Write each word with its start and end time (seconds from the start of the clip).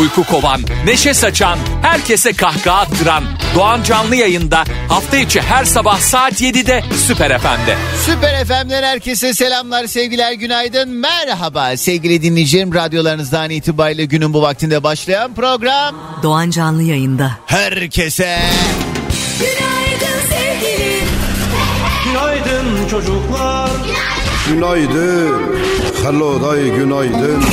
Uyku 0.00 0.24
kovan, 0.24 0.60
neşe 0.84 1.14
saçan, 1.14 1.58
herkese 1.82 2.32
kahkaha 2.32 2.80
attıran 2.80 3.24
Doğan 3.54 3.82
Canlı 3.82 4.16
yayında 4.16 4.64
hafta 4.88 5.16
içi 5.16 5.40
her 5.40 5.64
sabah 5.64 5.98
saat 6.00 6.40
7'de 6.42 6.82
Süper 7.06 7.38
FM'de. 7.38 7.76
Süper 8.06 8.44
FM'den 8.44 8.82
herkese 8.82 9.34
selamlar, 9.34 9.86
sevgiler, 9.86 10.32
günaydın, 10.32 10.88
merhaba 10.90 11.76
sevgili 11.76 12.22
dinleyicilerim. 12.22 12.74
Radyolarınızdan 12.74 13.50
itibariyle 13.50 14.04
günün 14.04 14.34
bu 14.34 14.42
vaktinde 14.42 14.82
başlayan 14.82 15.34
program 15.34 15.94
Doğan 16.22 16.50
Canlı 16.50 16.82
yayında. 16.82 17.30
herkese 17.46 18.38
Günaydın 19.38 20.20
sevgili. 20.30 20.98
Günaydın 22.04 22.88
çocuklar. 22.90 23.70
Günaydın. 24.48 25.58
Hello 26.04 26.42
day 26.42 26.64
günaydın. 26.76 27.44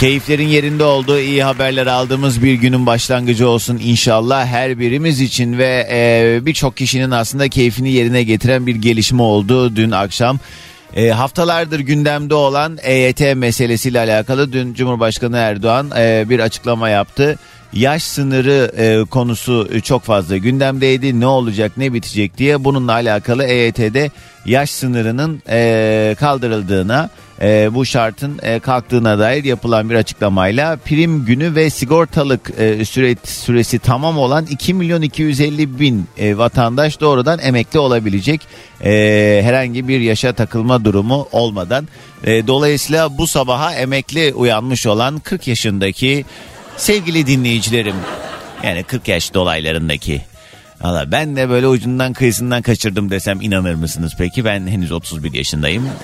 Keyiflerin 0.00 0.48
yerinde 0.48 0.84
olduğu 0.84 1.18
iyi 1.18 1.42
haberler 1.42 1.86
aldığımız 1.86 2.42
bir 2.42 2.54
günün 2.54 2.86
başlangıcı 2.86 3.48
olsun 3.48 3.80
inşallah 3.82 4.46
her 4.46 4.78
birimiz 4.78 5.20
için 5.20 5.58
ve 5.58 5.88
e, 5.90 6.38
birçok 6.46 6.76
kişinin 6.76 7.10
aslında 7.10 7.48
keyfini 7.48 7.92
yerine 7.92 8.22
getiren 8.22 8.66
bir 8.66 8.74
gelişme 8.74 9.22
oldu 9.22 9.76
dün 9.76 9.90
akşam. 9.90 10.38
E, 10.96 11.08
haftalardır 11.08 11.80
gündemde 11.80 12.34
olan 12.34 12.78
EYT 12.82 13.20
meselesiyle 13.36 13.98
alakalı 13.98 14.52
dün 14.52 14.74
Cumhurbaşkanı 14.74 15.36
Erdoğan 15.36 15.90
e, 15.96 16.24
bir 16.28 16.40
açıklama 16.40 16.88
yaptı. 16.88 17.38
Yaş 17.72 18.02
sınırı 18.02 18.72
e, 18.76 19.04
konusu 19.04 19.68
çok 19.82 20.02
fazla 20.02 20.36
gündemdeydi. 20.36 21.20
Ne 21.20 21.26
olacak 21.26 21.72
ne 21.76 21.92
bitecek 21.92 22.38
diye 22.38 22.64
bununla 22.64 22.92
alakalı 22.92 23.44
EYT'de 23.44 24.10
yaş 24.46 24.70
sınırının 24.70 25.42
e, 25.48 26.16
kaldırıldığına 26.20 27.10
e, 27.42 27.74
bu 27.74 27.86
şartın 27.86 28.38
e, 28.42 28.58
kalktığına 28.58 29.18
dair 29.18 29.44
yapılan 29.44 29.90
bir 29.90 29.94
açıklamayla 29.94 30.76
prim 30.76 31.24
günü 31.24 31.54
ve 31.54 31.70
sigortalık 31.70 32.52
e, 32.58 32.84
süre, 32.84 33.16
süresi 33.24 33.78
tamam 33.78 34.18
olan 34.18 34.46
2 34.46 34.74
milyon 34.74 35.02
250 35.02 35.80
bin 35.80 36.06
e, 36.18 36.38
vatandaş 36.38 37.00
doğrudan 37.00 37.38
emekli 37.38 37.78
olabilecek 37.78 38.40
e, 38.84 39.40
herhangi 39.44 39.88
bir 39.88 40.00
yaşa 40.00 40.32
takılma 40.32 40.84
durumu 40.84 41.28
olmadan. 41.32 41.88
E, 42.24 42.46
dolayısıyla 42.46 43.18
bu 43.18 43.26
sabaha 43.26 43.74
emekli 43.74 44.34
uyanmış 44.34 44.86
olan 44.86 45.18
40 45.18 45.48
yaşındaki 45.48 46.24
sevgili 46.80 47.26
dinleyicilerim 47.26 47.96
yani 48.64 48.82
40 48.82 49.08
yaş 49.08 49.34
dolaylarındaki 49.34 50.22
Valla 50.80 51.12
ben 51.12 51.36
de 51.36 51.48
böyle 51.48 51.66
ucundan 51.66 52.12
kıyısından 52.12 52.62
kaçırdım 52.62 53.10
desem 53.10 53.40
inanır 53.40 53.74
mısınız 53.74 54.12
peki? 54.18 54.44
Ben 54.44 54.66
henüz 54.66 54.92
31 54.92 55.32
yaşındayım. 55.32 55.88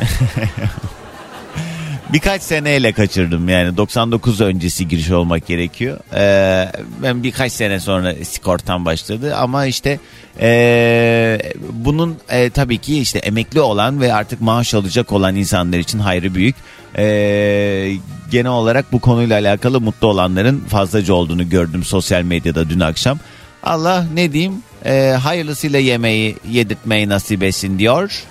Birkaç 2.12 2.42
seneyle 2.42 2.92
kaçırdım 2.92 3.48
yani 3.48 3.77
99 3.77 4.41
öncesi 4.41 4.88
giriş 4.88 5.10
olmak 5.10 5.47
gerekiyor. 5.47 5.98
Ee, 6.14 6.72
ben 7.02 7.22
birkaç 7.22 7.52
sene 7.52 7.80
sonra 7.80 8.14
sigortam 8.24 8.84
başladı 8.84 9.36
ama 9.36 9.66
işte 9.66 9.98
ee, 10.41 11.38
bunun 11.70 12.16
e, 12.28 12.50
tabii 12.50 12.78
ki 12.78 13.00
işte 13.00 13.19
emekli 13.19 13.60
olan 13.60 14.00
ve 14.00 14.14
artık 14.14 14.41
maaş 14.41 14.74
alacak 14.74 15.12
olan 15.12 15.36
insanlar 15.36 15.78
için 15.78 15.98
hayrı 15.98 16.34
büyük. 16.34 16.56
Ee, 16.98 17.92
genel 18.30 18.50
olarak 18.50 18.92
bu 18.92 19.00
konuyla 19.00 19.41
alakalı 19.41 19.80
mutlu 19.80 20.08
olanların 20.08 20.60
fazlaca 20.60 21.15
olduğunu 21.15 21.48
gördüm 21.48 21.84
sosyal 21.84 22.22
medyada 22.22 22.71
dün 22.71 22.81
akşam. 22.81 23.19
Allah 23.62 24.06
ne 24.15 24.32
diyeyim 24.32 24.54
ee, 24.84 25.16
hayırlısıyla 25.22 25.78
yemeği 25.78 26.37
yedirtmeyi 26.50 27.09
nasip 27.09 27.43
etsin 27.43 27.78
diyor 27.78 28.25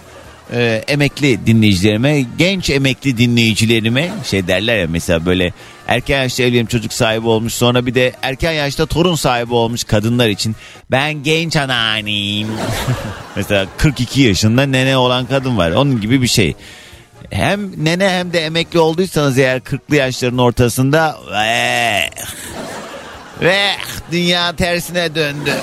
e, 0.53 0.83
emekli 0.87 1.45
dinleyicilerime, 1.45 2.25
genç 2.37 2.69
emekli 2.69 3.17
dinleyicilerime 3.17 4.11
şey 4.23 4.47
derler 4.47 4.77
ya 4.77 4.87
mesela 4.89 5.25
böyle 5.25 5.53
erken 5.87 6.21
yaşta 6.21 6.43
evlenip 6.43 6.69
çocuk 6.69 6.93
sahibi 6.93 7.27
olmuş 7.27 7.53
sonra 7.53 7.85
bir 7.85 7.95
de 7.95 8.13
erken 8.21 8.51
yaşta 8.51 8.85
torun 8.85 9.15
sahibi 9.15 9.53
olmuş 9.53 9.83
kadınlar 9.83 10.29
için 10.29 10.55
ben 10.91 11.23
genç 11.23 11.55
anneanneyim. 11.55 12.47
mesela 13.35 13.65
42 13.77 14.21
yaşında 14.21 14.63
nene 14.65 14.97
olan 14.97 15.25
kadın 15.25 15.57
var 15.57 15.71
onun 15.71 16.01
gibi 16.01 16.21
bir 16.21 16.27
şey. 16.27 16.55
Hem 17.31 17.85
nene 17.85 18.09
hem 18.09 18.33
de 18.33 18.39
emekli 18.39 18.79
olduysanız 18.79 19.37
eğer 19.37 19.57
40'lı 19.57 19.95
yaşların 19.95 20.37
ortasında 20.37 21.17
ve 21.31 22.09
ve 23.41 23.71
dünya 24.11 24.55
tersine 24.55 25.15
döndü. 25.15 25.53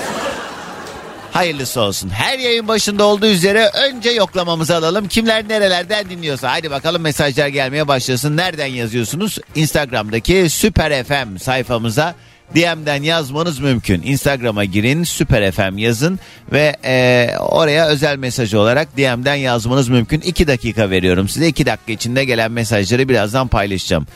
Hayırlısı 1.31 1.81
olsun. 1.81 2.09
Her 2.09 2.39
yayın 2.39 2.67
başında 2.67 3.03
olduğu 3.03 3.25
üzere 3.25 3.69
önce 3.73 4.09
yoklamamızı 4.09 4.75
alalım. 4.75 5.07
Kimler 5.07 5.49
nerelerden 5.49 6.09
dinliyorsa. 6.09 6.51
Haydi 6.51 6.71
bakalım 6.71 7.01
mesajlar 7.01 7.47
gelmeye 7.47 7.87
başlasın. 7.87 8.37
Nereden 8.37 8.65
yazıyorsunuz? 8.65 9.37
Instagram'daki 9.55 10.49
Süper 10.49 11.03
FM 11.03 11.37
sayfamıza 11.37 12.15
DM'den 12.55 13.03
yazmanız 13.03 13.59
mümkün. 13.59 14.01
Instagram'a 14.01 14.65
girin 14.65 15.03
Süper 15.03 15.51
FM 15.51 15.77
yazın 15.77 16.19
ve 16.51 16.75
e, 16.85 17.29
oraya 17.39 17.87
özel 17.87 18.17
mesaj 18.17 18.53
olarak 18.53 18.97
DM'den 18.97 19.35
yazmanız 19.35 19.89
mümkün. 19.89 20.21
2 20.21 20.47
dakika 20.47 20.89
veriyorum 20.89 21.29
size. 21.29 21.47
2 21.47 21.65
dakika 21.65 21.91
içinde 21.91 22.25
gelen 22.25 22.51
mesajları 22.51 23.09
birazdan 23.09 23.47
paylaşacağım. 23.47 24.07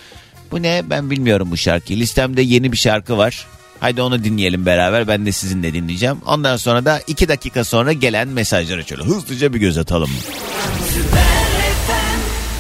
Bu 0.52 0.62
ne 0.62 0.82
ben 0.90 1.10
bilmiyorum 1.10 1.48
bu 1.52 1.58
şarkıyı. 1.58 2.00
Listemde 2.00 2.42
yeni 2.42 2.72
bir 2.72 2.78
şarkı 2.78 3.18
var. 3.18 3.46
Haydi 3.80 4.02
onu 4.02 4.24
dinleyelim 4.24 4.66
beraber. 4.66 5.08
Ben 5.08 5.26
de 5.26 5.32
sizinle 5.32 5.74
dinleyeceğim. 5.74 6.18
Ondan 6.26 6.58
sonra 6.58 6.86
da 6.86 7.02
iki 7.08 7.28
dakika 7.28 7.64
sonra 7.64 7.94
gelen 7.94 8.28
mesajlara 8.28 8.84
şöyle 8.84 9.04
hızlıca 9.04 9.54
bir 9.54 9.60
göz 9.60 9.78
atalım. 9.78 10.10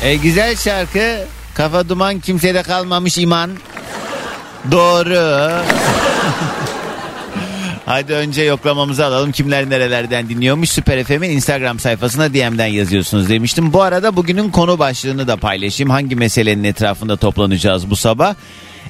E, 0.03 0.15
güzel 0.15 0.55
şarkı. 0.55 1.25
Kafa 1.55 1.89
duman 1.89 2.19
kimsede 2.19 2.63
kalmamış 2.63 3.17
iman. 3.17 3.51
Doğru. 4.71 5.51
Hadi 7.85 8.13
önce 8.13 8.41
yoklamamızı 8.41 9.05
alalım. 9.05 9.31
Kimler 9.31 9.69
nerelerden 9.69 10.29
dinliyormuş? 10.29 10.69
Süper 10.69 11.03
FM'in 11.03 11.29
Instagram 11.29 11.79
sayfasına 11.79 12.33
DM'den 12.33 12.67
yazıyorsunuz 12.67 13.29
demiştim. 13.29 13.73
Bu 13.73 13.81
arada 13.81 14.15
bugünün 14.15 14.49
konu 14.49 14.79
başlığını 14.79 15.27
da 15.27 15.37
paylaşayım. 15.37 15.89
Hangi 15.89 16.15
meselenin 16.15 16.63
etrafında 16.63 17.17
toplanacağız 17.17 17.89
bu 17.89 17.95
sabah? 17.95 18.35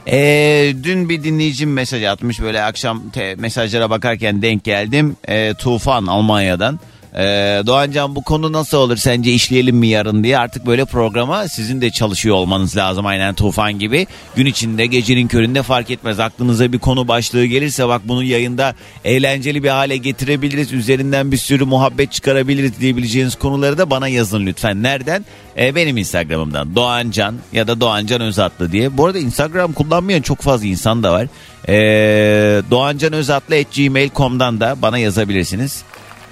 Ee, 0.07 0.73
dün 0.83 1.09
bir 1.09 1.23
dinleyicim 1.23 1.73
mesaj 1.73 2.03
atmış 2.03 2.41
böyle 2.41 2.63
akşam 2.63 3.03
mesajlara 3.38 3.89
bakarken 3.89 4.41
denk 4.41 4.63
geldim. 4.63 5.16
Ee, 5.27 5.53
Tufan 5.53 6.06
Almanya'dan. 6.06 6.79
Ee, 7.16 7.63
Doğancan 7.66 8.16
bu 8.16 8.22
konu 8.22 8.51
nasıl 8.53 8.78
olur 8.78 8.97
sence 8.97 9.31
işleyelim 9.34 9.75
mi 9.78 9.88
yarın 9.88 10.23
diye 10.23 10.38
artık 10.38 10.66
böyle 10.66 10.85
programa 10.85 11.47
sizin 11.47 11.81
de 11.81 11.90
çalışıyor 11.90 12.35
olmanız 12.35 12.78
lazım 12.78 13.06
aynen 13.06 13.34
Tufan 13.34 13.79
gibi. 13.79 14.07
Gün 14.35 14.45
içinde 14.45 14.85
gecenin 14.85 15.28
köründe 15.28 15.63
fark 15.63 15.91
etmez 15.91 16.19
aklınıza 16.19 16.73
bir 16.73 16.79
konu 16.79 17.07
başlığı 17.07 17.45
gelirse 17.45 17.88
bak 17.88 18.01
bunu 18.06 18.23
yayında 18.23 18.75
eğlenceli 19.06 19.63
bir 19.63 19.69
hale 19.69 19.97
getirebiliriz. 19.97 20.73
Üzerinden 20.73 21.31
bir 21.31 21.38
sürü 21.38 21.66
muhabbet 21.66 22.12
çıkarabiliriz 22.12 22.79
diyebileceğiniz 22.79 23.35
konuları 23.35 23.78
da 23.78 23.89
bana 23.89 24.07
yazın 24.07 24.45
lütfen. 24.45 24.84
Nereden? 24.84 25.25
Ee, 25.57 25.75
benim 25.75 25.97
Instagram'ımdan 25.97 26.75
Doğancan 26.75 27.35
ya 27.53 27.68
da 27.68 27.81
Doğancan 27.81 28.22
Özatlı 28.22 28.72
diye. 28.72 28.97
Bu 28.97 29.06
arada 29.06 29.19
Instagram 29.19 29.74
kullanmayan 29.74 30.22
çok 30.22 30.41
fazla 30.41 30.68
insan 30.68 31.03
da 31.03 31.13
var. 31.13 31.28
Ee, 31.69 32.62
doğancanözatlı.gmail.com'dan 32.72 34.59
da 34.59 34.75
bana 34.81 34.97
yazabilirsiniz. 34.97 35.84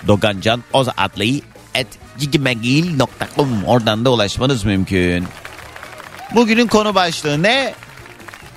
Dogancan 0.08 0.64
Özatlı 0.74 1.24
at 1.76 1.88
gmail.com 2.34 3.64
oradan 3.66 4.06
da 4.06 4.12
ulaşmanız 4.12 4.64
mümkün. 4.64 5.26
Bugünün 6.36 6.68
konu 6.68 6.96
başlığı 6.96 7.44
ne? 7.44 7.74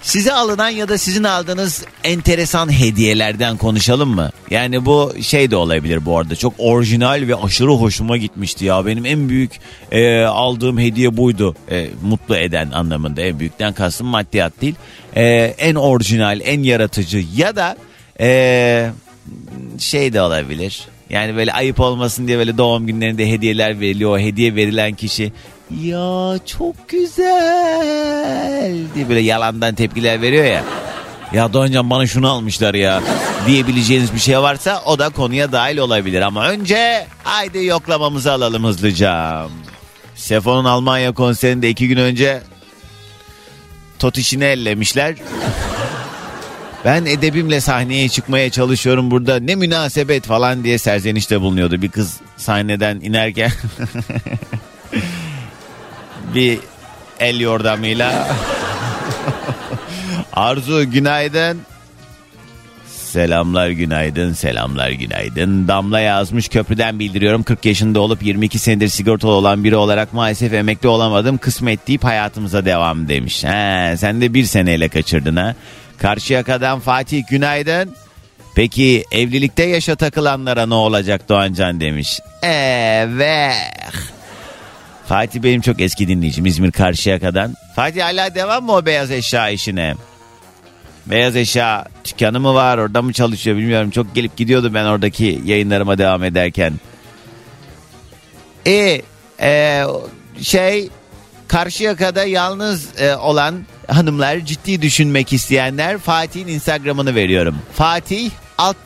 Size 0.03 0.33
alınan 0.33 0.69
ya 0.69 0.89
da 0.89 0.99
sizin 0.99 1.25
aldığınız 1.25 1.85
enteresan 2.05 2.73
hediyelerden 2.73 3.57
konuşalım 3.57 4.15
mı? 4.15 4.31
Yani 4.51 4.87
bu 4.87 5.13
şey 5.23 5.51
de 5.51 5.57
olabilir 5.57 6.05
bu 6.05 6.19
arada. 6.19 6.37
Çok 6.37 6.55
orijinal 6.59 7.29
ve 7.29 7.35
aşırı 7.37 7.71
hoşuma 7.71 8.17
gitmişti 8.17 8.65
ya. 8.65 8.87
Benim 8.87 9.07
en 9.07 9.29
büyük 9.29 9.53
e, 9.93 10.23
aldığım 10.23 10.79
hediye 10.79 11.17
buydu. 11.17 11.57
E, 11.71 11.89
mutlu 12.03 12.37
eden 12.37 12.71
anlamında. 12.71 13.21
En 13.21 13.39
büyükten 13.39 13.73
kastım 13.73 14.07
maddiyat 14.07 14.61
değil. 14.61 14.75
E, 15.17 15.25
en 15.59 15.75
orijinal, 15.75 16.41
en 16.45 16.63
yaratıcı 16.63 17.25
ya 17.37 17.57
da 17.57 17.77
e, 18.21 18.91
şey 19.79 20.13
de 20.13 20.23
olabilir. 20.23 20.89
Yani 21.11 21.37
böyle 21.37 21.53
ayıp 21.53 21.81
olmasın 21.81 22.29
diye 22.29 22.39
böyle 22.39 22.59
doğum 22.59 22.87
günlerinde 22.87 23.31
hediyeler 23.31 23.81
veriliyor. 23.81 24.11
O 24.11 24.19
hediye 24.19 24.55
verilen 24.55 24.95
kişi 24.95 25.33
ya 25.83 26.39
çok 26.47 26.89
güzel 26.89 28.77
diye 28.95 29.09
böyle 29.09 29.21
yalandan 29.21 29.75
tepkiler 29.75 30.23
veriyor 30.23 30.45
ya. 30.45 30.65
ya 31.33 31.53
Doğancan 31.53 31.91
bana 31.91 32.07
şunu 32.07 32.29
almışlar 32.31 32.75
ya 32.75 33.03
diyebileceğiniz 33.47 34.15
bir 34.15 34.19
şey 34.19 34.39
varsa 34.39 34.83
o 34.87 34.99
da 34.99 35.09
konuya 35.09 35.53
dahil 35.53 35.79
olabilir. 35.79 36.21
Ama 36.21 36.49
önce 36.49 37.07
haydi 37.25 37.65
yoklamamızı 37.65 38.33
alalım 38.33 38.65
hızlıca. 38.65 39.47
Sefo'nun 40.15 40.65
Almanya 40.65 41.13
konserinde 41.13 41.69
iki 41.71 41.89
gün 41.89 41.97
önce 41.97 42.41
tot 43.99 44.19
işini 44.19 44.45
ellemişler. 44.45 45.15
Ben 46.89 47.05
edebimle 47.05 47.61
sahneye 47.61 48.09
çıkmaya 48.09 48.51
çalışıyorum 48.51 49.11
burada 49.11 49.41
ne 49.41 49.55
münasebet 49.55 50.25
falan 50.25 50.65
diye 50.65 50.79
serzenişte 50.79 51.41
bulunuyordu. 51.41 51.83
Bir 51.83 51.89
kız 51.89 52.17
sahneden 52.37 53.01
inerken 53.01 53.51
bir 56.35 56.59
el 57.21 57.41
yordamıyla 57.41 58.29
Arzu 60.33 60.91
günaydın. 60.91 61.61
Selamlar 62.87 63.69
günaydın, 63.69 64.33
selamlar 64.33 64.91
günaydın. 64.91 65.69
Damla 65.69 66.01
yazmış 66.01 66.49
köprüden 66.49 66.99
bildiriyorum. 66.99 67.43
40 67.43 67.65
yaşında 67.65 68.01
olup 68.01 68.23
22 68.23 68.59
senedir 68.59 68.89
sigortalı 68.89 69.33
olan 69.33 69.65
biri 69.65 69.77
olarak 69.77 70.13
maalesef 70.13 70.53
emekli 70.53 70.89
olamadım. 70.89 71.39
Kısmet 71.39 71.89
deyip 71.89 72.05
hayatımıza 72.05 72.65
devam 72.65 73.09
demiş. 73.09 73.45
He, 73.45 73.95
sen 73.97 74.21
de 74.21 74.35
bir 74.35 74.45
seneyle 74.45 74.89
kaçırdın 74.89 75.37
ha. 75.37 75.55
Karşıyaka'dan 75.99 76.81
Fatih 76.81 77.25
günaydın. 77.31 77.95
Peki 78.55 79.05
evlilikte 79.13 79.65
yaşa 79.65 79.97
takılanlara 79.97 80.67
ne 80.67 80.75
olacak 80.75 81.29
Doğancan 81.29 81.81
demiş. 81.81 82.21
Evet. 82.43 83.55
Fatih 85.07 85.43
benim 85.43 85.61
çok 85.61 85.81
eski 85.81 86.09
dinleyicim 86.09 86.47
İzmir 86.47 86.73
Karşıyaka'dan. 86.73 87.55
Fatih 87.77 88.03
hala 88.03 88.35
devam 88.35 88.65
mı 88.65 88.73
o 88.73 88.87
beyaz 88.87 89.11
eşya 89.11 89.49
işine? 89.49 89.95
Beyaz 91.07 91.37
eşya 91.37 91.85
dükkanı 92.05 92.41
mı 92.41 92.55
var 92.55 92.79
orada 92.79 93.03
mı 93.03 93.13
çalışıyor 93.13 93.57
bilmiyorum. 93.57 93.91
Çok 93.91 94.15
gelip 94.15 94.37
gidiyordu 94.37 94.75
ben 94.75 94.85
oradaki 94.85 95.41
yayınlarıma 95.45 95.99
devam 95.99 96.25
ederken. 96.25 96.73
E, 98.67 99.03
e 99.41 99.85
şey 100.43 100.89
Karşıyaka'da 101.49 102.25
yalnız 102.25 103.01
e, 103.01 103.17
olan 103.17 103.55
hanımlar 103.89 104.39
ciddi 104.39 104.83
düşünmek 104.83 105.33
isteyenler 105.33 105.99
Fatih'in 105.99 106.49
Instagram'ını 106.49 107.15
veriyorum. 107.15 107.59
Fatih 107.75 108.31
alt 108.59 108.77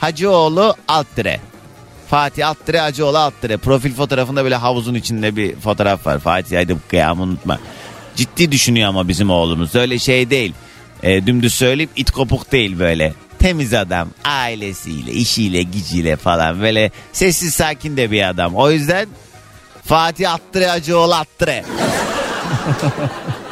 Hacıoğlu 0.00 0.74
alt. 0.88 1.06
Fatih 2.10 2.48
alt 2.48 2.74
Hacıoğlu 2.74 3.18
alt. 3.18 3.34
Profil 3.62 3.94
fotoğrafında 3.94 4.44
böyle 4.44 4.56
havuzun 4.56 4.94
içinde 4.94 5.36
bir 5.36 5.56
fotoğraf 5.56 6.06
var. 6.06 6.18
Fatih 6.18 6.56
haydi 6.56 6.76
kıyamı 6.88 7.22
unutma. 7.22 7.58
Ciddi 8.16 8.52
düşünüyor 8.52 8.88
ama 8.88 9.08
bizim 9.08 9.30
oğlumuz. 9.30 9.74
Öyle 9.74 9.98
şey 9.98 10.30
değil. 10.30 10.52
E, 11.02 11.26
dümdüz 11.26 11.54
söyleyip 11.54 11.90
it 11.96 12.10
kopuk 12.10 12.52
değil 12.52 12.78
böyle. 12.78 13.14
Temiz 13.38 13.74
adam 13.74 14.08
ailesiyle 14.24 15.12
işiyle 15.12 15.62
gücüyle 15.62 16.16
falan 16.16 16.60
böyle 16.60 16.90
sessiz 17.12 17.54
sakin 17.54 17.96
de 17.96 18.10
bir 18.10 18.28
adam. 18.28 18.54
O 18.54 18.70
yüzden 18.70 19.08
Fatih 19.84 20.32
Attıre 20.32 20.66
Hacıoğlu 20.66 21.14
Attıre. 21.14 21.64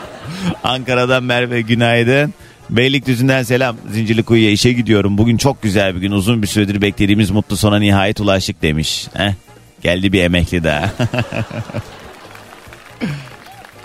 Ankara'dan 0.65 1.25
Merve 1.25 1.61
günaydın. 1.61 2.35
Beylikdüzü'nden 2.71 3.43
selam. 3.43 3.77
Zincirlikuyu'ya 3.91 4.51
işe 4.51 4.73
gidiyorum. 4.73 5.19
Bugün 5.19 5.37
çok 5.37 5.63
güzel 5.63 5.95
bir 5.95 6.01
gün. 6.01 6.13
Uzun 6.13 6.43
bir 6.43 6.47
süredir 6.47 6.83
beklediğimiz 6.83 7.31
mutlu 7.31 7.57
sona 7.57 7.79
nihayet 7.79 8.21
ulaştık 8.21 8.63
demiş. 8.63 9.07
Heh, 9.15 9.33
geldi 9.83 10.13
bir 10.13 10.23
emekli 10.23 10.65
daha. 10.65 10.91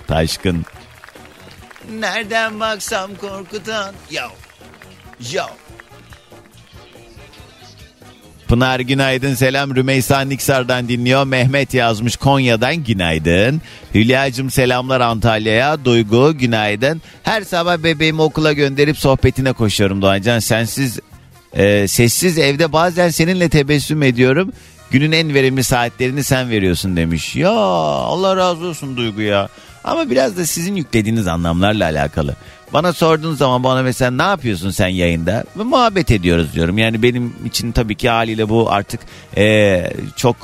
Taşkın. 0.08 0.66
Nereden 2.00 2.60
baksam 2.60 3.12
korkutan. 3.16 3.94
Yo. 4.12 4.28
Yo. 5.32 5.44
Pınar 8.48 8.80
günaydın 8.80 9.34
selam 9.34 9.76
Rümeysa 9.76 10.22
Niksar'dan 10.22 10.88
dinliyor. 10.88 11.26
Mehmet 11.26 11.74
yazmış 11.74 12.16
Konya'dan 12.16 12.76
günaydın. 12.76 13.62
Hülya'cığım 13.96 14.52
selamlar 14.52 15.02
Antalya'ya. 15.02 15.86
Duygu 15.86 16.38
günaydın. 16.38 17.02
Her 17.24 17.42
sabah 17.42 17.78
bebeğimi 17.78 18.22
okula 18.22 18.54
gönderip 18.54 18.98
sohbetine 18.98 19.54
koşuyorum 19.54 20.02
Doğancan. 20.02 20.40
Sensiz 20.40 21.00
e, 21.54 21.88
sessiz 21.88 22.38
evde 22.38 22.74
bazen 22.74 23.10
seninle 23.10 23.50
tebessüm 23.50 24.04
ediyorum. 24.04 24.52
Günün 24.92 25.12
en 25.12 25.34
verimli 25.34 25.64
saatlerini 25.64 26.24
sen 26.24 26.50
veriyorsun 26.50 26.96
demiş. 26.98 27.36
Ya 27.36 27.52
Allah 27.52 28.36
razı 28.36 28.66
olsun 28.66 28.98
Duygu 28.98 29.22
ya. 29.22 29.50
Ama 29.84 30.10
biraz 30.10 30.38
da 30.38 30.46
sizin 30.46 30.76
yüklediğiniz 30.76 31.28
anlamlarla 31.28 31.86
alakalı. 31.86 32.36
Bana 32.74 32.94
sorduğun 32.94 33.36
zaman 33.36 33.64
bana 33.64 33.84
mesela 33.84 34.12
ne 34.12 34.24
yapıyorsun 34.24 34.70
sen 34.70 34.88
yayında? 34.88 35.44
Ve 35.58 35.64
muhabbet 35.64 36.12
ediyoruz 36.12 36.54
diyorum. 36.54 36.78
Yani 36.78 37.04
benim 37.04 37.34
için 37.46 37.72
tabii 37.72 37.96
ki 37.96 38.10
haliyle 38.10 38.50
bu 38.50 38.72
artık 38.72 39.00
ee, 39.38 39.90
çok 40.16 40.36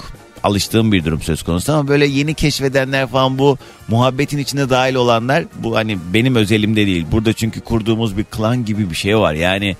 alıştığım 0.43 0.91
bir 0.91 1.05
durum 1.05 1.21
söz 1.21 1.43
konusu 1.43 1.73
ama 1.73 1.87
böyle 1.87 2.05
yeni 2.05 2.33
keşfedenler 2.33 3.07
falan 3.07 3.37
bu 3.37 3.57
muhabbetin 3.87 4.37
içine 4.37 4.69
dahil 4.69 4.95
olanlar 4.95 5.43
bu 5.55 5.75
hani 5.75 5.97
benim 6.13 6.35
özelimde 6.35 6.85
değil. 6.85 7.05
Burada 7.11 7.33
çünkü 7.33 7.61
kurduğumuz 7.61 8.17
bir 8.17 8.23
klan 8.23 8.65
gibi 8.65 8.89
bir 8.89 8.95
şey 8.95 9.17
var. 9.17 9.33
Yani 9.33 9.75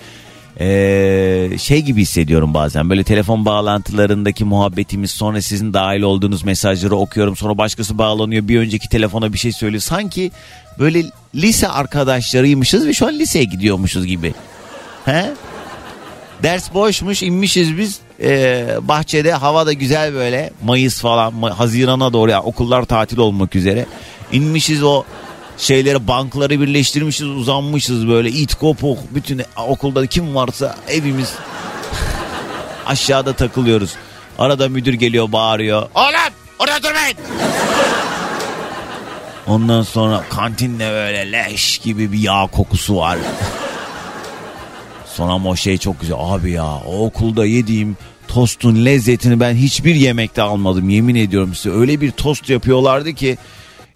ee, 0.60 1.50
şey 1.60 1.82
gibi 1.82 2.02
hissediyorum 2.02 2.54
bazen 2.54 2.90
böyle 2.90 3.04
telefon 3.04 3.46
bağlantılarındaki 3.46 4.46
muhabbetimiz 4.46 5.12
sonra 5.12 5.42
sizin 5.42 5.74
dahil 5.74 6.02
olduğunuz 6.02 6.44
mesajları 6.44 6.96
okuyorum 6.96 7.36
sonra 7.36 7.58
başkası 7.58 7.98
bağlanıyor 7.98 8.48
bir 8.48 8.60
önceki 8.60 8.90
telefona 8.90 9.34
bir 9.34 9.38
şey 9.38 9.52
söylüyor 9.52 9.82
sanki 9.82 10.32
böyle 10.80 11.04
lise 11.36 11.68
arkadaşlarıymışız 11.68 12.88
ve 12.88 12.94
şu 12.94 13.08
an 13.08 13.14
liseye 13.14 13.46
gidiyormuşuz 13.46 14.06
gibi. 14.06 14.34
He? 15.06 15.34
Ders 16.44 16.74
boşmuş 16.74 17.24
inmişiz 17.24 17.78
biz. 17.78 18.00
Ee, 18.22 18.68
bahçede 18.82 19.34
hava 19.34 19.66
da 19.66 19.74
güzel 19.74 20.14
böyle. 20.14 20.52
Mayıs 20.64 21.02
falan 21.02 21.42
Haziran'a 21.42 22.14
doğru 22.14 22.32
yani 22.32 22.44
okullar 22.44 22.86
tatil 22.86 23.18
olmak 23.18 23.56
üzere. 23.56 23.86
İnmişiz 24.32 24.84
o 24.84 25.04
şeyleri 25.58 26.08
bankları 26.08 26.62
birleştirmişiz 26.62 27.28
uzanmışız 27.28 28.08
böyle. 28.08 28.30
İt 28.30 28.56
kopuk 28.56 28.98
bütün 29.16 29.42
okulda 29.68 30.08
kim 30.08 30.36
varsa 30.36 30.76
evimiz. 30.88 31.34
Aşağıda 32.86 33.34
takılıyoruz. 33.34 33.94
Arada 34.40 34.70
müdür 34.70 34.94
geliyor 34.94 35.32
bağırıyor. 35.32 35.90
Oğlum 35.96 36.34
orada 36.60 36.84
durmayın. 36.84 37.18
Ondan 39.48 39.82
sonra 39.84 40.24
kantinde 40.30 40.90
böyle 40.90 41.32
leş 41.32 41.78
gibi 41.78 42.12
bir 42.12 42.20
yağ 42.20 42.48
kokusu 42.52 42.96
var. 42.98 43.18
Sonra 45.06 45.32
ama 45.32 45.50
o 45.50 45.56
şey 45.56 45.78
çok 45.78 46.02
güzel. 46.02 46.18
Abi 46.20 46.52
ya 46.52 46.66
o 46.66 47.06
okulda 47.06 47.46
yediğim 47.46 47.98
tostun 48.28 48.86
lezzetini 48.86 49.40
ben 49.40 49.54
hiçbir 49.54 49.96
yemekte 49.96 50.42
almadım 50.42 50.90
yemin 50.90 51.16
ediyorum 51.16 51.56
size. 51.56 51.76
Öyle 51.76 52.02
bir 52.02 52.12
tost 52.12 52.50
yapıyorlardı 52.50 53.14
ki 53.14 53.38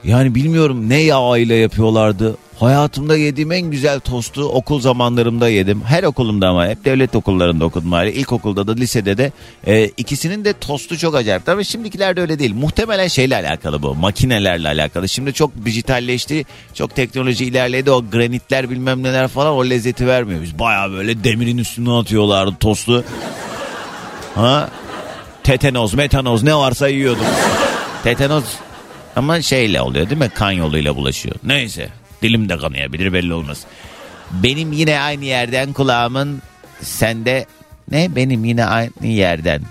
yani 0.04 0.36
bilmiyorum 0.36 0.90
ne 0.90 1.02
yağ 1.02 1.38
ile 1.38 1.56
yapıyorlardı. 1.56 2.38
Hayatımda 2.60 3.18
yediğim 3.18 3.52
en 3.52 3.62
güzel 3.62 4.00
tostu 4.00 4.44
okul 4.44 4.80
zamanlarımda 4.80 5.50
yedim. 5.50 5.82
Her 5.86 6.04
okulumda 6.04 6.48
ama 6.48 6.68
hep 6.68 6.86
devlet 6.86 7.16
okullarında 7.16 7.66
okudum. 7.66 7.92
Yani 7.92 8.12
ilkokulda 8.12 8.68
da 8.68 8.74
lisede 8.74 9.18
de 9.18 9.32
e, 9.68 9.86
ikisinin 9.86 10.46
de 10.46 10.54
tostu 10.54 10.98
çok 10.98 11.16
acayip. 11.16 11.50
Ama 11.50 11.64
şimdikilerde 11.64 12.22
öyle 12.22 12.40
değil. 12.40 12.54
Muhtemelen 12.54 13.08
şeyle 13.08 13.36
alakalı 13.36 13.82
bu. 13.82 13.96
Makinelerle 13.96 14.68
alakalı. 14.68 15.10
Şimdi 15.10 15.34
çok 15.34 15.66
dijitalleşti. 15.66 16.46
Çok 16.74 16.96
teknoloji 16.96 17.46
ilerledi. 17.46 17.92
O 17.92 18.10
granitler 18.12 18.70
bilmem 18.70 19.04
neler 19.04 19.28
falan 19.28 19.54
o 19.54 19.66
lezzeti 19.66 20.08
vermiyor. 20.08 20.42
Biz 20.42 20.60
baya 20.60 20.92
böyle 20.92 21.24
demirin 21.24 21.58
üstüne 21.58 21.92
atıyorlardı 21.92 22.56
tostu. 22.60 23.04
Ha? 24.36 24.70
Tetanoz, 25.44 25.94
metanoz 25.94 26.44
ne 26.44 26.56
varsa 26.56 26.88
yiyordum. 26.88 27.26
Tetanoz 28.04 28.44
ama 29.18 29.42
şeyle 29.42 29.82
oluyor 29.82 30.10
değil 30.10 30.22
mi? 30.22 30.30
Kan 30.30 30.52
yoluyla 30.52 30.96
bulaşıyor. 30.96 31.36
Neyse. 31.44 31.90
Dilim 32.22 32.50
de 32.50 32.58
kanayabilir 32.58 33.14
belli 33.14 33.34
olmaz. 33.34 33.66
Benim 34.32 34.72
yine 34.72 35.00
aynı 35.00 35.26
yerden 35.26 35.74
kulağımın 35.74 36.42
sende 36.82 37.46
ne? 37.92 38.16
Benim 38.16 38.46
yine 38.46 38.66
aynı 38.66 39.08
yerden 39.08 39.62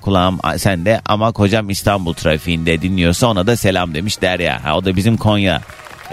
kulağım 0.00 0.38
sende 0.56 1.00
ama 1.06 1.32
kocam 1.32 1.70
İstanbul 1.70 2.12
trafiğinde 2.14 2.82
dinliyorsa 2.82 3.26
ona 3.26 3.46
da 3.46 3.56
selam 3.56 3.94
demiş 3.94 4.20
Derya. 4.20 4.64
Ha, 4.64 4.76
o 4.76 4.84
da 4.84 4.96
bizim 4.96 5.16
Konya 5.16 5.60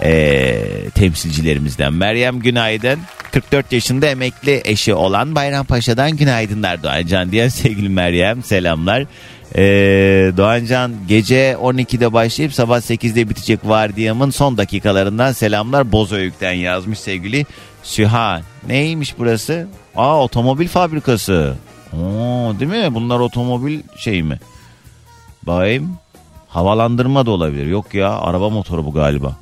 e, 0.02 0.62
temsilcilerimizden. 0.94 1.92
Meryem 1.92 2.40
günaydın. 2.40 3.00
44 3.32 3.72
yaşında 3.72 4.06
emekli 4.06 4.62
eşi 4.64 4.94
olan 4.94 5.34
Bayrampaşa'dan 5.34 6.16
günaydınlar 6.16 6.82
Doğancan 6.82 7.32
diyen 7.32 7.48
sevgili 7.48 7.88
Meryem 7.88 8.42
selamlar. 8.42 9.04
Ee, 9.56 10.32
Doğancan 10.36 10.92
gece 11.08 11.56
12'de 11.62 12.12
başlayıp 12.12 12.54
sabah 12.54 12.78
8'de 12.78 13.28
bitecek 13.28 13.60
vardiyamın 13.64 14.30
son 14.30 14.56
dakikalarından 14.58 15.32
selamlar 15.32 15.92
Bozöyük'ten 15.92 16.52
yazmış 16.52 16.98
sevgili 16.98 17.46
Süha. 17.82 18.40
Neymiş 18.66 19.18
burası? 19.18 19.66
Aa 19.96 20.22
otomobil 20.22 20.68
fabrikası. 20.68 21.54
Oo, 21.92 22.54
değil 22.60 22.70
mi? 22.70 22.94
Bunlar 22.94 23.20
otomobil 23.20 23.80
şey 23.96 24.22
mi? 24.22 24.38
Bayım 25.42 25.98
havalandırma 26.48 27.26
da 27.26 27.30
olabilir. 27.30 27.66
Yok 27.66 27.94
ya 27.94 28.10
araba 28.10 28.50
motoru 28.50 28.84
bu 28.84 28.92
galiba. 28.92 29.36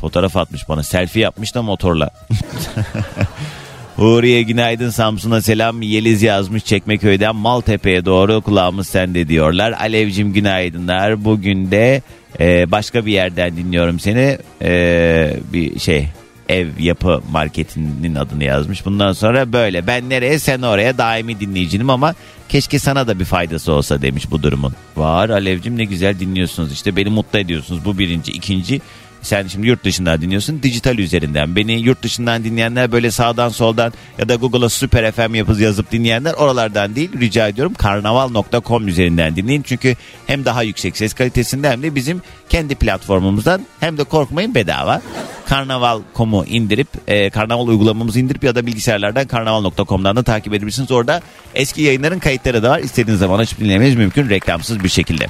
Fotoğraf 0.00 0.36
atmış 0.36 0.68
bana. 0.68 0.82
Selfie 0.82 1.22
yapmış 1.22 1.54
da 1.54 1.62
motorla. 1.62 2.10
Huriye 3.98 4.42
günaydın 4.42 4.90
Samsun'a 4.90 5.42
selam. 5.42 5.82
Yeliz 5.82 6.22
yazmış 6.22 6.64
Çekmeköy'den 6.64 7.36
Maltepe'ye 7.36 8.04
doğru 8.04 8.40
kulağımız 8.40 8.88
sende 8.88 9.28
diyorlar. 9.28 9.72
Alevcim 9.72 10.32
günaydınlar. 10.32 11.24
Bugün 11.24 11.70
de 11.70 12.02
e, 12.40 12.70
başka 12.70 13.06
bir 13.06 13.12
yerden 13.12 13.56
dinliyorum 13.56 14.00
seni. 14.00 14.38
E, 14.62 15.36
bir 15.52 15.78
şey 15.78 16.08
ev 16.48 16.68
yapı 16.78 17.22
marketinin 17.30 18.14
adını 18.14 18.44
yazmış. 18.44 18.86
Bundan 18.86 19.12
sonra 19.12 19.52
böyle 19.52 19.86
ben 19.86 20.10
nereye 20.10 20.38
sen 20.38 20.62
oraya 20.62 20.98
daimi 20.98 21.40
dinleyicinim 21.40 21.90
ama 21.90 22.14
keşke 22.48 22.78
sana 22.78 23.06
da 23.06 23.20
bir 23.20 23.24
faydası 23.24 23.72
olsa 23.72 24.02
demiş 24.02 24.30
bu 24.30 24.42
durumun. 24.42 24.72
Var 24.96 25.28
Alevcim 25.28 25.78
ne 25.78 25.84
güzel 25.84 26.20
dinliyorsunuz 26.20 26.72
işte 26.72 26.96
beni 26.96 27.08
mutlu 27.08 27.38
ediyorsunuz 27.38 27.84
bu 27.84 27.98
birinci. 27.98 28.32
ikinci 28.32 28.80
sen 29.28 29.46
şimdi 29.46 29.66
yurt 29.66 29.84
dışından 29.84 30.20
dinliyorsun 30.20 30.62
dijital 30.62 30.98
üzerinden. 30.98 31.56
Beni 31.56 31.72
yurt 31.72 32.02
dışından 32.02 32.44
dinleyenler 32.44 32.92
böyle 32.92 33.10
sağdan 33.10 33.48
soldan 33.48 33.92
ya 34.18 34.28
da 34.28 34.34
Google'a 34.34 34.68
Süper 34.68 35.12
FM 35.12 35.34
yapız 35.34 35.60
yazıp 35.60 35.92
dinleyenler 35.92 36.32
oralardan 36.32 36.94
değil 36.94 37.20
rica 37.20 37.48
ediyorum 37.48 37.74
karnaval.com 37.74 38.88
üzerinden 38.88 39.36
dinleyin. 39.36 39.62
Çünkü 39.62 39.96
hem 40.26 40.44
daha 40.44 40.62
yüksek 40.62 40.96
ses 40.96 41.14
kalitesinde 41.14 41.70
hem 41.70 41.82
de 41.82 41.94
bizim 41.94 42.22
kendi 42.48 42.74
platformumuzdan 42.74 43.66
hem 43.80 43.98
de 43.98 44.04
korkmayın 44.04 44.54
bedava. 44.54 45.02
Karnaval.com'u 45.46 46.44
indirip 46.44 46.88
e, 47.08 47.30
Karnaval 47.30 47.68
uygulamamızı 47.68 48.20
indirip 48.20 48.44
ya 48.44 48.54
da 48.54 48.66
bilgisayarlardan 48.66 49.26
karnaval.com'dan 49.26 50.16
da 50.16 50.22
takip 50.22 50.54
edebilirsiniz. 50.54 50.90
Orada 50.90 51.20
eski 51.54 51.82
yayınların 51.82 52.18
kayıtları 52.18 52.62
da 52.62 52.70
var. 52.70 52.78
İstediğiniz 52.78 53.20
zaman 53.20 53.38
açıp 53.38 53.60
dinlemeniz 53.60 53.96
mümkün 53.96 54.28
reklamsız 54.28 54.84
bir 54.84 54.88
şekilde. 54.88 55.26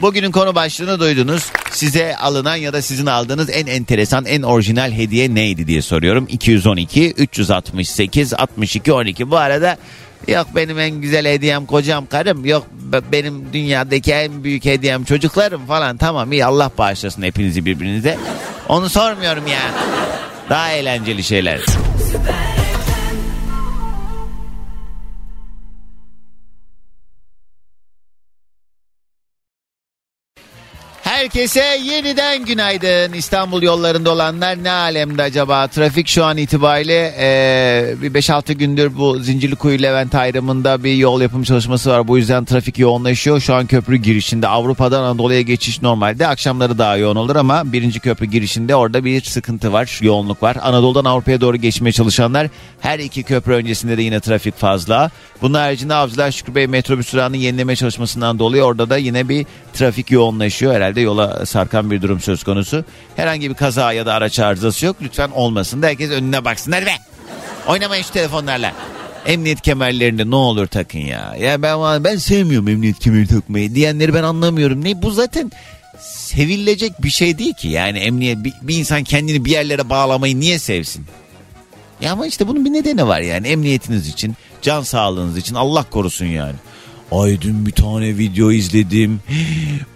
Bugünün 0.00 0.30
konu 0.30 0.54
başlığını 0.54 1.00
duydunuz. 1.00 1.50
Size 1.70 2.16
alınan 2.16 2.56
ya 2.56 2.72
da 2.72 2.82
sizin 2.82 3.06
aldığınız 3.06 3.50
en 3.50 3.66
enteresan, 3.66 4.24
en 4.24 4.42
orijinal 4.42 4.92
hediye 4.92 5.34
neydi 5.34 5.66
diye 5.66 5.82
soruyorum. 5.82 6.26
212 6.28 7.10
368 7.12 8.34
62 8.34 8.92
12. 8.92 9.30
Bu 9.30 9.36
arada 9.36 9.76
yok 10.28 10.46
benim 10.56 10.78
en 10.78 10.90
güzel 11.00 11.26
hediyem 11.26 11.66
kocam 11.66 12.06
karım. 12.06 12.44
Yok 12.44 12.66
be- 12.72 13.12
benim 13.12 13.52
dünyadaki 13.52 14.12
en 14.12 14.44
büyük 14.44 14.64
hediyem 14.64 15.04
çocuklarım 15.04 15.66
falan. 15.66 15.96
Tamam 15.96 16.32
iyi 16.32 16.44
Allah 16.44 16.70
bağışlasın 16.78 17.22
hepinizi 17.22 17.64
birbirinize. 17.66 18.18
Onu 18.68 18.88
sormuyorum 18.88 19.46
ya. 19.46 19.60
Daha 20.50 20.70
eğlenceli 20.72 21.22
şeyler. 21.24 21.60
Herkese 31.34 31.78
yeniden 31.84 32.44
günaydın. 32.44 33.12
İstanbul 33.12 33.62
yollarında 33.62 34.12
olanlar 34.12 34.64
ne 34.64 34.70
alemde 34.70 35.22
acaba? 35.22 35.66
Trafik 35.66 36.08
şu 36.08 36.24
an 36.24 36.36
itibariyle 36.36 37.14
e, 37.18 38.02
bir 38.02 38.14
5-6 38.14 38.52
gündür 38.52 38.96
bu 38.96 39.18
Zincirlikuyu 39.18 39.82
Levent 39.82 40.14
ayrımında 40.14 40.84
bir 40.84 40.94
yol 40.94 41.20
yapım 41.20 41.42
çalışması 41.42 41.90
var. 41.90 42.08
Bu 42.08 42.18
yüzden 42.18 42.44
trafik 42.44 42.78
yoğunlaşıyor. 42.78 43.40
Şu 43.40 43.54
an 43.54 43.66
köprü 43.66 43.96
girişinde 43.96 44.48
Avrupa'dan 44.48 45.02
Anadolu'ya 45.02 45.40
geçiş 45.40 45.82
normalde 45.82 46.26
akşamları 46.26 46.78
daha 46.78 46.96
yoğun 46.96 47.16
olur 47.16 47.36
ama 47.36 47.72
birinci 47.72 48.00
köprü 48.00 48.26
girişinde 48.26 48.76
orada 48.76 49.04
bir 49.04 49.22
sıkıntı 49.22 49.72
var. 49.72 49.98
Yoğunluk 50.02 50.42
var. 50.42 50.56
Anadolu'dan 50.62 51.04
Avrupa'ya 51.04 51.40
doğru 51.40 51.56
geçmeye 51.56 51.92
çalışanlar 51.92 52.48
her 52.80 52.98
iki 52.98 53.22
köprü 53.22 53.52
öncesinde 53.52 53.98
de 53.98 54.02
yine 54.02 54.20
trafik 54.20 54.58
fazla. 54.58 55.10
Bunun 55.42 55.54
haricinde 55.54 55.94
Avcılar 55.94 56.30
Şükrü 56.30 56.54
Bey 56.54 56.66
metrobüs 56.66 57.12
durağının 57.12 57.36
yenileme 57.36 57.76
çalışmasından 57.76 58.38
dolayı 58.38 58.62
orada 58.62 58.90
da 58.90 58.96
yine 58.96 59.28
bir 59.28 59.46
trafik 59.72 60.10
yoğunlaşıyor. 60.10 60.74
Herhalde 60.74 61.00
yola 61.00 61.23
sarkan 61.46 61.90
bir 61.90 62.02
durum 62.02 62.20
söz 62.20 62.44
konusu. 62.44 62.84
Herhangi 63.16 63.50
bir 63.50 63.54
kaza 63.54 63.92
ya 63.92 64.06
da 64.06 64.14
araç 64.14 64.38
arızası 64.38 64.86
yok. 64.86 64.96
Lütfen 65.02 65.30
olmasın 65.30 65.82
da 65.82 65.86
herkes 65.86 66.10
önüne 66.10 66.44
baksın. 66.44 66.72
Hadi 66.72 66.86
be! 66.86 66.96
Oynamayın 67.68 68.02
şu 68.02 68.12
telefonlarla. 68.12 68.72
Emniyet 69.26 69.60
kemerlerini 69.60 70.30
ne 70.30 70.34
olur 70.34 70.66
takın 70.66 70.98
ya. 70.98 71.34
Ya 71.40 71.62
ben 71.62 72.04
ben 72.04 72.16
sevmiyorum 72.16 72.68
emniyet 72.68 72.98
kemeri 72.98 73.26
takmayı 73.26 73.74
diyenleri 73.74 74.14
ben 74.14 74.22
anlamıyorum. 74.22 74.84
Ne 74.84 75.02
bu 75.02 75.10
zaten 75.10 75.52
sevilecek 76.00 77.02
bir 77.02 77.10
şey 77.10 77.38
değil 77.38 77.54
ki. 77.54 77.68
Yani 77.68 77.98
emniyet 77.98 78.44
bir, 78.44 78.52
bir 78.62 78.76
insan 78.76 79.04
kendini 79.04 79.44
bir 79.44 79.50
yerlere 79.50 79.90
bağlamayı 79.90 80.40
niye 80.40 80.58
sevsin? 80.58 81.06
Ya 82.00 82.12
ama 82.12 82.26
işte 82.26 82.48
bunun 82.48 82.64
bir 82.64 82.72
nedeni 82.72 83.06
var 83.06 83.20
yani 83.20 83.48
emniyetiniz 83.48 84.08
için, 84.08 84.34
can 84.62 84.82
sağlığınız 84.82 85.36
için 85.36 85.54
Allah 85.54 85.84
korusun 85.90 86.26
yani. 86.26 86.54
Ay 87.12 87.40
dün 87.40 87.66
bir 87.66 87.72
tane 87.72 88.18
video 88.18 88.50
izledim. 88.52 89.20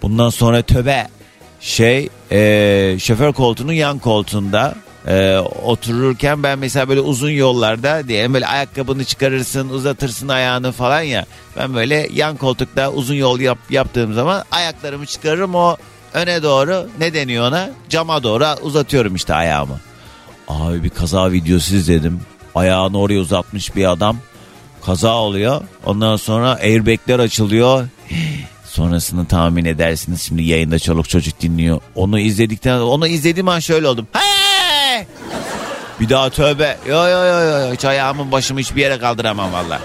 Bundan 0.01 0.29
sonra 0.29 0.61
töbe 0.61 1.07
şey 1.59 2.09
e, 2.31 2.97
şoför 2.99 3.33
koltuğunun 3.33 3.73
yan 3.73 3.99
koltuğunda 3.99 4.75
e, 5.07 5.37
otururken 5.63 6.43
ben 6.43 6.59
mesela 6.59 6.89
böyle 6.89 7.01
uzun 7.01 7.29
yollarda 7.29 8.07
diye 8.07 8.33
böyle 8.33 8.47
ayakkabını 8.47 9.05
çıkarırsın 9.05 9.69
uzatırsın 9.69 10.27
ayağını 10.27 10.71
falan 10.71 11.01
ya. 11.01 11.25
Ben 11.57 11.73
böyle 11.73 12.09
yan 12.13 12.37
koltukta 12.37 12.91
uzun 12.91 13.15
yol 13.15 13.39
yap, 13.39 13.57
yaptığım 13.69 14.13
zaman 14.13 14.43
ayaklarımı 14.51 15.05
çıkarırım 15.05 15.55
o 15.55 15.77
öne 16.13 16.43
doğru 16.43 16.87
ne 16.99 17.13
deniyor 17.13 17.47
ona 17.47 17.69
cama 17.89 18.23
doğru 18.23 18.45
uzatıyorum 18.61 19.15
işte 19.15 19.33
ayağımı. 19.33 19.79
Abi 20.47 20.83
bir 20.83 20.89
kaza 20.89 21.31
videosu 21.31 21.75
izledim. 21.75 22.21
Ayağını 22.55 22.99
oraya 22.99 23.19
uzatmış 23.19 23.75
bir 23.75 23.91
adam. 23.91 24.17
Kaza 24.85 25.13
oluyor. 25.15 25.61
Ondan 25.85 26.15
sonra 26.15 26.55
airbagler 26.55 27.19
açılıyor. 27.19 27.87
Sonrasını 28.69 29.25
tahmin 29.25 29.65
edersiniz. 29.65 30.21
Şimdi 30.21 30.43
yayında 30.43 30.79
çoluk 30.79 31.09
çocuk 31.09 31.41
dinliyor. 31.41 31.81
Onu 31.95 32.19
izledikten 32.19 32.79
onu 32.79 33.07
izlediğim 33.07 33.47
an 33.47 33.59
şöyle 33.59 33.87
oldum. 33.87 34.07
Hey! 34.13 35.05
Bir 35.99 36.09
daha 36.09 36.29
tövbe. 36.29 36.77
Yo 36.87 37.07
yo 37.07 37.25
yo 37.25 37.39
yo. 37.39 37.73
Hiç 37.73 37.85
ayağımın 37.85 38.31
başımı 38.31 38.59
hiçbir 38.59 38.81
yere 38.81 38.97
kaldıramam 38.99 39.53
valla. 39.53 39.81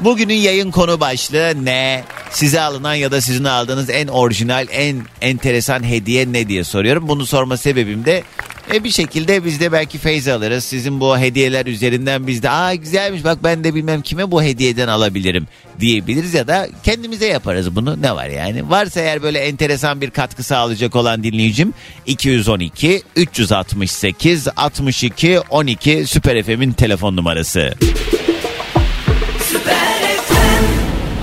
Bugünün 0.00 0.34
yayın 0.34 0.70
konu 0.70 1.00
başlığı 1.00 1.64
ne? 1.64 2.04
Size 2.30 2.60
alınan 2.60 2.94
ya 2.94 3.12
da 3.12 3.20
sizin 3.20 3.44
aldığınız 3.44 3.90
en 3.90 4.06
orijinal, 4.06 4.66
en 4.70 5.02
enteresan 5.20 5.82
hediye 5.82 6.32
ne 6.32 6.48
diye 6.48 6.64
soruyorum. 6.64 7.08
Bunu 7.08 7.26
sorma 7.26 7.56
sebebim 7.56 8.04
de 8.04 8.22
e 8.72 8.84
bir 8.84 8.90
şekilde 8.90 9.44
biz 9.44 9.60
de 9.60 9.72
belki 9.72 9.98
feyz 9.98 10.28
alırız. 10.28 10.64
Sizin 10.64 11.00
bu 11.00 11.18
hediyeler 11.18 11.66
üzerinden 11.66 12.26
biz 12.26 12.42
de 12.42 12.50
aa 12.50 12.74
güzelmiş 12.74 13.24
bak 13.24 13.38
ben 13.44 13.64
de 13.64 13.74
bilmem 13.74 14.02
kime 14.02 14.30
bu 14.30 14.42
hediyeden 14.42 14.88
alabilirim 14.88 15.46
diyebiliriz 15.80 16.34
ya 16.34 16.46
da 16.46 16.68
kendimize 16.84 17.26
yaparız 17.26 17.76
bunu. 17.76 18.02
Ne 18.02 18.14
var 18.14 18.26
yani? 18.26 18.70
Varsa 18.70 19.00
eğer 19.00 19.22
böyle 19.22 19.38
enteresan 19.38 20.00
bir 20.00 20.10
katkı 20.10 20.42
sağlayacak 20.42 20.96
olan 20.96 21.24
dinleyicim 21.24 21.74
212 22.06 23.02
368 23.16 24.48
62 24.56 25.40
12 25.40 26.06
Süper 26.06 26.42
FM'in 26.42 26.72
telefon 26.72 27.16
numarası. 27.16 27.74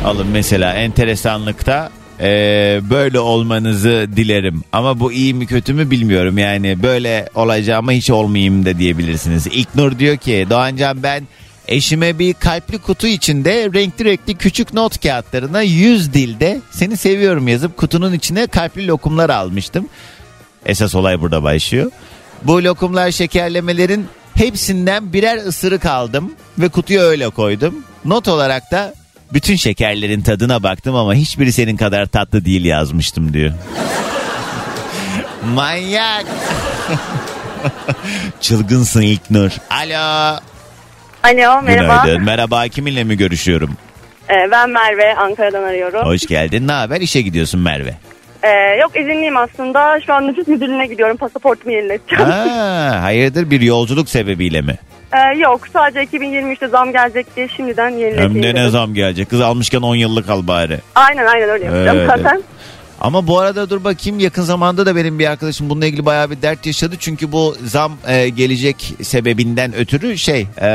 Alın 0.05 0.27
mesela 0.27 0.74
enteresanlıkta 0.74 1.91
eee, 2.22 2.82
böyle 2.90 3.20
olmanızı 3.20 4.08
dilerim. 4.16 4.63
Ama 4.72 5.00
bu 5.00 5.12
iyi 5.12 5.34
mi 5.34 5.48
kötü 5.48 5.74
mü 5.74 5.92
bilmiyorum. 5.92 6.38
Yani 6.38 6.84
böyle 6.84 7.30
olacağıma 7.36 7.92
hiç 7.92 8.10
olmayayım 8.10 8.66
da 8.66 8.78
diyebilirsiniz. 8.78 9.48
İlknur 9.48 10.00
diyor 10.00 10.18
ki 10.18 10.48
Doğancan 10.50 11.04
ben 11.04 11.28
eşime 11.68 12.20
bir 12.20 12.34
kalpli 12.34 12.78
kutu 12.78 13.08
içinde 13.08 13.70
renkli 13.74 14.06
renkli 14.06 14.36
küçük 14.36 14.74
not 14.74 15.01
kağıtlarına 15.04 15.62
100 15.62 16.13
dilde 16.13 16.62
seni 16.72 16.98
seviyorum 16.98 17.48
yazıp 17.48 17.78
kutunun 17.78 18.13
içine 18.13 18.48
kalpli 18.48 18.88
lokumlar 18.88 19.30
almıştım. 19.30 19.88
Esas 20.66 20.96
olay 20.96 21.22
burada 21.22 21.44
başlıyor. 21.44 21.92
Bu 22.44 22.63
lokumlar 22.63 23.12
şekerlemelerin 23.12 24.06
hepsinden 24.34 25.13
birer 25.13 25.38
ısırık 25.38 25.86
aldım 25.86 26.34
ve 26.60 26.70
kutuya 26.70 27.01
öyle 27.01 27.30
koydum. 27.30 27.75
Not 28.06 28.28
olarak 28.28 28.72
da 28.72 28.94
bütün 29.34 29.56
şekerlerin 29.56 30.22
tadına 30.22 30.64
baktım 30.64 30.96
ama 30.96 31.14
hiçbiri 31.14 31.52
senin 31.52 31.78
kadar 31.78 32.06
tatlı 32.06 32.46
değil 32.46 32.66
yazmıştım 32.66 33.34
diyor. 33.34 33.54
Manyak. 35.54 36.26
Çılgınsın 38.42 39.02
İlknur. 39.02 39.52
Alo. 39.70 40.40
Alo 41.24 41.62
merhaba. 41.62 42.02
Günaydın. 42.04 42.24
Merhaba 42.24 42.68
kiminle 42.68 43.04
mi 43.04 43.18
görüşüyorum? 43.18 43.78
Ee, 44.30 44.52
ben 44.52 44.70
Merve 44.70 45.16
Ankara'dan 45.16 45.64
arıyorum. 45.64 46.06
Hoş 46.06 46.28
geldin. 46.28 46.68
Ne 46.68 46.72
haber? 46.72 47.02
İşe 47.02 47.22
gidiyorsun 47.22 47.60
Merve. 47.60 47.98
Ee, 48.43 48.79
yok 48.81 48.91
izinliyim 49.00 49.38
aslında. 49.38 50.00
Şu 50.05 50.13
an 50.13 50.27
nüfus 50.27 50.48
müdürlüğüne 50.48 50.88
gidiyorum. 50.88 51.17
Pasaportumu 51.17 51.75
yenileteceğim. 51.75 52.31
Ha, 52.31 52.98
hayırdır 53.01 53.50
bir 53.50 53.62
yolculuk 53.62 54.10
sebebiyle 54.10 54.62
mi? 54.62 54.75
Ee, 55.13 55.38
yok 55.38 55.67
sadece 55.74 56.17
2023'te 56.17 56.67
zam 56.67 56.91
gelecek 56.91 57.36
diye 57.36 57.48
şimdiden 57.48 57.89
yenileteyim. 57.89 58.36
Hem 58.36 58.43
de 58.43 58.48
ne 58.48 58.60
dedim. 58.60 58.69
zam 58.69 58.93
gelecek? 58.93 59.29
Kız 59.29 59.41
almışken 59.41 59.81
10 59.81 59.95
yıllık 59.95 60.29
al 60.29 60.48
bari. 60.48 60.77
Aynen 60.95 61.25
aynen 61.25 61.50
öyle 61.50 61.65
yapacağım 61.65 61.98
Evet, 61.98 62.07
zaten. 62.10 62.43
Ama 63.01 63.27
bu 63.27 63.39
arada 63.39 63.70
dur 63.70 63.84
bakayım 63.84 64.20
yakın 64.20 64.41
zamanda 64.41 64.86
da 64.86 64.96
benim 64.96 65.20
bir 65.20 65.27
arkadaşım 65.27 65.70
bununla 65.70 65.86
ilgili 65.86 66.05
bayağı 66.05 66.31
bir 66.31 66.41
dert 66.41 66.65
yaşadı. 66.65 66.96
Çünkü 67.00 67.31
bu 67.31 67.55
zam 67.65 67.98
e, 68.08 68.29
gelecek 68.29 68.93
sebebinden 69.03 69.75
ötürü 69.75 70.17
şey 70.17 70.41
e, 70.41 70.70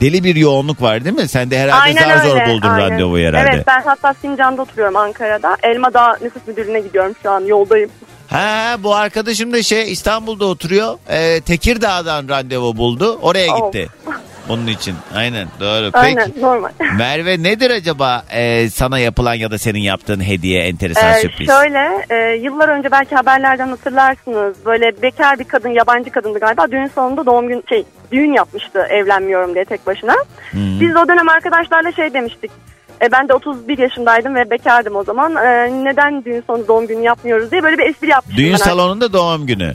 deli 0.00 0.24
bir 0.24 0.36
yoğunluk 0.36 0.82
var 0.82 1.04
değil 1.04 1.16
mi? 1.16 1.28
Sen 1.28 1.50
de 1.50 1.58
herhalde 1.58 1.82
Aynen 1.82 2.16
zar 2.16 2.24
zor 2.26 2.34
öyle, 2.36 2.46
buldun 2.52 2.68
aynen. 2.68 2.90
randevuyu 2.90 3.28
herhalde. 3.28 3.50
Evet 3.54 3.66
ben 3.66 3.82
hatta 3.82 4.14
Sincan'da 4.14 4.62
oturuyorum 4.62 4.96
Ankara'da. 4.96 5.56
Elmadağ 5.62 6.18
nüfus 6.22 6.46
müdürlüğüne 6.46 6.80
gidiyorum 6.80 7.12
şu 7.22 7.30
an 7.30 7.40
yoldayım. 7.40 7.90
Ha 8.28 8.76
bu 8.82 8.94
arkadaşım 8.94 9.52
da 9.52 9.62
şey 9.62 9.92
İstanbul'da 9.92 10.44
oturuyor. 10.44 10.98
Ee, 11.08 11.40
Tekirdağ'dan 11.40 12.28
randevu 12.28 12.76
buldu. 12.76 13.18
Oraya 13.22 13.46
gitti. 13.58 13.88
Bunun 14.48 14.66
için. 14.66 14.94
Aynen 15.14 15.48
doğru. 15.60 15.90
Aynen 15.92 16.26
Peki 16.26 16.40
normal. 16.40 16.70
Merve 16.98 17.42
nedir 17.42 17.70
acaba 17.70 18.24
e, 18.30 18.70
sana 18.70 18.98
yapılan 18.98 19.34
ya 19.34 19.50
da 19.50 19.58
senin 19.58 19.78
yaptığın 19.80 20.20
hediye 20.28 20.62
enteresan 20.62 21.12
Ee, 21.12 21.20
sürpriz? 21.20 21.46
şöyle 21.48 22.06
e, 22.10 22.34
yıllar 22.36 22.68
önce 22.68 22.90
belki 22.92 23.14
haberlerden 23.14 23.68
hatırlarsınız. 23.68 24.56
Böyle 24.66 25.02
bekar 25.02 25.38
bir 25.38 25.44
kadın 25.44 25.68
yabancı 25.68 26.10
kadındı 26.10 26.38
galiba. 26.38 26.70
Düğün 26.70 26.90
sonunda 26.94 27.26
doğum 27.26 27.48
gün 27.48 27.64
şey 27.68 27.84
düğün 28.12 28.32
yapmıştı 28.32 28.78
evlenmiyorum 28.90 29.54
diye 29.54 29.64
tek 29.64 29.86
başına. 29.86 30.14
Biz 30.52 30.96
o 30.96 31.08
dönem 31.08 31.28
arkadaşlarla 31.28 31.92
şey 31.92 32.14
demiştik. 32.14 32.50
E, 33.02 33.12
ben 33.12 33.28
de 33.28 33.34
31 33.34 33.78
yaşındaydım 33.78 34.34
ve 34.34 34.50
bekardım 34.50 34.96
o 34.96 35.04
zaman. 35.04 35.36
E, 35.36 35.70
neden 35.84 36.24
düğün 36.24 36.44
sonu 36.46 36.68
doğum 36.68 36.86
günü 36.86 37.00
yapmıyoruz 37.02 37.50
diye 37.50 37.62
böyle 37.62 37.78
bir 37.78 37.90
espri 37.90 38.08
yapmıştım. 38.08 38.44
Düğün 38.44 38.52
ben. 38.52 38.56
salonunda 38.56 39.12
doğum 39.12 39.46
günü. 39.46 39.74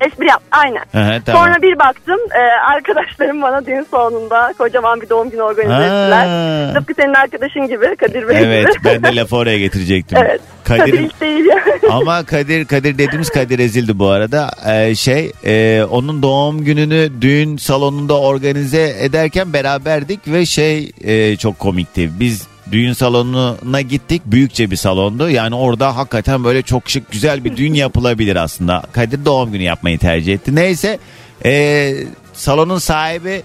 Espri 0.00 0.26
yap 0.28 0.42
aynen. 0.50 0.80
Hı, 0.92 1.22
tamam. 1.26 1.44
Sonra 1.44 1.62
bir 1.62 1.78
baktım 1.78 2.18
e, 2.34 2.40
arkadaşlarım 2.72 3.42
bana 3.42 3.66
düğün 3.66 3.86
salonunda 3.90 4.54
kocaman 4.58 5.00
bir 5.00 5.08
doğum 5.08 5.30
günü 5.30 5.42
organize 5.42 5.74
ettiler. 5.84 6.26
Ha. 6.26 6.72
Tıpkı 6.74 6.94
senin 6.94 7.14
arkadaşın 7.14 7.66
gibi 7.68 7.96
Kadir 7.96 8.28
Bey 8.28 8.36
Evet 8.42 8.74
gibi. 8.74 8.84
ben 8.84 9.02
de 9.02 9.16
lafı 9.20 9.36
oraya 9.36 9.58
getirecektim. 9.58 10.18
evet. 10.20 10.40
Kadir 10.64 10.80
Kadir 10.80 10.92
ilk 11.00 11.20
değil 11.20 11.44
yani. 11.44 11.80
ama 11.90 12.24
Kadir 12.24 12.64
Kadir 12.64 12.98
dediğimiz 12.98 13.30
Kadir 13.30 13.58
Ezildi 13.58 13.98
bu 13.98 14.08
arada. 14.08 14.50
Ee, 14.68 14.94
şey 14.94 15.32
e, 15.44 15.84
onun 15.90 16.22
doğum 16.22 16.64
gününü 16.64 17.10
düğün 17.20 17.56
salonunda 17.56 18.20
organize 18.20 18.96
ederken 19.00 19.52
beraberdik 19.52 20.20
ve 20.28 20.46
şey 20.46 20.92
e, 21.04 21.36
çok 21.36 21.58
komikti. 21.58 22.10
Biz 22.20 22.46
düğün 22.72 22.92
salonuna 22.92 23.80
gittik. 23.80 24.22
Büyükçe 24.26 24.70
bir 24.70 24.76
salondu. 24.76 25.30
Yani 25.30 25.54
orada 25.54 25.96
hakikaten 25.96 26.44
böyle 26.44 26.62
çok 26.62 26.90
şık 26.90 27.10
güzel 27.12 27.44
bir 27.44 27.56
düğün 27.56 27.74
yapılabilir 27.74 28.36
aslında. 28.36 28.82
Kadir 28.92 29.24
doğum 29.24 29.52
günü 29.52 29.62
yapmayı 29.62 29.98
tercih 29.98 30.34
etti. 30.34 30.54
Neyse 30.54 30.98
e, 31.44 31.94
salonun 32.32 32.78
sahibi 32.78 33.42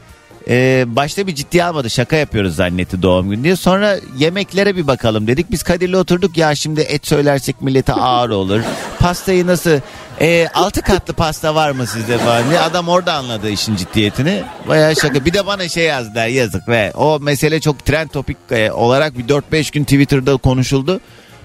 ee, 0.49 0.85
başta 0.87 1.27
bir 1.27 1.35
ciddiye 1.35 1.63
almadı 1.63 1.89
şaka 1.89 2.15
yapıyoruz 2.15 2.55
zannetti 2.55 3.01
doğum 3.01 3.29
günü 3.29 3.43
diye. 3.43 3.55
Sonra 3.55 3.97
yemeklere 4.17 4.75
bir 4.75 4.87
bakalım 4.87 5.27
dedik. 5.27 5.51
Biz 5.51 5.63
Kadir'le 5.63 5.93
oturduk 5.93 6.37
ya 6.37 6.55
şimdi 6.55 6.81
et 6.81 7.07
söylersek 7.07 7.61
millete 7.61 7.93
ağır 7.93 8.29
olur. 8.29 8.61
Pastayı 8.99 9.47
nasıl 9.47 9.79
Ee, 10.21 10.47
altı 10.53 10.81
katlı 10.81 11.13
pasta 11.13 11.55
var 11.55 11.71
mı 11.71 11.87
sizde 11.87 12.17
falan 12.17 12.49
diye. 12.49 12.59
Adam 12.59 12.87
orada 12.89 13.13
anladı 13.13 13.49
işin 13.49 13.75
ciddiyetini. 13.75 14.43
Bayağı 14.67 14.95
şaka. 14.95 15.25
Bir 15.25 15.33
de 15.33 15.45
bana 15.45 15.69
şey 15.69 15.83
yazdılar 15.85 16.27
yazık 16.27 16.67
ve 16.67 16.91
o 16.95 17.19
mesele 17.19 17.59
çok 17.59 17.85
trend 17.85 18.09
topik 18.09 18.37
e, 18.51 18.71
olarak 18.71 19.17
bir 19.17 19.23
4-5 19.23 19.73
gün 19.73 19.83
Twitter'da 19.83 20.37
konuşuldu. 20.37 20.99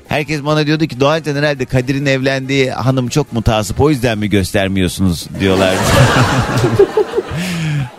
Herkes 0.08 0.44
bana 0.44 0.66
diyordu 0.66 0.86
ki 0.86 1.00
Doğancan 1.00 1.36
herhalde 1.36 1.64
Kadir'in 1.64 2.06
evlendiği 2.06 2.70
hanım 2.70 3.08
çok 3.08 3.32
mutasip 3.32 3.80
o 3.80 3.90
yüzden 3.90 4.18
mi 4.18 4.30
göstermiyorsunuz 4.30 5.26
diyorlardı. 5.40 5.80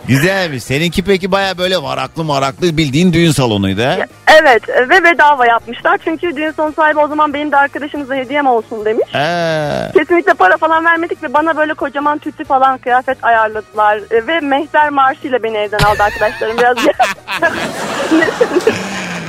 Güzelmiş. 0.08 0.62
Seninki 0.64 1.04
peki 1.04 1.32
baya 1.32 1.58
böyle 1.58 1.82
varaklı 1.82 2.24
maraklı 2.24 2.76
bildiğin 2.76 3.12
düğün 3.12 3.30
salonuydu 3.30 3.82
ha? 3.82 3.96
Evet 4.42 4.68
ve 4.68 5.04
bedava 5.04 5.46
yapmışlar. 5.46 5.98
Çünkü 6.04 6.36
düğün 6.36 6.50
sonu 6.52 6.72
sahibi 6.72 6.98
o 6.98 7.08
zaman 7.08 7.34
benim 7.34 7.52
de 7.52 7.56
arkadaşımıza 7.56 8.14
hediyem 8.14 8.46
olsun 8.46 8.84
demiş. 8.84 9.14
Ee, 9.14 9.90
Kesinlikle 9.98 10.34
para 10.34 10.56
falan 10.56 10.84
vermedik 10.84 11.22
ve 11.22 11.34
bana 11.34 11.56
böyle 11.56 11.74
kocaman 11.74 12.18
tütü 12.18 12.44
falan 12.44 12.78
kıyafet 12.78 13.24
ayarladılar. 13.24 14.00
E, 14.10 14.26
Ve 14.26 14.40
mehter 14.40 14.90
marşıyla 14.90 15.42
beni 15.42 15.56
evden 15.56 15.78
aldı 15.78 16.02
arkadaşlarım. 16.02 16.58
Biraz 16.58 16.76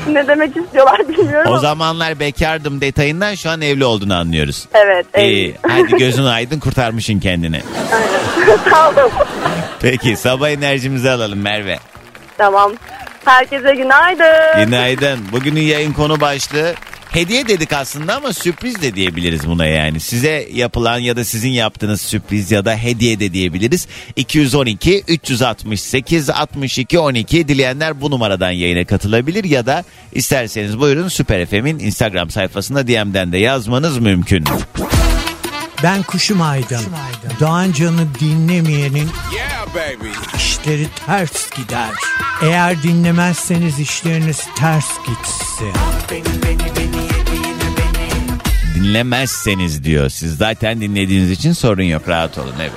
ne, 0.14 0.28
demek 0.28 0.58
istiyorlar 0.58 1.10
bilmiyorum 1.10 1.48
o 1.48 1.50
ama. 1.52 1.60
zamanlar 1.60 2.20
bekardım 2.20 2.82
detayından 2.82 3.36
şu 3.36 3.50
an 3.50 3.62
evli 3.62 3.86
olduğunu 3.86 4.16
anlıyoruz. 4.16 4.66
Evet. 4.74 5.06
İyi. 5.18 5.56
Hadi 5.68 5.98
gözün 5.98 6.26
aydın 6.26 6.60
kurtarmışsın 6.60 7.20
kendini. 7.20 7.62
evet. 7.94 8.60
Sağ 8.72 8.90
olun. 8.90 9.12
Peki 9.82 10.18
sabah 10.18 10.50
enerjimizi 10.50 11.10
alalım 11.10 11.40
Merve. 11.42 11.80
Tamam. 12.38 12.72
Herkese 13.26 13.76
günaydın. 13.76 14.66
Günaydın. 14.66 15.20
Bugünün 15.32 15.62
yayın 15.62 15.94
konu 15.94 16.22
başlığı 16.22 16.74
hediye 17.12 17.48
dedik 17.48 17.74
aslında 17.74 18.16
ama 18.16 18.34
sürpriz 18.34 18.82
de 18.82 18.96
diyebiliriz 18.96 19.48
buna 19.48 19.66
yani. 19.66 20.00
Size 20.00 20.48
yapılan 20.54 21.00
ya 21.00 21.16
da 21.16 21.26
sizin 21.26 21.50
yaptığınız 21.50 22.02
sürpriz 22.02 22.52
ya 22.52 22.66
da 22.66 22.76
hediye 22.76 23.20
de 23.20 23.34
diyebiliriz. 23.34 23.88
212 24.16 25.04
368 25.08 26.30
62 26.30 27.00
12 27.00 27.48
dileyenler 27.48 28.02
bu 28.02 28.12
numaradan 28.12 28.52
yayına 28.52 28.86
katılabilir 28.86 29.44
ya 29.44 29.66
da 29.66 29.84
isterseniz 30.12 30.80
buyurun 30.80 31.08
Süper 31.08 31.46
FM'in 31.46 31.80
Instagram 31.80 32.30
sayfasında 32.30 32.88
DM'den 32.88 33.32
de 33.32 33.38
yazmanız 33.38 33.98
mümkün. 33.98 34.46
Ben 35.84 36.04
Kuşum 36.04 36.42
Aydın. 36.42 36.82
Doğancan'ı 37.40 38.08
dinlemeyenin 38.20 39.10
işleri 40.36 40.88
ters 41.06 41.50
gider. 41.50 41.90
Eğer 42.42 42.84
dinlemezseniz 42.84 43.80
işleriniz 43.80 44.48
ters 44.56 44.88
gitsin. 45.08 45.74
Dinlemezseniz 48.90 49.84
diyor. 49.84 50.10
Siz 50.10 50.38
zaten 50.38 50.82
dinlediğiniz 50.82 51.32
için 51.32 51.54
sorun 51.54 51.84
yok 51.84 52.10
rahat 52.10 52.38
olun 52.38 52.54
evet. 52.62 52.72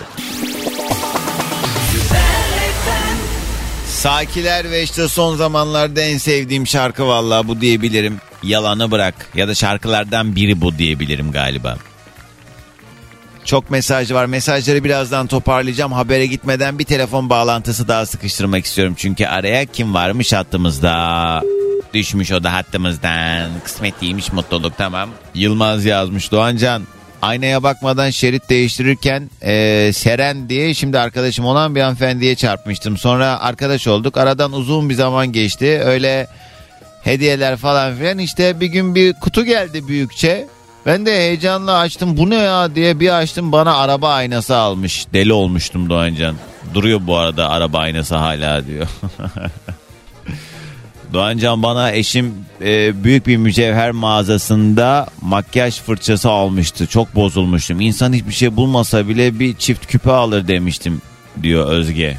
Sakiler 3.87 4.70
ve 4.70 4.83
işte 4.83 5.09
son 5.09 5.37
zamanlarda 5.37 6.01
en 6.01 6.18
sevdiğim 6.18 6.66
şarkı 6.66 7.07
vallahi 7.07 7.48
bu 7.48 7.61
diyebilirim. 7.61 8.20
Yalanı 8.42 8.90
bırak 8.90 9.14
ya 9.35 9.48
da 9.48 9.55
şarkılardan 9.55 10.37
biri 10.37 10.61
bu 10.61 10.79
diyebilirim 10.79 11.33
galiba. 11.33 11.77
Çok 13.44 13.70
mesaj 13.70 14.12
var. 14.12 14.27
Mesajları 14.27 14.85
birazdan 14.85 15.27
toparlayacağım. 15.27 15.92
Habere 15.92 16.27
gitmeden 16.27 16.79
bir 16.79 16.85
telefon 16.85 17.31
bağlantısı 17.31 17.88
daha 17.88 18.07
sıkıştırmak 18.07 18.64
istiyorum. 18.64 18.94
Çünkü 18.96 19.27
araya 19.27 19.64
kim 19.64 19.94
varmış 19.94 20.33
hattımızda? 20.33 21.42
Düşmüş 21.94 22.33
o 22.33 22.42
da 22.44 22.52
hattımızdan. 22.52 23.50
Kısmet 23.64 24.00
değilmiş 24.00 24.33
mutluluk 24.33 24.78
tamam. 24.78 25.11
Yılmaz 25.35 25.85
yazmış 25.85 26.33
Doğancan. 26.33 26.83
Aynaya 27.22 27.62
bakmadan 27.62 28.11
şerit 28.11 28.48
değiştirirken 28.50 29.31
eee, 29.42 29.92
Seren 29.92 30.48
diye 30.48 30.74
şimdi 30.74 30.98
arkadaşım 30.98 31.44
olan 31.44 31.74
bir 31.74 31.81
hanımefendiye 31.81 32.35
çarpmıştım. 32.35 32.96
Sonra 32.96 33.40
arkadaş 33.40 33.87
olduk. 33.88 34.16
Aradan 34.16 34.52
uzun 34.52 34.88
bir 34.90 34.94
zaman 34.94 35.33
geçti. 35.33 35.81
Öyle 35.85 36.26
hediyeler 37.02 37.57
falan 37.57 37.96
filan. 37.96 38.18
İşte 38.18 38.61
bir 38.61 38.66
gün 38.66 38.94
bir 38.94 39.12
kutu 39.12 39.44
geldi 39.44 39.88
büyükçe. 39.88 40.46
Ben 40.87 41.07
de 41.07 41.16
heyecanla 41.16 41.78
açtım. 41.78 42.16
Bu 42.16 42.31
ne 42.31 42.35
ya 42.37 42.74
diye 42.74 43.00
bir 43.00 43.18
açtım. 43.18 43.52
Bana 43.52 43.76
araba 43.76 44.12
aynası 44.14 44.57
almış. 44.57 45.07
Deli 45.12 45.33
olmuştum 45.33 45.90
Doğancan. 45.90 46.37
Duruyor 46.74 47.00
bu 47.07 47.16
arada 47.16 47.50
araba 47.50 47.78
aynası 47.78 48.16
hala 48.16 48.66
diyor. 48.66 48.87
Doğancan 51.12 51.62
bana 51.62 51.92
eşim 51.92 52.35
e, 52.61 53.05
büyük 53.05 53.27
bir 53.27 53.37
mücevher 53.37 53.90
mağazasında 53.90 55.07
makyaj 55.20 55.81
fırçası 55.81 56.31
almıştı. 56.31 56.87
Çok 56.87 57.14
bozulmuştum. 57.14 57.81
İnsan 57.81 58.12
hiçbir 58.12 58.33
şey 58.33 58.57
bulmasa 58.57 59.09
bile 59.09 59.38
bir 59.38 59.57
çift 59.57 59.87
küpe 59.87 60.11
alır 60.11 60.48
demiştim 60.48 61.03
diyor 61.42 61.66
Özge. 61.66 62.16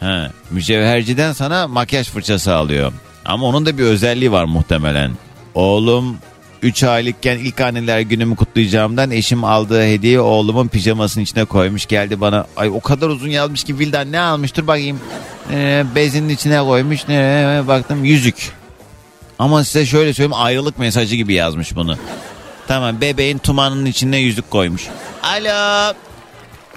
Ha, 0.00 0.30
mücevherciden 0.50 1.32
sana 1.32 1.68
makyaj 1.68 2.08
fırçası 2.08 2.54
alıyor. 2.54 2.92
Ama 3.24 3.46
onun 3.46 3.66
da 3.66 3.78
bir 3.78 3.82
özelliği 3.82 4.32
var 4.32 4.44
muhtemelen. 4.44 5.10
Oğlum 5.54 6.16
3 6.62 6.82
aylıkken 6.84 7.38
ilk 7.38 7.60
anneler 7.60 8.00
günümü 8.00 8.36
kutlayacağımdan 8.36 9.10
eşim 9.10 9.44
aldığı 9.44 9.82
hediyeyi 9.82 10.20
oğlumun 10.20 10.68
pijamasının 10.68 11.24
içine 11.24 11.44
koymuş. 11.44 11.86
Geldi 11.86 12.20
bana 12.20 12.46
ay 12.56 12.68
o 12.68 12.80
kadar 12.80 13.08
uzun 13.08 13.28
yazmış 13.28 13.64
ki 13.64 13.78
Vildan 13.78 14.12
ne 14.12 14.20
almış 14.20 14.56
dur 14.56 14.66
bakayım. 14.66 15.00
Ee, 15.52 15.84
bezinin 15.94 16.28
içine 16.28 16.60
koymuş. 16.60 17.00
Ee, 17.08 17.62
baktım 17.66 18.04
yüzük. 18.04 18.52
Ama 19.38 19.64
size 19.64 19.86
şöyle 19.86 20.14
söyleyeyim 20.14 20.42
ayrılık 20.42 20.78
mesajı 20.78 21.16
gibi 21.16 21.34
yazmış 21.34 21.76
bunu. 21.76 21.96
Tamam 22.68 23.00
bebeğin 23.00 23.38
tumanının 23.38 23.86
içine 23.86 24.16
yüzük 24.18 24.50
koymuş. 24.50 24.86
Alo. 25.22 25.94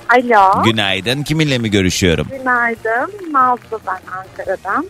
Alo. 0.10 0.64
Günaydın. 0.64 1.24
Kiminle 1.24 1.58
mi 1.58 1.72
görüşüyorum? 1.72 2.28
Günaydın. 2.40 3.34
Nazlı 3.34 3.80
ben 3.88 4.02
Ankara'dan. 4.18 4.90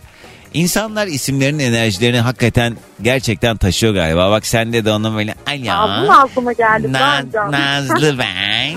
İnsanlar 0.54 1.06
isimlerin 1.06 1.58
enerjilerini 1.58 2.20
hakikaten 2.20 2.76
gerçekten 3.02 3.56
taşıyor 3.56 3.94
galiba. 3.94 4.30
Bak 4.30 4.46
sende 4.46 4.84
de 4.84 4.90
onun 4.92 5.16
böyle 5.16 5.34
alo. 5.68 6.06
Nazlı 6.06 6.42
mı 6.42 6.52
geldi? 6.52 6.92
Na-? 6.92 7.24
Nazlı 7.50 8.18
ben. 8.18 8.76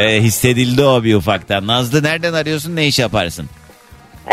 ee, 0.00 0.22
hissedildi 0.22 0.82
o 0.82 1.04
bir 1.04 1.14
ufaktan. 1.14 1.66
Nazlı 1.66 2.02
nereden 2.02 2.32
arıyorsun 2.32 2.76
ne 2.76 2.86
iş 2.86 2.98
yaparsın? 2.98 3.46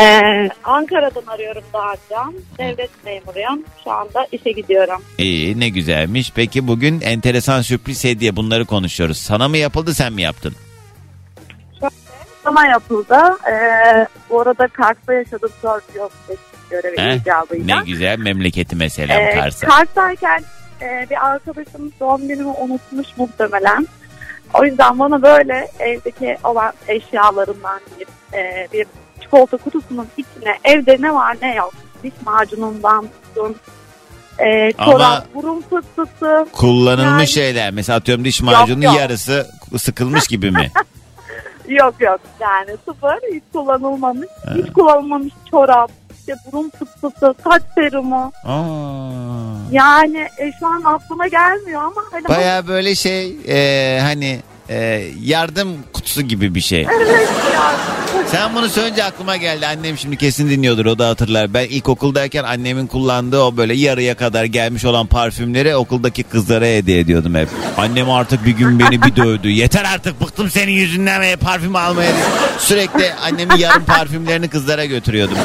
Ee, 0.00 0.48
Ankara'dan 0.64 1.22
arıyorum 1.26 1.62
Doğancan. 1.72 2.34
Devlet 2.58 2.90
memuruyum. 3.04 3.64
Şu 3.84 3.90
anda 3.90 4.26
işe 4.32 4.52
gidiyorum. 4.52 5.02
İyi 5.18 5.60
ne 5.60 5.68
güzelmiş. 5.68 6.32
Peki 6.34 6.66
bugün 6.66 7.00
enteresan 7.00 7.62
sürpriz 7.62 8.04
hediye 8.04 8.36
bunları 8.36 8.64
konuşuyoruz. 8.64 9.16
Sana 9.16 9.48
mı 9.48 9.56
yapıldı 9.56 9.94
sen 9.94 10.12
mi 10.12 10.22
yaptın? 10.22 10.54
Sana 12.44 12.66
yapıldı. 12.66 13.16
Ee, 13.52 14.06
bu 14.30 14.40
arada 14.40 14.68
Kars'ta 14.68 15.12
yaşadım. 15.14 15.50
Sörf 15.62 15.96
yok 15.96 16.12
görevi 16.70 17.16
icabıyla. 17.16 17.78
Ne 17.80 17.84
güzel 17.86 18.18
memleketi 18.18 18.76
mesela 18.76 19.20
Ee, 19.20 19.34
Kars'a. 19.34 19.66
Kars'tayken 19.66 20.44
e, 20.82 21.06
bir 21.10 21.26
arkadaşım 21.26 21.92
doğum 22.00 22.28
günümü 22.28 22.48
unutmuş 22.60 23.06
muhtemelen. 23.16 23.86
O 24.54 24.64
yüzden 24.64 24.98
bana 24.98 25.22
böyle 25.22 25.68
evdeki 25.78 26.36
olan 26.44 26.72
eşyalarından 26.88 27.80
bir, 28.00 28.36
e, 28.38 28.68
bir 28.72 28.86
çikolata 29.22 29.56
kutusunun 29.56 30.08
içine 30.16 30.58
evde 30.64 30.96
ne 31.00 31.14
var 31.14 31.36
ne 31.42 31.54
yok. 31.54 31.72
Diş 32.02 32.12
macunundan 32.26 33.06
tutun. 33.34 33.56
E, 34.38 34.72
çorap, 34.84 35.34
burun 35.34 35.64
fıstısı. 35.70 36.46
Kullanılmış 36.52 37.10
Yani- 37.36 37.46
şeyler. 37.46 37.70
Mesela 37.70 37.96
atıyorum 37.96 38.24
diş 38.24 38.42
macunun 38.42 38.80
yok. 38.80 38.96
yarısı 38.96 39.46
sıkılmış 39.78 40.26
gibi 40.26 40.50
mi? 40.50 40.70
Yok 41.70 41.94
yok 42.00 42.20
yani 42.40 42.70
sıfır 42.84 43.34
hiç 43.34 43.42
kullanılmamış. 43.52 44.28
Hiç 44.54 44.72
kullanılmamış 44.72 45.32
çorap. 45.50 45.90
işte 46.18 46.34
burun 46.46 46.70
fıstısı, 46.78 47.34
saç 47.44 47.62
serumu. 47.74 48.32
Aa. 48.44 48.60
Yani 49.70 50.28
e, 50.38 50.52
şu 50.60 50.66
an 50.66 50.82
aklıma 50.84 51.28
gelmiyor 51.28 51.82
ama 51.82 52.02
hani 52.12 52.28
Baya 52.28 52.68
böyle 52.68 52.94
şey 52.94 53.36
e, 53.48 54.00
hani 54.00 54.40
e, 54.70 55.04
yardım 55.22 55.68
kutusu 55.92 56.22
gibi 56.22 56.54
bir 56.54 56.60
şey. 56.60 56.86
Sen 58.26 58.54
bunu 58.54 58.68
söyleyince 58.68 59.04
aklıma 59.04 59.36
geldi. 59.36 59.66
Annem 59.66 59.98
şimdi 59.98 60.16
kesin 60.16 60.50
dinliyordur 60.50 60.86
o 60.86 60.98
da 60.98 61.08
hatırlar. 61.08 61.54
Ben 61.54 61.64
ilkokuldayken 61.64 62.44
annemin 62.44 62.86
kullandığı 62.86 63.40
o 63.40 63.56
böyle 63.56 63.74
yarıya 63.74 64.14
kadar 64.14 64.44
gelmiş 64.44 64.84
olan 64.84 65.06
parfümleri 65.06 65.76
okuldaki 65.76 66.22
kızlara 66.22 66.64
hediye 66.64 66.98
ediyordum 66.98 67.34
hep. 67.34 67.48
Annem 67.76 68.10
artık 68.10 68.44
bir 68.44 68.50
gün 68.50 68.78
beni 68.78 69.02
bir 69.02 69.16
dövdü. 69.16 69.48
Yeter 69.48 69.84
artık 69.94 70.20
bıktım 70.20 70.50
senin 70.50 70.72
yüzünden 70.72 71.20
ve 71.20 71.36
parfüm 71.36 71.76
almaya. 71.76 72.12
Sürekli 72.58 73.12
annemin 73.14 73.56
yarım 73.56 73.84
parfümlerini 73.84 74.48
kızlara 74.48 74.84
götürüyordum. 74.84 75.38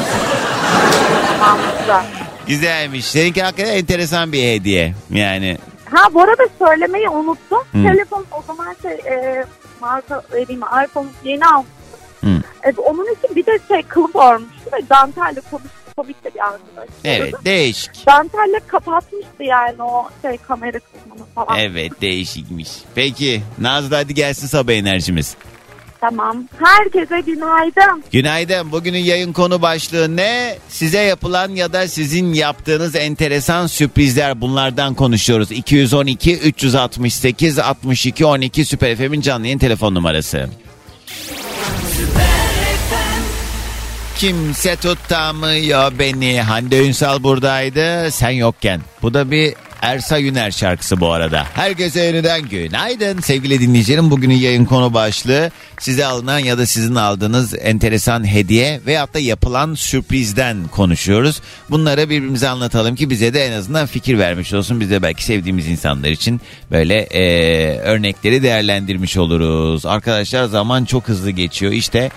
Güzelmiş. 2.46 3.04
Seninki 3.04 3.42
hakikaten 3.42 3.72
enteresan 3.72 4.32
bir 4.32 4.42
hediye. 4.42 4.94
Yani 5.10 5.58
Ha 5.90 6.14
bu 6.14 6.22
arada 6.22 6.42
söylemeyi 6.58 7.08
unuttum. 7.08 7.62
Hı. 7.72 7.82
Telefon 7.82 8.24
o 8.32 8.42
zaman 8.46 8.76
şey 8.82 8.92
e, 8.92 9.44
marka 9.80 10.22
vereyim 10.32 10.62
iPhone 10.84 11.08
yeni 11.24 11.46
almıştım. 11.46 12.00
Hı. 12.20 12.42
E, 12.68 12.72
onun 12.80 13.04
için 13.04 13.36
bir 13.36 13.46
de 13.46 13.58
şey 13.68 13.82
kılıf 13.82 14.16
örmüştü 14.16 14.70
ve 14.72 14.88
dantelle 14.90 15.40
konuştu. 15.50 15.70
Komik 15.96 16.24
de 16.24 16.34
bir 16.34 16.40
arkadaş. 16.40 16.88
evet 17.04 17.34
değişik. 17.44 18.06
Dantelle 18.06 18.60
kapatmıştı 18.66 19.42
yani 19.42 19.82
o 19.82 20.08
şey 20.22 20.38
kamera 20.38 20.78
kısmını 20.78 21.26
falan. 21.34 21.58
Evet 21.58 22.00
değişikmiş. 22.00 22.68
Peki 22.94 23.42
Nazlı 23.58 23.96
hadi 23.96 24.14
gelsin 24.14 24.46
sabah 24.46 24.72
enerjimiz. 24.72 25.36
Tamam. 26.00 26.44
Herkese 26.64 27.20
günaydın. 27.20 28.04
Günaydın. 28.12 28.72
Bugünün 28.72 28.98
yayın 28.98 29.32
konu 29.32 29.62
başlığı 29.62 30.16
ne? 30.16 30.58
Size 30.68 30.98
yapılan 31.00 31.50
ya 31.50 31.72
da 31.72 31.88
sizin 31.88 32.34
yaptığınız 32.34 32.94
enteresan 32.96 33.66
sürprizler 33.66 34.40
bunlardan 34.40 34.94
konuşuyoruz. 34.94 35.52
212 35.52 36.38
368 36.38 37.58
62 37.58 38.26
12 38.26 38.64
Süper 38.64 38.96
FM'in 38.96 39.20
canlı 39.20 39.46
yayın 39.46 39.58
telefon 39.58 39.94
numarası. 39.94 40.48
Kimse 44.18 44.76
tutamıyor 44.76 45.98
beni. 45.98 46.40
Hande 46.42 46.86
Ünsal 46.86 47.22
buradaydı. 47.22 48.10
Sen 48.10 48.30
yokken. 48.30 48.80
Bu 49.02 49.14
da 49.14 49.30
bir 49.30 49.54
Ersa 49.82 50.18
Yüner 50.18 50.50
şarkısı 50.50 51.00
bu 51.00 51.12
arada. 51.12 51.46
Herkese 51.54 52.00
yeniden 52.00 52.42
günaydın 52.42 53.20
sevgili 53.20 53.60
dinleyicilerim. 53.60 54.10
Bugünün 54.10 54.34
yayın 54.34 54.64
konu 54.64 54.94
başlığı 54.94 55.50
size 55.78 56.06
alınan 56.06 56.38
ya 56.38 56.58
da 56.58 56.66
sizin 56.66 56.94
aldığınız 56.94 57.54
enteresan 57.60 58.26
hediye 58.32 58.80
veyahut 58.86 59.14
da 59.14 59.18
yapılan 59.18 59.74
sürprizden 59.74 60.68
konuşuyoruz. 60.68 61.40
Bunları 61.70 62.10
birbirimize 62.10 62.48
anlatalım 62.48 62.94
ki 62.94 63.10
bize 63.10 63.34
de 63.34 63.46
en 63.46 63.52
azından 63.52 63.86
fikir 63.86 64.18
vermiş 64.18 64.54
olsun. 64.54 64.80
Biz 64.80 64.90
de 64.90 65.02
belki 65.02 65.24
sevdiğimiz 65.24 65.66
insanlar 65.68 66.08
için 66.08 66.40
böyle 66.70 67.06
eee, 67.06 67.78
örnekleri 67.78 68.42
değerlendirmiş 68.42 69.16
oluruz. 69.16 69.86
Arkadaşlar 69.86 70.44
zaman 70.44 70.84
çok 70.84 71.08
hızlı 71.08 71.30
geçiyor. 71.30 71.72
İşte 71.72 72.10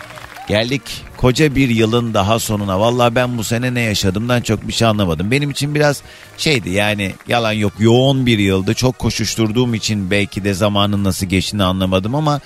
Geldik 0.49 0.81
koca 1.17 1.55
bir 1.55 1.69
yılın 1.69 2.13
daha 2.13 2.39
sonuna. 2.39 2.79
Vallahi 2.79 3.15
ben 3.15 3.37
bu 3.37 3.43
sene 3.43 3.73
ne 3.73 3.81
yaşadımdan 3.81 4.41
çok 4.41 4.67
bir 4.67 4.73
şey 4.73 4.87
anlamadım. 4.87 5.31
Benim 5.31 5.49
için 5.49 5.75
biraz 5.75 6.01
şeydi 6.37 6.69
yani 6.69 7.13
yalan 7.27 7.51
yok 7.51 7.73
yoğun 7.79 8.25
bir 8.25 8.39
yıldı. 8.39 8.73
Çok 8.73 8.99
koşuşturduğum 8.99 9.73
için 9.73 10.11
belki 10.11 10.43
de 10.43 10.53
zamanın 10.53 11.03
nasıl 11.03 11.25
geçtiğini 11.25 11.63
anlamadım 11.63 12.15
ama 12.15 12.39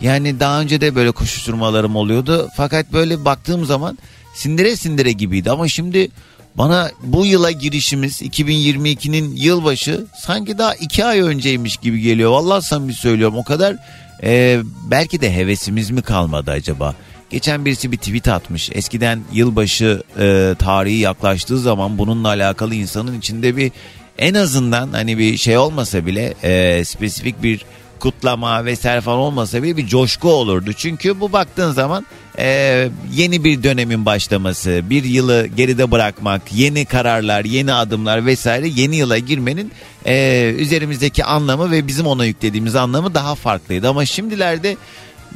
yani 0.00 0.40
daha 0.40 0.60
önce 0.60 0.80
de 0.80 0.94
böyle 0.94 1.10
koşuşturmalarım 1.10 1.96
oluyordu. 1.96 2.48
Fakat 2.56 2.92
böyle 2.92 3.24
baktığım 3.24 3.64
zaman 3.64 3.98
sindire 4.34 4.76
sindire 4.76 5.12
gibiydi 5.12 5.50
ama 5.50 5.68
şimdi 5.68 6.08
bana 6.54 6.90
bu 7.02 7.26
yıla 7.26 7.50
girişimiz 7.50 8.22
2022'nin 8.22 9.36
yılbaşı 9.36 10.06
sanki 10.20 10.58
daha 10.58 10.74
iki 10.74 11.04
ay 11.04 11.20
önceymiş 11.20 11.76
gibi 11.76 12.00
geliyor. 12.00 12.30
Vallahi 12.30 12.64
samimi 12.64 12.94
söylüyorum 12.94 13.36
o 13.36 13.44
kadar 13.44 13.76
e, 14.22 14.60
belki 14.90 15.20
de 15.20 15.34
hevesimiz 15.36 15.90
mi 15.90 16.02
kalmadı 16.02 16.50
acaba? 16.50 16.94
Geçen 17.30 17.64
birisi 17.64 17.92
bir 17.92 17.96
tweet 17.96 18.28
atmış. 18.28 18.70
Eskiden 18.72 19.20
yılbaşı 19.32 20.02
e, 20.18 20.54
tarihi 20.58 20.98
yaklaştığı 20.98 21.58
zaman 21.58 21.98
bununla 21.98 22.28
alakalı 22.28 22.74
insanın 22.74 23.18
içinde 23.18 23.56
bir 23.56 23.72
en 24.18 24.34
azından 24.34 24.92
hani 24.92 25.18
bir 25.18 25.36
şey 25.36 25.58
olmasa 25.58 26.06
bile 26.06 26.34
e, 26.42 26.84
spesifik 26.84 27.42
bir 27.42 27.64
kutlama 28.00 28.64
vesaire 28.64 29.00
falan 29.00 29.18
olmasa 29.18 29.62
bile 29.62 29.76
bir 29.76 29.86
coşku 29.86 30.28
olurdu. 30.28 30.72
Çünkü 30.72 31.20
bu 31.20 31.32
baktığın 31.32 31.72
zaman 31.72 32.06
e, 32.38 32.88
yeni 33.14 33.44
bir 33.44 33.62
dönemin 33.62 34.06
başlaması, 34.06 34.80
bir 34.90 35.04
yılı 35.04 35.46
geride 35.46 35.90
bırakmak, 35.90 36.42
yeni 36.52 36.84
kararlar, 36.84 37.44
yeni 37.44 37.72
adımlar 37.72 38.26
vesaire 38.26 38.68
yeni 38.68 38.96
yıla 38.96 39.18
girmenin 39.18 39.72
e, 40.06 40.54
üzerimizdeki 40.58 41.24
anlamı 41.24 41.70
ve 41.70 41.86
bizim 41.86 42.06
ona 42.06 42.24
yüklediğimiz 42.24 42.76
anlamı 42.76 43.14
daha 43.14 43.34
farklıydı. 43.34 43.88
Ama 43.88 44.06
şimdilerde 44.06 44.76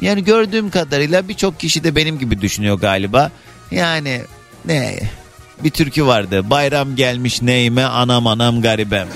yani 0.01 0.25
gördüğüm 0.25 0.71
kadarıyla 0.71 1.29
birçok 1.29 1.61
kişi 1.61 1.85
de 1.85 1.97
benim 1.97 2.19
gibi 2.19 2.41
düşünüyor 2.41 2.81
galiba. 2.81 3.31
Yani 3.71 4.23
ne 4.65 5.01
bir 5.65 5.71
türkü 5.71 6.07
vardı. 6.07 6.51
Bayram 6.51 6.97
gelmiş 6.97 7.43
neyime 7.43 7.85
anam 7.85 8.27
anam 8.27 8.63
garibem. 8.63 9.09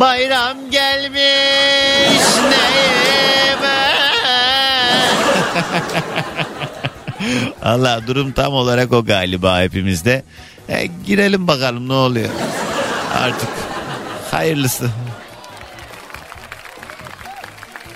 Bayram 0.00 0.70
gelmiş 0.70 2.26
neyime. 2.42 3.92
Allah 7.62 8.00
durum 8.06 8.32
tam 8.32 8.52
olarak 8.52 8.92
o 8.92 9.04
galiba 9.04 9.60
hepimizde. 9.60 10.22
E, 10.68 10.86
girelim 11.06 11.46
bakalım 11.46 11.88
ne 11.88 11.92
oluyor. 11.92 12.28
Artık 13.14 13.48
hayırlısı. 14.30 14.90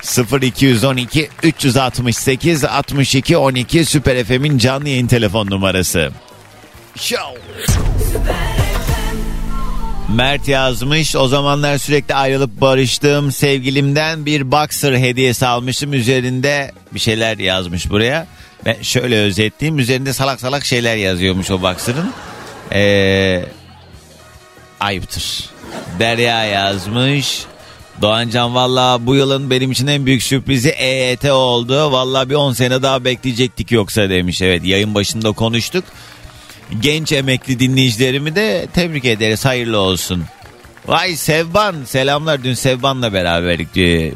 0212 0.03 1.29
368 1.43 2.65
62 2.65 3.37
12 3.37 3.85
Süper 3.85 4.25
FM'in 4.25 4.59
canlı 4.59 4.89
yayın 4.89 5.07
telefon 5.07 5.47
numarası. 5.47 6.11
Show. 6.97 7.41
Mert 10.15 10.49
yazmış 10.49 11.17
o 11.17 11.29
zamanlar 11.29 11.79
sürekli 11.79 12.15
ayrılıp 12.15 12.61
barıştığım 12.61 13.33
sevgilimden 13.33 14.27
bir 14.27 14.53
boxer 14.53 14.93
hediyesi 14.93 15.47
almıştım 15.47 15.93
üzerinde 15.93 16.73
bir 16.95 17.01
şeyler 17.01 17.39
yazmış 17.39 17.91
buraya. 17.91 18.27
Ben 18.65 18.83
şöyle 18.83 19.19
özetleyeyim 19.19 19.79
üzerinde 19.79 20.13
salak 20.13 20.41
salak 20.41 20.65
şeyler 20.65 20.97
yazıyormuş 20.97 21.51
o 21.51 21.63
boxer'ın. 21.63 22.13
Ee, 22.73 23.45
ayıptır. 24.81 25.51
Derya 25.99 26.45
yazmış. 26.45 27.45
Doğancan 28.03 28.55
valla 28.55 29.07
bu 29.07 29.15
yılın 29.15 29.51
benim 29.51 29.73
için 29.73 29.87
en 29.87 30.07
büyük 30.07 30.23
sürprizi 30.23 30.69
EYT 30.69 31.25
oldu. 31.25 31.93
Valla 31.93 32.31
bir 32.31 32.35
10 32.35 32.53
sene 32.53 32.83
daha 32.83 33.05
bekleyecektik 33.05 33.73
yoksa 33.73 34.11
demiş. 34.11 34.43
Evet 34.43 34.65
yayın 34.65 34.95
başında 34.95 35.33
konuştuk. 35.33 35.85
Genç 36.81 37.13
emekli 37.13 37.61
dinleyicilerimi 37.61 38.35
de 38.35 38.67
tebrik 38.75 39.05
ederiz. 39.05 39.45
Hayırlı 39.45 39.79
olsun. 39.79 40.25
Vay 40.87 41.17
Sevban 41.17 41.77
selamlar 41.85 42.45
dün 42.45 42.55
Sevban'la 42.55 43.13
beraberdik. 43.13 43.69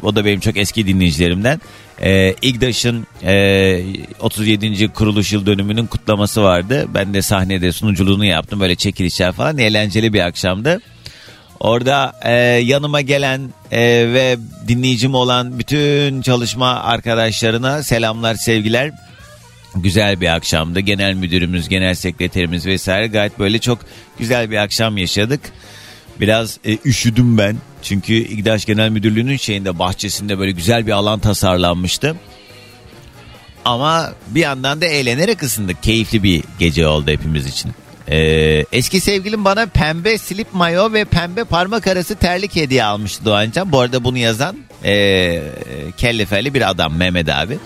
O 0.03 0.17
da 0.17 0.25
benim 0.25 0.41
çok 0.41 0.57
eski 0.57 0.87
dinleyicilerimden. 0.87 1.61
Ee, 2.01 2.35
İGDAŞ'ın 2.43 3.07
e, 3.23 3.85
37. 4.21 4.89
kuruluş 4.89 5.33
yıl 5.33 5.47
dönümünün 5.47 5.87
kutlaması 5.87 6.43
vardı. 6.43 6.87
Ben 6.95 7.15
de 7.15 7.23
sahnede 7.23 7.73
sunuculuğunu 7.73 8.25
yaptım. 8.25 8.61
Böyle 8.61 8.75
çekilişler 8.75 9.33
falan 9.33 9.59
eğlenceli 9.59 10.13
bir 10.13 10.21
akşamdı. 10.21 10.81
Orada 11.65 12.13
e, 12.23 12.33
yanıma 12.61 13.01
gelen 13.01 13.41
e, 13.73 13.81
ve 14.13 14.37
dinleyicim 14.69 15.15
olan 15.15 15.59
bütün 15.59 16.23
çalışma 16.23 16.69
arkadaşlarına 16.69 17.83
selamlar 17.83 18.35
sevgiler. 18.35 18.91
Güzel 19.75 20.21
bir 20.21 20.35
akşamdı. 20.35 20.81
Genel 20.81 21.15
müdürümüz, 21.15 21.69
genel 21.69 21.95
sekreterimiz 21.95 22.67
vesaire 22.67 23.07
gayet 23.07 23.39
böyle 23.39 23.59
çok 23.59 23.79
güzel 24.19 24.51
bir 24.51 24.57
akşam 24.57 24.99
yaşadık. 24.99 25.41
Biraz 26.21 26.59
e, 26.65 26.79
üşüdüm 26.85 27.39
ben. 27.39 27.57
Çünkü 27.83 28.15
İGDAŞ 28.15 28.65
Genel 28.65 28.89
Müdürlüğü'nün 28.89 29.37
şeyinde 29.37 29.79
bahçesinde 29.79 30.39
böyle 30.39 30.51
güzel 30.51 30.87
bir 30.87 30.93
alan 30.93 31.19
tasarlanmıştı. 31.19 32.17
Ama 33.65 34.13
bir 34.29 34.41
yandan 34.41 34.81
da 34.81 34.87
eğlenerek 34.87 35.43
ısındık. 35.43 35.83
Keyifli 35.83 36.23
bir 36.23 36.45
gece 36.59 36.87
oldu 36.87 37.11
hepimiz 37.11 37.47
için. 37.47 37.73
Ee, 38.09 38.65
eski 38.73 39.01
sevgilim 39.01 39.45
bana 39.45 39.67
pembe 39.67 40.19
slip 40.19 40.55
mayo 40.55 40.93
ve 40.93 41.05
pembe 41.05 41.45
parmak 41.45 41.87
arası 41.87 42.15
terlik 42.15 42.57
hediye 42.57 42.85
almıştı 42.85 43.25
Doğancan. 43.25 43.73
Bu 43.73 43.81
arada 43.81 44.05
bunu 44.05 44.19
yazan 44.19 44.57
ee, 44.85 45.43
kellefelli 45.97 46.55
bir 46.55 46.71
adam 46.71 46.95
Mehmet 46.95 47.29
abi. 47.29 47.59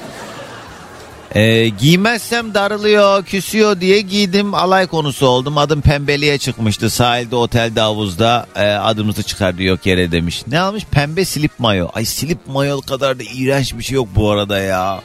Ee, 1.34 1.68
giymezsem 1.68 2.54
darılıyor, 2.54 3.24
küsüyor 3.24 3.80
diye 3.80 4.00
giydim. 4.00 4.54
Alay 4.54 4.86
konusu 4.86 5.26
oldum. 5.26 5.58
Adım 5.58 5.80
pembeliğe 5.80 6.38
çıkmıştı. 6.38 6.90
Sahilde, 6.90 7.36
otelde, 7.36 7.80
havuzda 7.80 8.46
e, 8.56 8.64
adımızı 8.64 9.22
çıkardı 9.22 9.62
yok 9.62 9.86
yere 9.86 10.12
demiş. 10.12 10.42
Ne 10.46 10.60
almış? 10.60 10.84
Pembe 10.84 11.24
slip 11.24 11.58
mayo. 11.58 11.88
Ay 11.94 12.04
slip 12.04 12.38
mayo 12.46 12.80
kadar 12.80 13.18
da 13.18 13.22
iğrenç 13.22 13.74
bir 13.78 13.82
şey 13.82 13.94
yok 13.94 14.08
bu 14.14 14.30
arada 14.30 14.58
ya. 14.58 15.00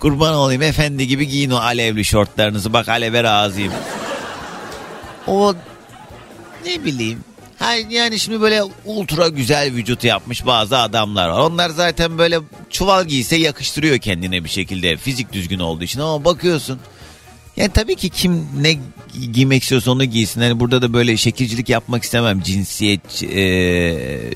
Kurban 0.00 0.34
olayım 0.34 0.62
efendi 0.62 1.06
gibi 1.06 1.28
giyin 1.28 1.50
o 1.50 1.56
alevli 1.56 2.04
şortlarınızı. 2.04 2.72
Bak 2.72 2.88
aleve 2.88 3.22
razıyım. 3.22 3.72
O 5.26 5.54
ne 6.66 6.84
bileyim. 6.84 7.24
Yani 7.90 8.18
şimdi 8.18 8.40
böyle 8.40 8.62
ultra 8.84 9.28
güzel 9.28 9.74
vücut 9.74 10.04
yapmış 10.04 10.46
bazı 10.46 10.78
adamlar 10.78 11.28
var. 11.28 11.40
Onlar 11.40 11.70
zaten 11.70 12.18
böyle 12.18 12.40
çuval 12.70 13.04
giyse 13.04 13.36
yakıştırıyor 13.36 13.98
kendine 13.98 14.44
bir 14.44 14.48
şekilde. 14.48 14.96
Fizik 14.96 15.32
düzgün 15.32 15.58
olduğu 15.58 15.84
için 15.84 16.00
ama 16.00 16.24
bakıyorsun. 16.24 16.80
Yani 17.56 17.70
tabii 17.72 17.96
ki 17.96 18.10
kim 18.10 18.46
ne 18.60 18.78
giymek 19.32 19.62
istiyorsa 19.62 19.90
onu 19.90 20.04
giysin. 20.04 20.40
Yani 20.40 20.60
burada 20.60 20.82
da 20.82 20.92
böyle 20.92 21.16
şekilcilik 21.16 21.68
yapmak 21.68 22.02
istemem. 22.02 22.40
Cinsiyet 22.40 23.22
e, 23.22 23.42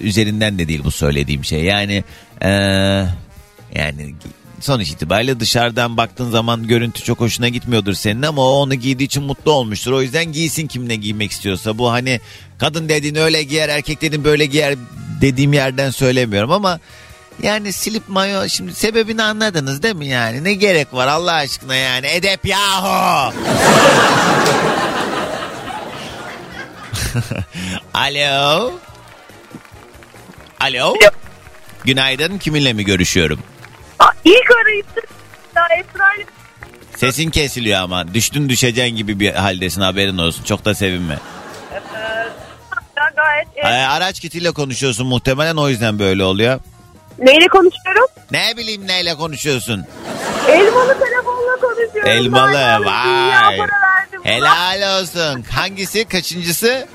üzerinden 0.01 0.59
de 0.59 0.68
değil 0.68 0.85
bu 0.85 0.90
söylediğim 0.90 1.44
şey. 1.44 1.64
Yani 1.64 2.05
e, 2.42 2.51
yani 3.75 4.14
sonuç 4.60 4.90
itibariyle 4.90 5.40
dışarıdan 5.40 5.96
baktığın 5.96 6.30
zaman 6.30 6.66
görüntü 6.66 7.02
çok 7.02 7.20
hoşuna 7.20 7.48
gitmiyordur 7.48 7.94
senin 7.94 8.22
ama 8.22 8.42
o 8.42 8.50
onu 8.54 8.74
giydiği 8.74 9.06
için 9.06 9.22
mutlu 9.22 9.52
olmuştur. 9.52 9.92
O 9.92 10.02
yüzden 10.02 10.32
giysin 10.32 10.66
kim 10.66 10.88
ne 10.88 10.96
giymek 10.96 11.30
istiyorsa. 11.32 11.78
Bu 11.78 11.92
hani 11.92 12.20
kadın 12.58 12.88
dediğin 12.88 13.14
öyle 13.14 13.42
giyer 13.42 13.68
erkek 13.68 14.02
dediğin 14.02 14.24
böyle 14.24 14.46
giyer 14.46 14.74
dediğim 15.20 15.52
yerden 15.52 15.90
söylemiyorum 15.90 16.52
ama 16.52 16.80
yani 17.42 17.72
silip 17.72 18.08
mayo 18.08 18.48
şimdi 18.48 18.74
sebebini 18.74 19.22
anladınız 19.22 19.82
değil 19.82 19.96
mi 19.96 20.06
yani? 20.06 20.44
Ne 20.44 20.54
gerek 20.54 20.94
var 20.94 21.06
Allah 21.06 21.32
aşkına 21.32 21.74
yani 21.74 22.06
edep 22.06 22.46
yahu. 22.46 23.32
Alo. 27.94 28.72
Alo. 30.60 30.94
Günaydın 31.84 32.38
kiminle 32.38 32.72
mi 32.72 32.84
görüşüyorum? 32.84 33.40
Aa, 33.98 34.11
ilk 34.24 34.50
arayıp 34.62 34.87
da 35.54 35.61
Esra'yla 35.78 36.24
Sesin 36.96 37.30
kesiliyor 37.30 37.80
ama 37.80 38.14
düştün 38.14 38.48
düşeceksin 38.48 38.96
gibi 38.96 39.20
bir 39.20 39.32
haldesin 39.35 39.80
haberin 39.80 40.18
olsun. 40.18 40.44
Çok 40.44 40.64
da 40.64 40.74
sevinme. 40.74 41.18
gayet 43.16 43.48
Ee, 43.56 43.68
araç 43.87 44.20
kitiyle 44.20 44.50
konuşuyorsun 44.50 45.06
muhtemelen 45.06 45.56
o 45.56 45.68
yüzden 45.68 45.98
böyle 45.98 46.24
oluyor. 46.24 46.61
Neyle 47.18 47.48
konuşuyorum? 47.48 48.06
Ne 48.30 48.56
bileyim 48.56 48.87
neyle 48.87 49.14
konuşuyorsun? 49.14 49.85
Elmalı 50.48 50.98
telefonla 50.98 51.56
konuşuyorum. 51.61 52.11
Elmalı 52.11 52.85
vay. 52.87 53.59
Helal 54.22 55.00
olsun. 55.00 55.42
Hangisi 55.50 56.04
kaçıncısı? 56.04 56.87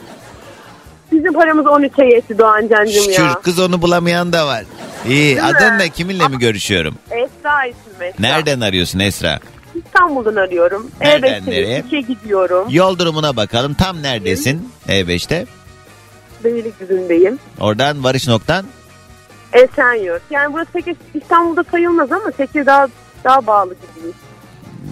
Bizim 1.11 1.33
paramız 1.33 1.65
13'e 1.65 2.15
yetti 2.15 2.37
Doğan 2.37 2.67
Can'cım 2.67 3.03
Şükür 3.03 3.23
ya. 3.23 3.41
kız 3.43 3.59
onu 3.59 3.81
bulamayan 3.81 4.33
da 4.33 4.47
var. 4.47 4.63
İyi 5.07 5.35
mi? 5.35 5.41
adın 5.41 5.79
ne 5.79 5.89
kiminle 5.89 6.27
mi 6.27 6.39
görüşüyorum? 6.39 6.95
Esra 7.11 7.65
isim 7.65 8.01
Esra. 8.01 8.15
Nereden 8.19 8.61
arıyorsun 8.61 8.99
Esra? 8.99 9.39
İstanbul'dan 9.75 10.35
arıyorum. 10.35 10.91
Nereden 11.01 11.41
E5'te 11.41 11.51
nereye? 11.51 11.83
işe 11.87 12.01
gidiyorum. 12.01 12.67
Yol 12.69 12.99
durumuna 12.99 13.35
bakalım 13.35 13.73
tam 13.73 14.01
neredesin 14.03 14.71
E5'te? 14.87 15.45
Beylikdüzü'ndeyim. 16.43 17.39
Oradan 17.59 18.03
varış 18.03 18.27
noktan? 18.27 18.65
Esenyurt. 19.53 20.21
Yani 20.29 20.53
burası 20.53 20.71
pek 20.71 20.97
İstanbul'da 21.13 21.63
sayılmaz 21.71 22.11
ama 22.11 22.31
Tekirdağ 22.31 22.87
daha 23.23 23.47
bağlı 23.47 23.73
gibiyiz. 23.95 24.15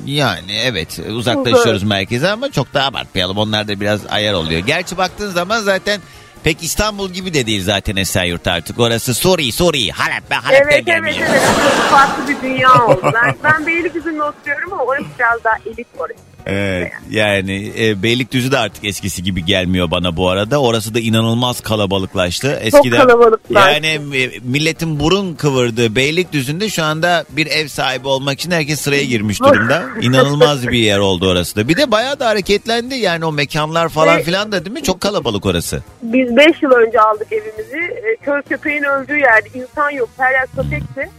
Yani 0.06 0.52
evet 0.64 1.00
uzaklaşıyoruz 1.10 1.84
merkeze 1.84 2.30
ama 2.30 2.52
çok 2.52 2.74
da 2.74 2.84
abartmayalım. 2.86 3.38
Onlar 3.38 3.68
da 3.68 3.80
biraz 3.80 4.02
ayar 4.10 4.34
oluyor. 4.34 4.60
Gerçi 4.60 4.98
baktığın 4.98 5.30
zaman 5.32 5.60
zaten 5.62 6.02
pek 6.44 6.64
İstanbul 6.64 7.10
gibi 7.10 7.34
de 7.34 7.46
değil 7.46 7.64
zaten 7.64 7.96
Esenyurt 7.96 8.48
artık. 8.48 8.80
Orası 8.80 9.14
Suri 9.14 9.52
Suri 9.52 9.92
Halep 9.92 10.24
ben 10.30 10.40
Halep'ten 10.42 10.64
Evet 10.64 10.74
evet 10.74 10.86
gelmişim. 10.86 11.24
evet. 11.30 11.42
Burası 11.58 11.82
farklı 11.82 12.28
bir 12.28 12.42
dünya 12.42 12.86
oldu. 12.86 13.12
Ben, 13.14 13.36
ben 13.44 13.68
Beylikdüzü'nde 13.68 14.24
oturuyorum 14.24 14.74
ama 14.74 14.84
orası 14.84 15.06
biraz 15.20 15.44
daha 15.44 15.56
elit 15.66 15.88
orası. 15.98 16.29
Evet 16.52 16.92
yani 17.10 17.72
e, 17.80 18.04
Beylikdüzü 18.04 18.52
de 18.52 18.58
artık 18.58 18.86
eskisi 18.86 19.24
gibi 19.24 19.46
gelmiyor 19.46 19.92
bana 19.92 20.18
bu 20.18 20.30
arada. 20.30 20.62
Orası 20.62 20.94
da 20.94 21.00
inanılmaz 21.00 21.62
kalabalıklaştı. 21.62 22.60
Eskiden 22.62 23.08
kalabalıklaştı. 23.08 23.72
Yani 23.72 23.88
e, 24.18 24.40
milletin 24.44 25.00
burun 25.00 25.34
kıvırdığı 25.34 25.96
Beylikdüzü'nde 25.96 26.70
şu 26.70 26.84
anda 26.84 27.26
bir 27.30 27.48
ev 27.48 27.68
sahibi 27.68 28.08
olmak 28.08 28.40
için 28.40 28.52
herkes 28.52 28.82
sıraya 28.82 29.04
girmiş 29.04 29.42
durumda. 29.42 29.84
İnanılmaz 30.02 30.68
bir 30.68 30.80
yer 30.80 30.98
oldu 31.00 31.30
orası 31.30 31.56
da. 31.56 31.68
Bir 31.68 31.78
de 31.78 31.92
bayağı 31.92 32.20
da 32.20 32.28
hareketlendi 32.28 32.96
yani 32.96 33.26
o 33.26 33.32
mekanlar 33.32 33.90
falan 33.90 34.22
filan 34.22 34.52
da 34.52 34.66
değil 34.66 34.74
mi? 34.74 34.84
Çok 34.84 35.02
kalabalık 35.02 35.46
orası. 35.46 35.84
Biz 36.02 36.36
5 36.38 36.64
yıl 36.64 36.72
önce 36.72 37.02
aldık 37.02 37.28
evimizi. 37.32 37.78
E, 37.78 38.16
Köy 38.26 38.42
köpeğin 38.42 38.84
öldüğü 38.84 39.18
yerde 39.18 39.50
insan 39.54 39.90
yok. 39.90 40.10
Her 40.18 40.32
yer 40.32 40.48
köpekti. 40.56 41.10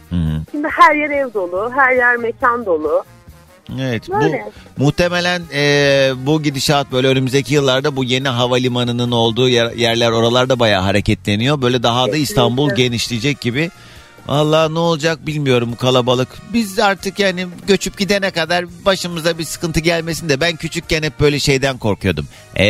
Şimdi 0.51 0.67
her 0.67 0.95
yer 0.95 1.09
ev 1.09 1.33
dolu. 1.33 1.71
Her 1.75 1.95
yer 1.95 2.15
mekan 2.17 2.65
dolu. 2.65 3.03
Evet 3.79 4.09
Böyle. 4.09 4.45
bu 4.77 4.83
muhtemelen 4.83 5.41
e, 5.53 6.11
bu 6.17 6.43
gidişat 6.43 6.91
böyle 6.91 7.07
önümüzdeki 7.07 7.53
yıllarda 7.53 7.95
bu 7.95 8.03
yeni 8.03 8.27
havalimanının 8.27 9.11
olduğu 9.11 9.49
yer- 9.49 9.71
yerler 9.71 10.11
oralarda 10.11 10.59
bayağı 10.59 10.81
hareketleniyor. 10.81 11.61
Böyle 11.61 11.83
daha 11.83 12.11
da 12.11 12.17
İstanbul 12.17 12.63
Kesinlikle. 12.69 12.83
genişleyecek 12.83 13.41
gibi. 13.41 13.71
Valla 14.27 14.69
ne 14.69 14.79
olacak 14.79 15.27
bilmiyorum 15.27 15.69
bu 15.71 15.77
kalabalık. 15.77 16.27
Biz 16.53 16.79
artık 16.79 17.19
yani 17.19 17.47
göçüp 17.67 17.97
gidene 17.97 18.31
kadar 18.31 18.65
başımıza 18.85 19.37
bir 19.37 19.43
sıkıntı 19.43 19.79
gelmesin 19.79 20.29
de 20.29 20.41
ben 20.41 20.55
küçükken 20.55 21.03
hep 21.03 21.19
böyle 21.19 21.39
şeyden 21.39 21.77
korkuyordum. 21.77 22.27
Ee, 22.59 22.63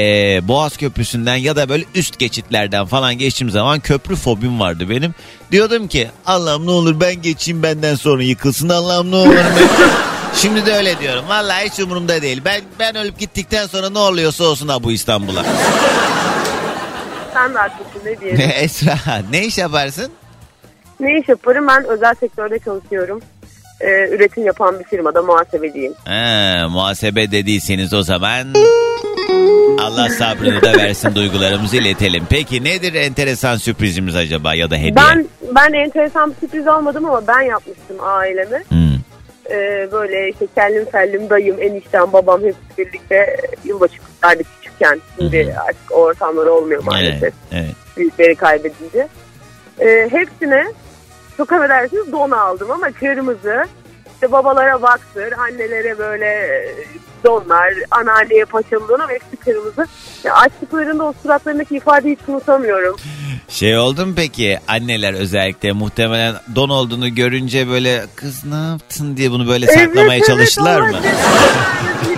Boğaz 0.47 0.77
Köprüsü'nden 0.77 1.35
ya 1.35 1.55
da 1.55 1.69
böyle 1.69 1.85
üst 1.95 2.19
geçitlerden 2.19 2.85
falan 2.85 3.17
geçtiğim 3.17 3.51
zaman 3.51 3.79
köprü 3.79 4.15
fobim 4.15 4.59
vardı 4.59 4.89
benim. 4.89 5.15
Diyordum 5.51 5.87
ki 5.87 6.07
Allah'ım 6.25 6.65
ne 6.65 6.71
olur 6.71 6.99
ben 6.99 7.21
geçeyim 7.21 7.63
benden 7.63 7.95
sonra 7.95 8.23
yıkılsın 8.23 8.69
Allah'ım 8.69 9.11
ne 9.11 9.15
olur. 9.15 9.35
Şimdi 10.35 10.65
de 10.65 10.73
öyle 10.73 10.99
diyorum. 10.99 11.25
Vallahi 11.29 11.65
hiç 11.69 11.79
umurumda 11.79 12.21
değil. 12.21 12.41
Ben 12.45 12.61
ben 12.79 12.95
ölüp 12.95 13.19
gittikten 13.19 13.67
sonra 13.67 13.89
ne 13.89 13.99
oluyorsa 13.99 14.43
olsun 14.43 14.67
ha 14.67 14.83
bu 14.83 14.91
İstanbul'a. 14.91 15.43
Sen 17.33 17.53
de 17.53 17.57
haklısın 17.57 18.01
ne 18.05 18.19
diyelim. 18.19 18.51
Esra 18.55 18.97
ne 19.31 19.45
iş 19.45 19.57
yaparsın? 19.57 20.11
ne 20.99 21.19
iş 21.19 21.29
yaparım? 21.29 21.67
Ben 21.67 21.85
özel 21.85 22.15
sektörde 22.19 22.59
çalışıyorum. 22.59 23.21
Ee, 23.81 24.09
üretim 24.09 24.45
yapan 24.45 24.79
bir 24.79 24.83
firmada 24.83 25.21
muhasebeciyim. 25.21 25.93
Ha, 26.05 26.67
muhasebe 26.69 27.31
dediyseniz 27.31 27.93
o 27.93 28.03
zaman 28.03 28.47
Allah 29.79 30.09
sabrını 30.09 30.61
da 30.61 30.73
versin 30.77 31.15
duygularımızı 31.15 31.77
iletelim. 31.77 32.23
Peki 32.29 32.63
nedir 32.63 32.93
enteresan 32.93 33.57
sürprizimiz 33.57 34.15
acaba 34.15 34.53
ya 34.55 34.69
da 34.71 34.75
hediye? 34.75 34.95
Ben 34.95 35.27
ben 35.55 35.73
erken 35.73 36.29
bir 36.29 36.35
sürpriz 36.39 36.67
almadım 36.67 37.05
ama 37.05 37.27
ben 37.27 37.41
yapmıştım 37.41 37.97
aileme. 38.01 38.63
Hmm. 38.69 38.90
Ee, 39.49 39.89
böyle 39.91 40.29
işte 40.29 40.47
kellim 40.55 40.85
fellim 40.85 41.29
dayım, 41.29 41.61
eniştem, 41.61 42.13
babam 42.13 42.41
hepsi 42.43 42.59
birlikte 42.77 43.37
yılbaşı 43.63 44.01
kutlardık 44.01 44.47
küçükken. 44.61 45.01
Şimdi 45.19 45.55
artık 45.67 45.91
o 45.91 45.95
ortamlar 45.95 46.45
olmuyor 46.45 46.83
maalesef. 46.83 47.23
Evet, 47.23 47.33
evet. 47.51 47.75
Büyükleri 47.97 48.35
kaybedince. 48.35 49.07
Ee, 49.79 50.09
hepsine 50.11 50.65
çok 51.37 51.51
affedersiniz 51.51 52.11
don 52.11 52.31
aldım 52.31 52.71
ama 52.71 52.91
kırmızı. 52.91 53.65
İşte 54.13 54.31
babalara 54.31 54.81
baktır, 54.81 55.31
annelere 55.31 55.97
böyle 55.97 56.25
e, 56.25 56.75
donlar, 57.23 57.73
anneanneye 57.91 58.45
paçalı 58.45 58.87
don 58.87 58.99
ama 58.99 59.13
hepsi 59.13 59.35
kırmızı. 59.37 59.87
Açtıklarında 60.33 61.03
o 61.03 61.13
suratlarındaki 61.23 61.75
ifadeyi 61.75 62.17
hiç 62.21 62.29
unutamıyorum. 62.29 62.95
Şey 63.47 63.77
oldu 63.77 64.05
mu 64.05 64.13
peki 64.15 64.59
anneler 64.67 65.13
özellikle 65.13 65.71
muhtemelen 65.71 66.35
don 66.55 66.69
olduğunu 66.69 67.15
görünce 67.15 67.69
böyle 67.69 68.05
kız 68.15 68.45
ne 68.45 68.55
yaptın 68.55 69.17
diye 69.17 69.31
bunu 69.31 69.47
böyle 69.47 69.67
saklamaya 69.67 70.23
çalıştılar 70.23 70.81
mı? 70.81 70.97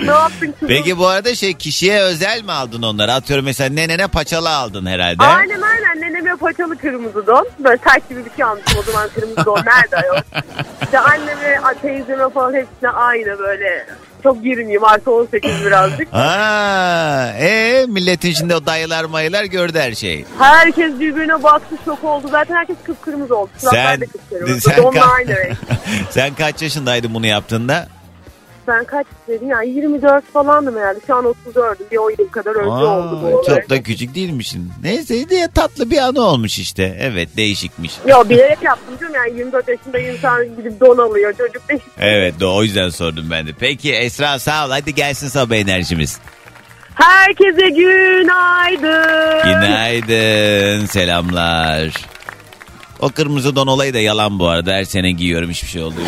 Ne 0.00 0.06
yaptın 0.10 0.52
kızım? 0.52 0.68
Peki 0.68 0.98
bu 0.98 1.06
arada 1.06 1.34
şey 1.34 1.54
kişiye 1.54 2.00
özel 2.00 2.42
mi 2.44 2.52
aldın 2.52 2.82
onları? 2.82 3.12
Atıyorum 3.12 3.44
mesela 3.44 3.74
nenene 3.74 4.06
paçalı 4.06 4.50
aldın 4.50 4.86
herhalde. 4.86 5.24
Aynen 5.24 5.60
aynen 5.62 6.00
neneme 6.00 6.36
paçalı 6.36 6.78
kırmızı 6.78 7.26
don. 7.26 7.48
Böyle 7.58 7.76
tayt 7.76 8.08
gibi 8.08 8.24
bir 8.24 8.30
şey 8.36 8.44
almışım 8.44 8.78
o 8.78 8.82
zaman 8.82 9.08
kırmızı 9.14 9.44
don 9.44 9.56
nerede 9.66 10.06
yok. 10.06 10.24
İşte 10.82 10.98
anneme, 10.98 11.60
teyzeme 11.82 12.30
falan 12.30 12.54
hepsine 12.54 12.90
aynı 12.90 13.38
böyle. 13.38 13.86
Çok 14.22 14.42
girmeyeyim 14.42 14.84
artı 14.84 15.10
18 15.10 15.64
birazcık. 15.64 16.08
Aa, 16.14 17.28
e 17.38 17.86
milletin 17.88 18.30
içinde 18.30 18.56
o 18.56 18.66
dayılar 18.66 19.04
mayılar 19.04 19.44
gördü 19.44 19.78
her 19.78 19.92
şeyi. 19.92 20.26
Herkes 20.38 21.00
birbirine 21.00 21.42
baktı 21.42 21.76
şok 21.84 22.04
oldu. 22.04 22.28
Zaten 22.30 22.54
herkes 22.54 22.76
kıpkırmızı 22.86 23.36
oldu. 23.36 23.50
Sen, 23.56 24.00
sen, 24.60 24.76
ka- 24.76 25.00
aynı 25.14 25.36
renk. 25.36 25.56
sen 26.10 26.34
kaç 26.34 26.62
yaşındaydın 26.62 27.14
bunu 27.14 27.26
yaptığında? 27.26 27.88
Ben 28.68 28.84
kaç 28.84 29.06
dedim 29.28 29.48
yani 29.48 29.68
24 29.68 30.32
falandım 30.32 30.76
herhalde. 30.76 30.98
Şu 31.06 31.14
an 31.14 31.24
34'üm. 31.54 31.90
Bir 31.90 31.96
10 31.96 32.10
yıl 32.18 32.28
kadar 32.28 32.54
önce 32.54 32.68
oldu 32.70 33.18
bu 33.22 33.40
Aa, 33.40 33.44
çok 33.44 33.70
da 33.70 33.82
küçük 33.82 34.14
değilmişsin. 34.14 34.72
Neyse 34.82 35.28
diye 35.28 35.48
tatlı 35.54 35.90
bir 35.90 35.98
anı 35.98 36.20
olmuş 36.20 36.58
işte. 36.58 36.96
Evet 37.00 37.36
değişikmiş. 37.36 37.92
Yo 38.06 38.28
bilerek 38.28 38.62
yaptım 38.62 38.94
canım 39.00 39.14
yani 39.14 39.38
24 39.38 39.68
yaşında 39.68 39.98
insan 39.98 40.56
gidip 40.56 40.80
don 40.80 40.98
alıyor 40.98 41.32
çocuk 41.38 41.68
değil. 41.68 41.80
Evet 41.98 42.34
o 42.42 42.62
yüzden 42.62 42.88
sordum 42.88 43.24
ben 43.30 43.46
de. 43.46 43.50
Peki 43.60 43.92
Esra 43.94 44.38
sağ 44.38 44.66
ol 44.66 44.70
hadi 44.70 44.94
gelsin 44.94 45.28
sabah 45.28 45.56
enerjimiz. 45.56 46.18
Herkese 46.94 47.68
günaydın. 47.68 49.42
Günaydın 49.44 50.86
selamlar. 50.86 51.92
O 53.00 53.08
kırmızı 53.08 53.56
don 53.56 53.66
olayı 53.66 53.94
da 53.94 53.98
yalan 53.98 54.38
bu 54.38 54.48
arada. 54.48 54.72
Her 54.72 54.84
sene 54.84 55.10
giyiyorum 55.12 55.50
hiçbir 55.50 55.68
şey 55.68 55.82
oluyor. 55.82 56.06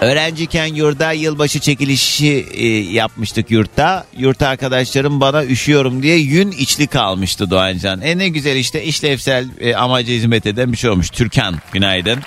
Öğrenciyken 0.00 0.66
yurda 0.74 1.12
yılbaşı 1.12 1.60
çekilişi 1.60 2.46
e, 2.52 2.66
yapmıştık 2.66 3.50
yurtta. 3.50 4.06
Yurtta 4.18 4.48
arkadaşlarım 4.48 5.20
bana 5.20 5.44
üşüyorum 5.44 6.02
diye 6.02 6.16
yün 6.16 6.50
içlik 6.50 6.96
almıştı 6.96 7.50
Doğancan. 7.50 8.00
E 8.00 8.18
ne 8.18 8.28
güzel 8.28 8.56
işte 8.56 8.84
işlevsel 8.84 9.48
e, 9.60 9.74
amaca 9.74 10.12
hizmet 10.12 10.46
eden 10.46 10.72
bir 10.72 10.76
şey 10.76 10.90
olmuş. 10.90 11.10
Türkan 11.10 11.54
günaydın. 11.72 12.18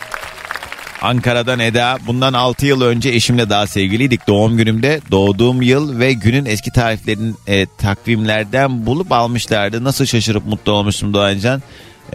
Ankara'dan 1.01 1.59
Eda. 1.59 1.97
Bundan 2.07 2.33
6 2.33 2.65
yıl 2.65 2.81
önce 2.81 3.09
eşimle 3.09 3.49
daha 3.49 3.67
sevgiliydik. 3.67 4.27
Doğum 4.27 4.57
günümde 4.57 5.01
doğduğum 5.11 5.61
yıl 5.61 5.99
ve 5.99 6.13
günün 6.13 6.45
eski 6.45 6.71
tarihlerini 6.71 7.33
e, 7.47 7.65
takvimlerden 7.77 8.85
bulup 8.85 9.11
almışlardı. 9.11 9.83
Nasıl 9.83 10.05
şaşırıp 10.05 10.45
mutlu 10.45 10.71
olmuştum 10.71 11.13
Doğancan 11.13 11.61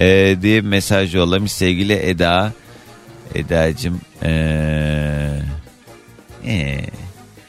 e, 0.01 0.37
diye 0.43 0.61
mesaj 0.61 1.15
yollamış 1.15 1.53
sevgili 1.53 1.93
Eda. 1.93 2.53
Eda'cığım 3.35 4.01
ee, 4.23 5.41
ee, 6.47 6.81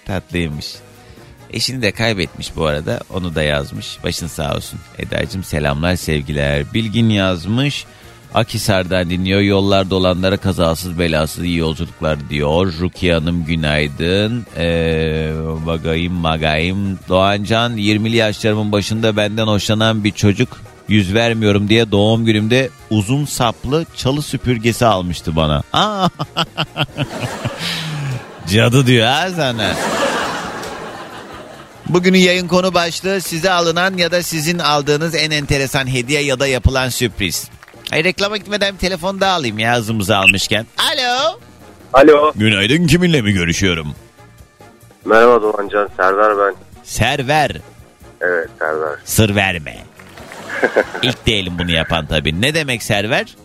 tatlıymış. 0.06 0.76
Eşini 1.50 1.82
de 1.82 1.92
kaybetmiş 1.92 2.56
bu 2.56 2.66
arada. 2.66 3.00
Onu 3.14 3.36
da 3.36 3.44
yazmış. 3.44 3.98
Başın 4.04 4.28
sağ 4.28 4.56
olsun. 4.56 4.80
Eda'cığım 5.00 5.44
selamlar 5.44 5.96
sevgiler. 5.96 6.74
Bilgin 6.74 7.10
yazmış. 7.10 7.86
Akisar'dan 8.34 9.10
dinliyor. 9.10 9.42
Yollarda 9.42 9.96
olanlara 9.96 10.38
kazasız 10.38 11.00
belasız 11.00 11.44
iyi 11.44 11.58
yolculuklar 11.58 12.30
diyor. 12.30 12.74
Rukiye 12.80 13.14
Hanım 13.14 13.46
günaydın. 13.46 14.46
Ee, 14.58 15.32
bagayım 15.66 16.14
magayım. 16.14 17.00
Doğancan 17.10 17.78
20'li 17.78 18.16
yaşlarımın 18.16 18.72
başında 18.72 19.18
benden 19.18 19.48
hoşlanan 19.48 20.04
bir 20.04 20.12
çocuk 20.12 20.62
yüz 20.88 21.14
vermiyorum 21.14 21.70
diye 21.70 21.92
doğum 21.92 22.26
günümde 22.26 22.70
uzun 22.90 23.26
saplı 23.26 23.86
çalı 23.96 24.22
süpürgesi 24.22 24.86
almıştı 24.86 25.36
bana. 25.36 25.64
Aa. 25.74 26.10
Cadı 28.54 28.88
diyor 28.88 29.08
ha 29.08 29.30
sana. 29.36 29.74
Bugünün 31.90 32.18
yayın 32.20 32.48
konu 32.48 32.74
başlığı 32.74 33.22
size 33.22 33.52
alınan 33.52 33.98
ya 33.98 34.12
da 34.12 34.24
sizin 34.24 34.60
aldığınız 34.60 35.16
en 35.16 35.32
enteresan 35.32 35.94
hediye 35.94 36.22
ya 36.22 36.40
da 36.40 36.48
yapılan 36.48 36.90
sürpriz. 36.90 37.50
Ay 37.92 38.04
reklama 38.04 38.38
gitmeden 38.38 38.74
bir 38.74 38.80
telefon 38.80 39.22
daha 39.22 39.34
alayım 39.34 39.60
ya 39.60 39.76
hızımızı 39.78 40.18
almışken. 40.18 40.66
Alo. 40.78 41.40
Alo. 41.94 42.32
Günaydın 42.36 42.88
kiminle 42.88 43.22
mi 43.22 43.32
görüşüyorum? 43.32 43.96
Merhaba 45.06 45.42
Doğancan. 45.42 45.90
Serdar 45.98 46.38
ben. 46.38 46.56
Server. 46.84 47.52
Evet 48.22 48.50
Serdar. 48.60 49.00
Sır 49.06 49.36
verme. 49.36 49.78
İlk 51.04 51.26
değilim 51.28 51.54
bunu 51.60 51.72
yapan 51.72 52.06
tabii. 52.06 52.42
Ne 52.42 52.54
demek 52.54 52.84
server? 52.84 53.36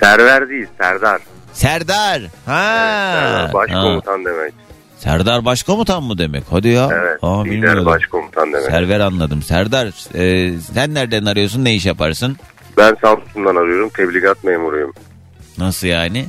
Server 0.00 0.48
değil 0.48 0.66
Serdar. 0.80 1.20
Serdar. 1.52 2.22
Ha. 2.46 2.74
Serdar 3.14 3.48
Ha. 3.48 3.52
başkomutan 3.54 4.24
demek. 4.24 4.52
Serdar 4.98 5.44
başkomutan 5.44 6.02
mı 6.02 6.18
demek? 6.18 6.44
Hadi 6.50 6.68
ya. 6.68 6.88
Evet. 6.92 7.18
Aa, 7.22 7.42
lider 7.42 7.52
bilmiyordum. 7.54 7.86
başkomutan 7.86 8.52
demek. 8.52 8.70
Server 8.70 9.00
anladım. 9.00 9.42
Serdar 9.42 9.86
e, 10.14 10.52
sen 10.74 10.94
nereden 10.94 11.24
arıyorsun? 11.24 11.64
Ne 11.64 11.74
iş 11.74 11.86
yaparsın? 11.86 12.36
Ben 12.76 12.96
Samsun'dan 13.02 13.56
arıyorum. 13.56 13.88
Tebligat 13.88 14.44
memuruyum. 14.44 14.92
Nasıl 15.58 15.86
yani? 15.86 16.24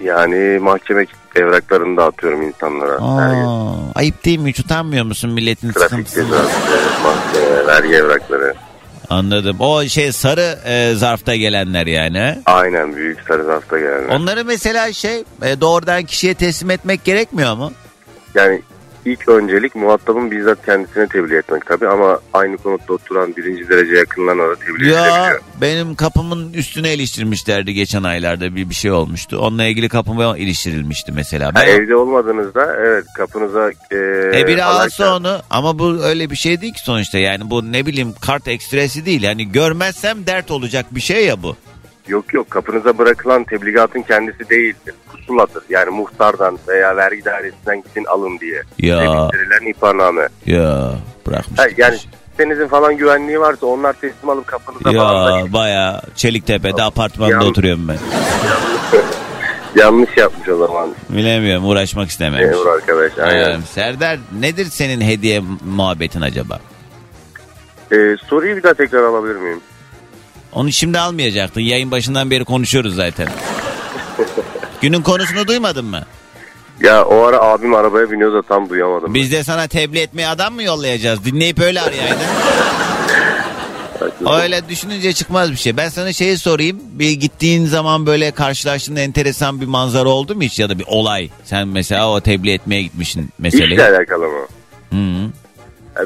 Yani 0.00 0.58
mahkeme 0.62 1.06
evraklarını 1.36 1.96
dağıtıyorum 1.96 2.42
insanlara. 2.42 2.92
Aa, 3.00 3.74
ayıp 3.94 4.24
değil 4.24 4.38
mi? 4.38 4.48
Hiç 4.50 4.60
utanmıyor 4.60 5.04
musun 5.04 5.30
milletin 5.30 5.72
Trafik 5.72 5.88
sıkıntısı? 5.90 6.14
cezası, 6.16 6.50
mahkeme, 7.04 7.66
vergi 7.66 7.94
evrakları. 7.94 8.54
Anladım. 9.10 9.56
O 9.60 9.84
şey 9.84 10.12
sarı 10.12 10.58
e, 10.66 10.94
zarfta 10.94 11.36
gelenler 11.36 11.86
yani. 11.86 12.18
he? 12.18 12.38
Aynen 12.46 12.96
büyük 12.96 13.20
sarı 13.28 13.44
zarfta 13.44 13.78
gelenler. 13.78 14.16
Onları 14.16 14.44
mesela 14.44 14.92
şey 14.92 15.24
e, 15.42 15.60
doğrudan 15.60 16.02
kişiye 16.02 16.34
teslim 16.34 16.70
etmek 16.70 17.04
gerekmiyor 17.04 17.56
mu? 17.56 17.72
Yani 18.34 18.62
ilk 19.04 19.28
öncelik 19.28 19.74
muhatabın 19.74 20.30
bizzat 20.30 20.66
kendisine 20.66 21.06
tebliğ 21.08 21.34
etmek 21.36 21.66
tabii 21.66 21.88
ama 21.88 22.18
aynı 22.32 22.56
konutta 22.56 22.92
oturan 22.92 23.36
birinci 23.36 23.68
derece 23.68 23.94
yakınlarına 23.94 24.48
da 24.48 24.54
tebliğ 24.56 24.88
Ya 24.90 25.06
edilebiliyor. 25.06 25.40
benim 25.60 25.94
kapımın 25.94 26.52
üstüne 26.52 26.94
iliştirmişlerdi 26.94 27.74
geçen 27.74 28.02
aylarda 28.02 28.56
bir 28.56 28.70
bir 28.70 28.74
şey 28.74 28.90
olmuştu. 28.92 29.38
Onunla 29.38 29.64
ilgili 29.64 29.88
kapıma 29.88 30.38
iliştirilmişti 30.38 31.12
mesela. 31.12 31.46
Ha, 31.48 31.52
Ben, 31.54 31.66
evde 31.68 31.96
olmadığınızda 31.96 32.76
evet 32.78 33.04
kapınıza 33.16 33.70
e, 33.70 33.96
e 34.40 34.46
biri 34.46 34.64
alarken- 34.64 34.84
alsa 34.84 35.16
onu 35.16 35.38
ama 35.50 35.78
bu 35.78 36.02
öyle 36.04 36.30
bir 36.30 36.36
şey 36.36 36.60
değil 36.60 36.72
ki 36.74 36.80
sonuçta 36.84 37.18
yani 37.18 37.50
bu 37.50 37.72
ne 37.72 37.86
bileyim 37.86 38.14
kart 38.20 38.48
ekstresi 38.48 39.06
değil. 39.06 39.22
Yani 39.22 39.52
görmezsem 39.52 40.26
dert 40.26 40.50
olacak 40.50 40.86
bir 40.90 41.00
şey 41.00 41.26
ya 41.26 41.42
bu. 41.42 41.56
Yok 42.08 42.34
yok 42.34 42.50
kapınıza 42.50 42.98
bırakılan 42.98 43.44
tebligatın 43.44 44.02
kendisi 44.02 44.50
değildir. 44.50 44.94
Pusuladır. 45.12 45.62
Yani 45.68 45.90
muhtardan 45.90 46.58
veya 46.68 46.96
vergi 46.96 47.24
dairesinden 47.24 47.82
gidin 47.82 48.04
alın 48.04 48.38
diye. 48.38 48.62
Ya 48.78 48.98
Verilen 49.34 49.70
ihbarname. 49.70 50.28
ya 50.46 50.90
bırakmış. 51.26 51.58
Ha, 51.58 51.64
yani 51.76 51.98
denizin 52.38 52.68
falan 52.68 52.96
güvenliği 52.96 53.40
varsa 53.40 53.66
onlar 53.66 53.92
teslim 53.92 54.28
alıp 54.30 54.46
kapınıza 54.46 54.90
Ya 54.92 55.52
baya 55.52 56.02
Çeliktepe'de 56.16 56.82
apartmanda 56.82 57.32
Ya- 57.34 57.44
oturuyorum 57.44 57.88
ben. 57.88 57.96
yanlış 59.82 60.16
yapmış 60.16 60.48
o 60.48 60.56
zaman. 60.66 60.90
Bilemiyorum 61.10 61.64
uğraşmak 61.68 62.08
istememiş. 62.08 62.46
Memur 62.50 62.66
arkadaş. 62.66 63.18
Aynen. 63.18 63.58
Ee, 63.60 63.62
Serdar 63.62 64.18
nedir 64.40 64.64
senin 64.64 65.00
hediye 65.00 65.42
muhabbetin 65.76 66.20
acaba? 66.20 66.58
Ee, 67.92 68.16
soruyu 68.26 68.56
bir 68.56 68.62
daha 68.62 68.74
tekrar 68.74 69.02
alabilir 69.02 69.36
miyim? 69.36 69.60
Onu 70.54 70.72
şimdi 70.72 70.98
almayacaktın. 70.98 71.60
Yayın 71.60 71.90
başından 71.90 72.30
beri 72.30 72.44
konuşuyoruz 72.44 72.94
zaten. 72.94 73.28
Günün 74.80 75.02
konusunu 75.02 75.46
duymadın 75.46 75.84
mı? 75.84 76.02
Ya 76.80 77.04
o 77.04 77.22
ara 77.22 77.40
abim 77.40 77.74
arabaya 77.74 78.10
biniyor 78.10 78.32
da 78.32 78.42
tam 78.42 78.68
duyamadım. 78.68 79.14
Biz 79.14 79.32
de 79.32 79.44
sana 79.44 79.66
tebliğ 79.66 80.00
etmeye 80.00 80.28
adam 80.28 80.54
mı 80.54 80.62
yollayacağız? 80.62 81.24
Dinleyip 81.24 81.60
öyle 81.60 81.80
arayaydın. 81.80 82.18
Öyle 84.42 84.68
düşününce 84.68 85.12
çıkmaz 85.12 85.50
bir 85.50 85.56
şey. 85.56 85.76
Ben 85.76 85.88
sana 85.88 86.12
şeyi 86.12 86.38
sorayım. 86.38 86.80
Bir 86.92 87.10
gittiğin 87.10 87.66
zaman 87.66 88.06
böyle 88.06 88.30
karşılaştığın 88.30 88.96
enteresan 88.96 89.60
bir 89.60 89.66
manzara 89.66 90.08
oldu 90.08 90.34
mu 90.34 90.42
hiç 90.42 90.58
ya 90.58 90.68
da 90.68 90.78
bir 90.78 90.84
olay? 90.88 91.30
Sen 91.44 91.68
mesela 91.68 92.10
o 92.10 92.20
tebliğ 92.20 92.52
etmeye 92.52 92.82
gitmişsin 92.82 93.28
meseleyi. 93.38 93.72
İşle 93.72 93.88
alakalı 93.88 94.24
mı? 94.24 94.46
Hı 94.90 94.96
-hı. 94.96 95.30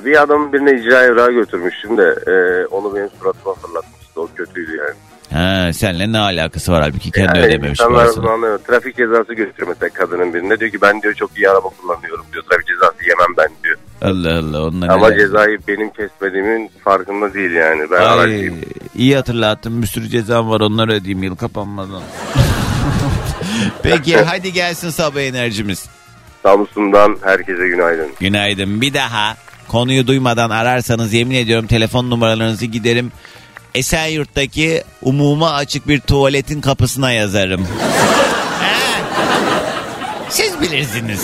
Bir 0.05 0.23
adamın 0.23 0.53
birine 0.53 0.81
icra 0.81 1.03
evrağı 1.03 1.33
götürmüştüm 1.33 1.99
de 1.99 2.15
e, 2.27 2.67
onu 2.67 2.95
benim 2.95 3.11
suratıma 3.21 3.55
fırlatmıştı. 3.55 3.98
O 4.19 4.29
kötüydü 4.37 4.77
yani. 4.77 4.95
Ha, 5.33 5.73
seninle 5.73 6.13
ne 6.13 6.19
alakası 6.19 6.73
var 6.73 6.83
halbuki 6.83 7.11
kendi 7.11 7.39
Yani 7.39 7.47
ödememiş 7.47 7.81
insanlar 7.81 8.01
parasını. 8.15 8.59
Trafik 8.67 8.97
cezası 8.97 9.35
götürüyor 9.35 9.69
mesela 9.69 9.93
kadının 9.95 10.35
birine. 10.35 10.61
Diyor 10.61 10.71
ki 10.71 10.81
ben 10.83 11.03
diyor 11.03 11.15
çok 11.15 11.39
iyi 11.39 11.49
araba 11.51 11.69
kullanıyorum 11.69 12.25
diyor. 12.33 12.45
Trafik 12.51 12.67
cezası 12.67 12.97
yemem 13.09 13.37
ben 13.39 13.49
diyor. 13.65 13.79
Allah 14.03 14.39
Allah 14.39 14.67
onunla 14.67 14.93
Ama 14.95 15.09
neler- 15.09 15.19
cezayı 15.19 15.59
benim 15.69 15.91
kesmediğimin 15.91 16.71
farkında 16.85 17.35
değil 17.35 17.51
yani. 17.51 17.83
Ben 17.91 17.97
Ay, 18.01 18.07
aracıyım. 18.07 18.57
iyi 18.95 19.17
hatırlattın 19.17 19.83
bir 19.83 19.87
sürü 19.87 20.09
cezam 20.09 20.51
var 20.51 20.61
onları 20.61 20.93
ödeyeyim 20.93 21.23
yıl 21.23 21.37
kapanmadan. 21.37 22.03
Peki 23.83 24.17
hadi 24.27 24.53
gelsin 24.53 24.91
sabah 24.91 25.21
enerjimiz. 25.21 25.87
Samsun'dan 26.43 27.17
herkese 27.23 27.69
günaydın. 27.69 28.09
Günaydın 28.21 28.81
bir 28.81 28.95
daha 28.95 29.37
konuyu 29.69 30.07
duymadan 30.07 30.51
ararsanız 30.51 31.13
yemin 31.13 31.35
ediyorum 31.37 31.67
telefon 31.67 32.11
numaralarınızı 32.11 32.67
giderim. 32.67 33.13
Esenyurt'taki 33.75 34.83
umuma 35.03 35.53
açık 35.53 35.89
bir 35.89 36.01
tuvaletin 36.01 36.61
kapısına 36.61 37.13
yazarım. 37.13 37.69
Siz 40.31 40.61
bilirsiniz. 40.61 41.21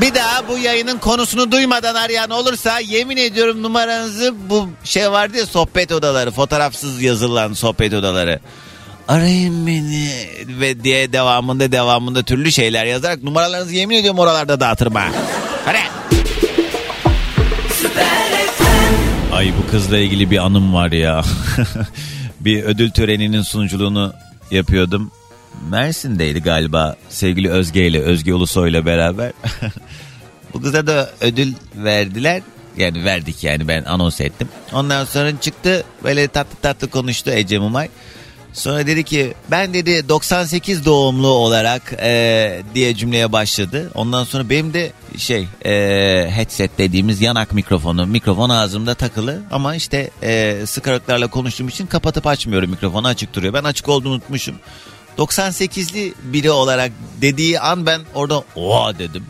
Bir 0.00 0.14
daha 0.14 0.48
bu 0.48 0.58
yayının 0.58 0.98
konusunu 0.98 1.52
duymadan 1.52 1.94
arayan 1.94 2.30
olursa 2.30 2.78
yemin 2.78 3.16
ediyorum 3.16 3.62
numaranızı 3.62 4.34
bu 4.50 4.68
şey 4.84 5.10
vardı 5.10 5.36
ya 5.36 5.46
sohbet 5.46 5.92
odaları 5.92 6.30
fotoğrafsız 6.30 7.02
yazılan 7.02 7.52
sohbet 7.52 7.94
odaları. 7.94 8.40
Arayın 9.08 9.66
beni 9.66 10.10
ve 10.60 10.84
diye 10.84 11.12
devamında 11.12 11.72
devamında 11.72 12.22
türlü 12.22 12.52
şeyler 12.52 12.84
yazarak 12.86 13.22
numaralarınızı 13.22 13.74
yemin 13.74 13.96
ediyorum 13.96 14.18
oralarda 14.18 14.60
dağıtırım 14.60 14.94
ha. 14.94 15.08
Hadi. 15.64 16.11
Ay 19.42 19.52
bu 19.58 19.70
kızla 19.70 19.98
ilgili 19.98 20.30
bir 20.30 20.38
anım 20.38 20.74
var 20.74 20.92
ya. 20.92 21.24
bir 22.40 22.62
ödül 22.62 22.90
töreninin 22.90 23.42
sunuculuğunu 23.42 24.12
yapıyordum. 24.50 25.10
Mersin'deydi 25.70 26.42
galiba 26.42 26.96
sevgili 27.08 27.50
Özge 27.50 27.86
ile 27.86 28.00
Özge 28.00 28.34
Ulusoy 28.34 28.70
ile 28.70 28.86
beraber. 28.86 29.32
Bu 30.54 30.62
kıza 30.62 30.86
da 30.86 31.10
ödül 31.20 31.52
verdiler. 31.76 32.42
Yani 32.76 33.04
verdik 33.04 33.44
yani 33.44 33.68
ben 33.68 33.84
anons 33.84 34.20
ettim. 34.20 34.48
Ondan 34.72 35.04
sonra 35.04 35.40
çıktı 35.40 35.84
böyle 36.04 36.28
tatlı 36.28 36.56
tatlı 36.62 36.90
konuştu 36.90 37.30
Ece 37.30 37.58
Mumay. 37.58 37.88
Sonra 38.52 38.86
dedi 38.86 39.04
ki 39.04 39.34
ben 39.50 39.74
dedi 39.74 40.08
98 40.08 40.84
doğumlu 40.84 41.26
olarak 41.26 41.92
e, 42.02 42.62
diye 42.74 42.96
cümleye 42.96 43.32
başladı. 43.32 43.90
Ondan 43.94 44.24
sonra 44.24 44.50
benim 44.50 44.74
de 44.74 44.92
şey 45.18 45.48
e, 45.64 45.72
headset 46.30 46.78
dediğimiz 46.78 47.20
yanak 47.20 47.52
mikrofonu 47.52 48.06
mikrofon 48.06 48.50
ağzımda 48.50 48.94
takılı 48.94 49.42
ama 49.50 49.74
işte 49.74 50.10
e, 50.22 50.62
sıkarıklarla 50.66 51.26
konuştuğum 51.26 51.68
için 51.68 51.86
kapatıp 51.86 52.26
açmıyorum 52.26 52.70
mikrofonu 52.70 53.06
açık 53.06 53.34
duruyor. 53.34 53.54
Ben 53.54 53.64
açık 53.64 53.88
olduğunu 53.88 54.12
unutmuşum. 54.12 54.56
98'li 55.18 56.14
biri 56.22 56.50
olarak 56.50 56.92
dediği 57.20 57.60
an 57.60 57.86
ben 57.86 58.00
orada 58.14 58.42
oha 58.56 58.98
dedim. 58.98 59.26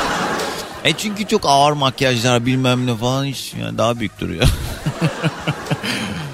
e 0.84 0.92
çünkü 0.92 1.26
çok 1.26 1.42
ağır 1.44 1.72
makyajlar 1.72 2.46
bilmem 2.46 2.86
ne 2.86 2.96
falan 2.96 3.24
hiç 3.24 3.54
yani 3.60 3.78
daha 3.78 4.00
büyük 4.00 4.20
duruyor. 4.20 4.48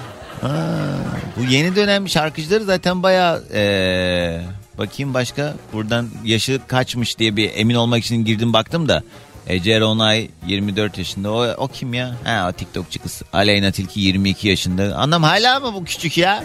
Bu 1.37 1.43
yeni 1.49 1.75
dönem 1.75 2.09
şarkıcıları 2.09 2.63
zaten 2.63 3.03
bayağı 3.03 3.43
eee, 3.53 4.41
bakayım 4.77 5.13
başka 5.13 5.53
buradan 5.73 6.09
yaşı 6.25 6.59
kaçmış 6.67 7.19
diye 7.19 7.35
bir 7.35 7.51
emin 7.55 7.75
olmak 7.75 8.03
için 8.03 8.25
girdim 8.25 8.53
baktım 8.53 8.87
da 8.87 9.03
Ece 9.47 9.79
Ronay 9.79 10.29
24 10.47 10.97
yaşında 10.97 11.31
o, 11.31 11.47
o 11.57 11.67
kim 11.67 11.93
ya? 11.93 12.15
Ha 12.23 12.47
o 12.49 12.53
TikTokçu 12.53 13.01
kız. 13.01 13.21
Aleyna 13.33 13.71
Tilki 13.71 13.99
22 13.99 14.47
yaşında. 14.47 14.95
Anlam 14.95 15.23
hala 15.23 15.59
mı 15.59 15.73
bu 15.73 15.85
küçük 15.85 16.17
ya? 16.17 16.43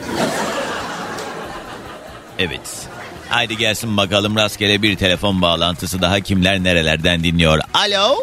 Evet. 2.39 2.87
Haydi 3.29 3.57
gelsin 3.57 3.97
bakalım 3.97 4.37
rastgele 4.37 4.83
bir 4.83 4.97
telefon 4.97 5.43
bağlantısı 5.43 6.03
daha 6.03 6.21
kimler 6.21 6.65
nerelerden 6.65 7.25
dinliyor. 7.25 7.59
Alo. 7.75 8.17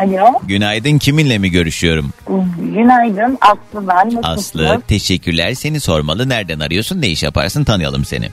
Alo. 0.00 0.32
Günaydın 0.42 0.98
kiminle 0.98 1.38
mi 1.38 1.50
görüşüyorum? 1.50 2.10
Günaydın. 2.58 3.38
Aslı 3.40 3.88
ben. 3.88 4.14
Nasılsınız? 4.22 4.70
Aslı 4.70 4.80
teşekkürler 4.88 5.54
seni 5.54 5.80
sormalı. 5.80 6.28
Nereden 6.28 6.60
arıyorsun 6.60 7.00
ne 7.00 7.08
iş 7.08 7.22
yaparsın 7.22 7.64
tanıyalım 7.64 8.04
seni. 8.04 8.28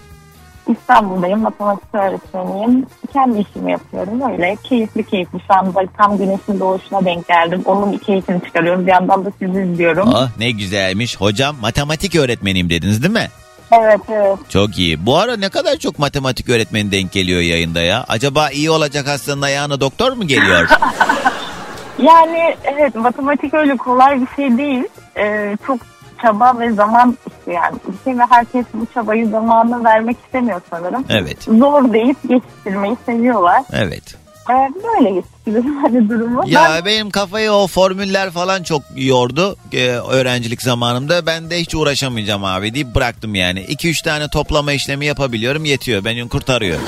İstanbul'dayım. 0.70 1.40
Matematik 1.40 1.96
öğretmeniyim. 1.96 2.86
Kendi 3.14 3.40
işimi 3.50 3.72
yapıyorum. 3.72 4.32
Öyle 4.32 4.58
keyifli 4.64 5.04
keyifli. 5.04 5.40
Şu 5.48 5.54
anda 5.54 5.80
tam 5.98 6.18
güneşin 6.18 6.60
doğuşuna 6.60 7.06
denk 7.06 7.28
geldim. 7.28 7.62
Onun 7.66 7.98
keyfini 7.98 8.42
çıkarıyorum. 8.46 8.88
Bir 8.88 8.92
yandan 8.92 9.26
da 9.26 9.32
sizi 9.40 9.62
izliyorum. 9.62 10.10
Oh 10.14 10.30
ne 10.40 10.52
güzelmiş. 10.52 11.18
Hocam 11.18 11.56
matematik 11.62 12.16
öğretmeniyim 12.16 12.70
dediniz 12.70 13.04
değil 13.04 13.14
mi? 13.14 13.28
Evet 13.72 14.02
evet. 14.10 14.38
Çok 14.50 14.78
iyi. 14.80 15.06
Bu 15.06 15.18
ara 15.18 15.38
ne 15.38 15.50
kadar 15.50 15.78
çok 15.78 16.00
matematik 16.00 16.50
öğretmeni 16.50 16.92
denk 16.92 17.12
geliyor 17.12 17.42
yayında 17.42 17.82
ya. 17.82 18.06
Acaba 18.08 18.50
iyi 18.50 18.70
olacak 18.70 19.08
hastanın 19.08 19.42
ayağına 19.42 19.80
doktor 19.80 20.12
mu 20.12 20.28
geliyor? 20.28 20.68
Yani 22.00 22.56
evet 22.64 22.96
matematik 22.96 23.54
öyle 23.54 23.78
kolay 23.78 24.22
bir 24.22 24.28
şey 24.36 24.58
değil. 24.58 24.84
Ee, 25.18 25.58
çok 25.68 25.80
çaba 26.22 26.60
ve 26.60 26.72
zaman 26.72 27.18
istiyor 27.28 27.64
yani. 27.64 27.76
Bir 27.88 28.04
şey 28.04 28.20
ve 28.20 28.24
herkes 28.30 28.66
bu 28.74 28.88
çabayı 28.94 29.28
zamanla 29.30 29.84
vermek 29.84 30.18
istemiyor 30.26 30.62
sanırım. 30.70 31.06
evet. 31.10 31.44
Zor 31.44 31.94
deyip 31.94 32.18
geçiştirmeyi 32.30 32.98
seviyorlar. 33.06 33.64
Evet. 33.74 34.16
Ee, 34.50 34.54
böyle 34.84 35.12
geçiştiriyorum 35.12 35.78
hani 35.84 36.10
durumu. 36.10 36.44
Ya 36.46 36.82
benim 36.86 37.10
kafayı 37.10 37.52
o 37.52 37.68
formüller 37.68 38.32
falan 38.32 38.64
çok 38.64 38.82
yordu 38.96 39.56
e, 39.74 39.88
öğrencilik 39.90 40.62
zamanımda. 40.62 41.26
Ben 41.26 41.50
de 41.50 41.60
hiç 41.60 41.76
uğraşamayacağım 41.76 42.44
abi 42.44 42.74
deyip 42.74 42.96
bıraktım 42.96 43.36
yani. 43.36 43.60
2-3 43.60 44.04
tane 44.04 44.28
toplama 44.28 44.74
işlemi 44.74 45.06
yapabiliyorum 45.06 45.66
yetiyor. 45.66 46.06
Beni 46.06 46.30
kurtarıyor. 46.30 46.80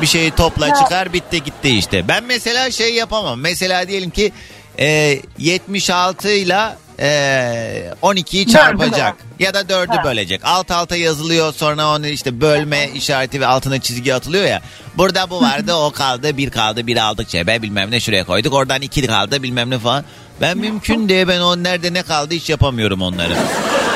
Bir 0.00 0.06
şeyi 0.06 0.30
topla 0.30 0.74
çıkar 0.74 1.12
bitti 1.12 1.42
gitti 1.42 1.68
işte. 1.78 2.08
Ben 2.08 2.24
mesela 2.24 2.70
şey 2.70 2.94
yapamam. 2.94 3.40
Mesela 3.40 3.88
diyelim 3.88 4.10
ki 4.10 4.32
e, 4.78 5.18
76 5.38 6.30
ile 6.30 6.58
e, 7.00 7.92
12'yi 8.02 8.46
çarpacak. 8.46 9.16
Ya 9.38 9.54
da 9.54 9.60
4'ü 9.60 9.96
Ha. 9.96 10.04
bölecek. 10.04 10.40
Alt 10.44 10.70
alta 10.70 10.96
yazılıyor 10.96 11.52
sonra 11.54 11.88
onu 11.88 12.06
işte 12.06 12.40
bölme 12.40 12.88
işareti 12.94 13.40
ve 13.40 13.46
altına 13.46 13.80
çizgi 13.80 14.14
atılıyor 14.14 14.44
ya. 14.44 14.60
Burada 14.96 15.30
bu 15.30 15.40
vardı 15.40 15.74
o 15.74 15.90
kaldı 15.92 16.36
bir 16.36 16.50
kaldı 16.50 16.86
bir 16.86 16.96
aldık 16.96 17.28
cebe 17.28 17.62
bilmem 17.62 17.90
ne 17.90 18.00
şuraya 18.00 18.24
koyduk. 18.24 18.54
Oradan 18.54 18.82
iki 18.82 19.06
kaldı 19.06 19.42
bilmem 19.42 19.70
ne 19.70 19.78
falan. 19.78 20.04
Ben 20.40 20.58
mümkün 20.58 21.08
diye 21.08 21.28
ben 21.28 21.40
o 21.40 21.62
nerede 21.62 21.92
ne 21.94 22.02
kaldı 22.02 22.34
hiç 22.34 22.50
yapamıyorum 22.50 23.02
onları. 23.02 23.32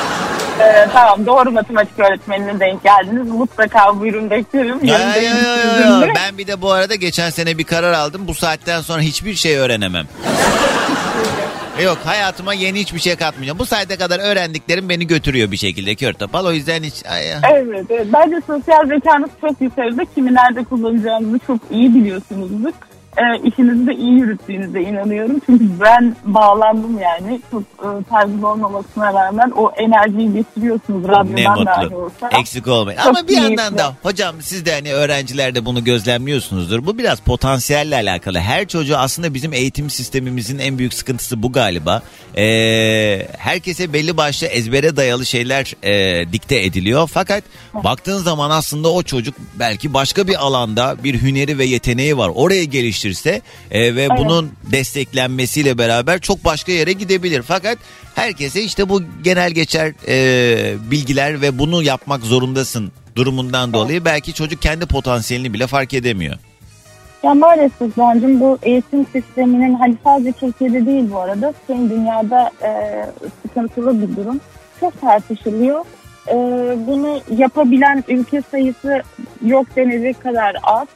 Ee, 0.60 0.88
tamam 0.92 1.26
doğru 1.26 1.50
matematik 1.50 1.98
öğretmenine 1.98 2.60
denk 2.60 2.82
geldiniz. 2.82 3.28
Mutlaka 3.28 4.00
buyurun 4.00 4.30
bekliyorum. 4.30 4.84
Ya, 4.84 4.98
ya, 4.98 5.16
ya, 5.16 5.56
ya. 5.80 6.08
Ben 6.16 6.38
bir 6.38 6.46
de 6.46 6.62
bu 6.62 6.72
arada 6.72 6.94
geçen 6.94 7.30
sene 7.30 7.58
bir 7.58 7.64
karar 7.64 7.92
aldım. 7.92 8.22
Bu 8.28 8.34
saatten 8.34 8.80
sonra 8.80 9.00
hiçbir 9.00 9.34
şey 9.34 9.56
öğrenemem. 9.56 10.06
Yok 11.84 11.98
hayatıma 12.04 12.54
yeni 12.54 12.80
hiçbir 12.80 12.98
şey 12.98 13.16
katmayacağım. 13.16 13.58
Bu 13.58 13.66
saate 13.66 13.96
kadar 13.96 14.18
öğrendiklerim 14.18 14.88
beni 14.88 15.06
götürüyor 15.06 15.50
bir 15.50 15.56
şekilde 15.56 15.94
kör 15.94 16.12
topal. 16.12 16.46
O 16.46 16.52
yüzden 16.52 16.82
hiç... 16.82 17.06
Ay, 17.06 17.26
ya. 17.26 17.40
Evet, 17.52 17.86
evet. 17.90 18.06
Bence 18.12 18.36
sosyal 18.46 18.86
zekanız 18.86 19.30
çok 19.40 19.60
yukarıda. 19.60 20.02
Kimi 20.14 20.34
nerede 20.34 20.64
kullanacağınızı 20.64 21.38
çok 21.46 21.60
iyi 21.70 21.94
biliyorsunuzdur. 21.94 22.72
Ee, 23.18 23.48
işinizi 23.48 23.86
de 23.86 23.94
iyi 23.94 24.12
yürüttüğünüze 24.12 24.80
inanıyorum. 24.82 25.40
Çünkü 25.46 25.64
ben 25.80 26.16
bağlandım 26.24 26.98
yani. 26.98 27.40
Çok 27.50 27.62
e, 27.62 27.88
tarzım 28.10 28.44
olmamasına 28.44 29.12
rağmen 29.12 29.50
o 29.56 29.70
enerjiyi 29.76 30.32
getiriyorsunuz 30.32 31.02
Ne 31.04 31.08
radyodan 31.08 31.66
dahi 31.66 31.84
mutlu. 31.84 31.96
olsa. 31.96 32.28
Eksik 32.40 32.68
olmayın. 32.68 32.98
Çok 33.04 33.16
Ama 33.16 33.28
bir 33.28 33.36
yandan 33.36 33.56
keyifli. 33.56 33.78
da 33.78 33.94
hocam 34.02 34.34
siz 34.40 34.66
de 34.66 34.72
hani 34.72 34.92
öğrencilerde 34.94 35.64
bunu 35.64 35.84
gözlemliyorsunuzdur. 35.84 36.86
Bu 36.86 36.98
biraz 36.98 37.20
potansiyelle 37.20 37.94
alakalı. 37.96 38.38
Her 38.38 38.68
çocuğu 38.68 38.96
aslında 38.96 39.34
bizim 39.34 39.52
eğitim 39.52 39.90
sistemimizin 39.90 40.58
en 40.58 40.78
büyük 40.78 40.94
sıkıntısı 40.94 41.42
bu 41.42 41.52
galiba. 41.52 42.02
Ee, 42.50 43.28
herkese 43.38 43.92
belli 43.92 44.16
başlı 44.16 44.46
ezbere 44.46 44.96
dayalı 44.96 45.26
şeyler 45.26 45.72
e, 45.82 46.24
dikte 46.32 46.64
ediliyor. 46.64 47.10
Fakat 47.14 47.44
baktığın 47.74 48.18
zaman 48.18 48.50
aslında 48.50 48.88
o 48.92 49.02
çocuk 49.02 49.34
belki 49.58 49.94
başka 49.94 50.28
bir 50.28 50.34
alanda 50.46 50.96
bir 51.04 51.22
hüneri 51.22 51.58
ve 51.58 51.64
yeteneği 51.64 52.18
var. 52.18 52.30
Oraya 52.34 52.64
geliştirse 53.06 53.40
e, 53.70 53.96
ve 53.96 54.08
bunun 54.18 54.50
desteklenmesiyle 54.72 55.78
beraber 55.78 56.20
çok 56.20 56.44
başka 56.44 56.72
yere 56.72 56.92
gidebilir. 56.92 57.42
Fakat 57.42 57.78
herkese 58.14 58.62
işte 58.62 58.88
bu 58.88 59.02
genel 59.24 59.50
geçer 59.50 59.92
e, 60.08 60.90
bilgiler 60.90 61.40
ve 61.40 61.58
bunu 61.58 61.82
yapmak 61.82 62.22
zorundasın 62.22 62.92
durumundan 63.16 63.72
dolayı 63.72 64.04
belki 64.04 64.34
çocuk 64.34 64.62
kendi 64.62 64.86
potansiyelini 64.86 65.52
bile 65.52 65.66
fark 65.66 65.94
edemiyor. 65.94 66.36
Ya 67.22 67.34
maalesef 67.34 67.98
bence 67.98 68.40
bu 68.40 68.58
eğitim 68.62 69.06
sisteminin 69.12 69.74
hani 69.74 69.96
sadece 70.04 70.32
Türkiye'de 70.32 70.86
değil 70.86 71.10
bu 71.10 71.18
arada 71.20 71.54
tüm 71.66 71.90
dünyada 71.90 72.50
e, 72.62 72.70
sıkıntılı 73.42 74.02
bir 74.02 74.16
durum. 74.16 74.40
Çok 74.80 75.00
tartışılıyor. 75.00 75.84
E, 76.28 76.34
bunu 76.86 77.20
yapabilen 77.38 78.04
ülke 78.08 78.42
sayısı 78.50 79.02
yok 79.44 79.66
denecek 79.76 80.22
kadar 80.22 80.56
az. 80.62 80.86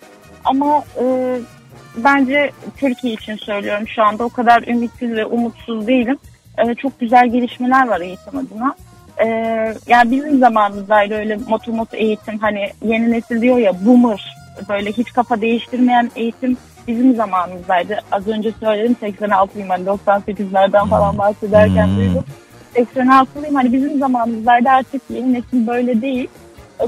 Ama 0.45 0.85
e, 1.03 1.05
bence 1.97 2.51
Türkiye 2.77 3.15
için 3.15 3.37
söylüyorum 3.37 3.89
şu 3.89 4.03
anda 4.03 4.25
o 4.25 4.29
kadar 4.29 4.63
ümitsiz 4.63 5.11
ve 5.11 5.27
umutsuz 5.27 5.87
değilim. 5.87 6.19
E, 6.59 6.75
çok 6.75 7.01
güzel 7.01 7.29
gelişmeler 7.29 7.89
var 7.89 8.01
eğitim 8.01 8.39
adına. 8.39 8.75
E, 9.25 9.27
yani 9.87 10.11
bizim 10.11 10.39
zamanımızdaydı 10.39 11.15
öyle 11.15 11.39
moto 11.49 11.73
moto 11.73 11.97
eğitim 11.97 12.39
hani 12.39 12.71
yeni 12.85 13.11
nesil 13.11 13.41
diyor 13.41 13.59
ya 13.59 13.87
boomer 13.87 14.37
böyle 14.69 14.93
hiç 14.93 15.13
kafa 15.13 15.41
değiştirmeyen 15.41 16.11
eğitim 16.17 16.57
bizim 16.89 17.15
zamanımızdaydı. 17.15 17.99
Az 18.13 18.29
önce 18.29 18.53
söyledim 18.61 18.97
86'lıyım 19.03 19.69
hani 19.69 19.85
98'lerden 19.85 20.89
falan 20.89 21.19
bahsederken 21.19 21.87
Hmm. 21.87 21.97
duydum. 21.97 22.25
86'lıyım 22.75 23.55
hani 23.55 23.73
bizim 23.73 23.99
zamanımızdaydı 23.99 24.69
artık 24.69 25.03
yeni 25.11 25.33
nesil 25.33 25.67
böyle 25.67 26.03
değil. 26.03 26.29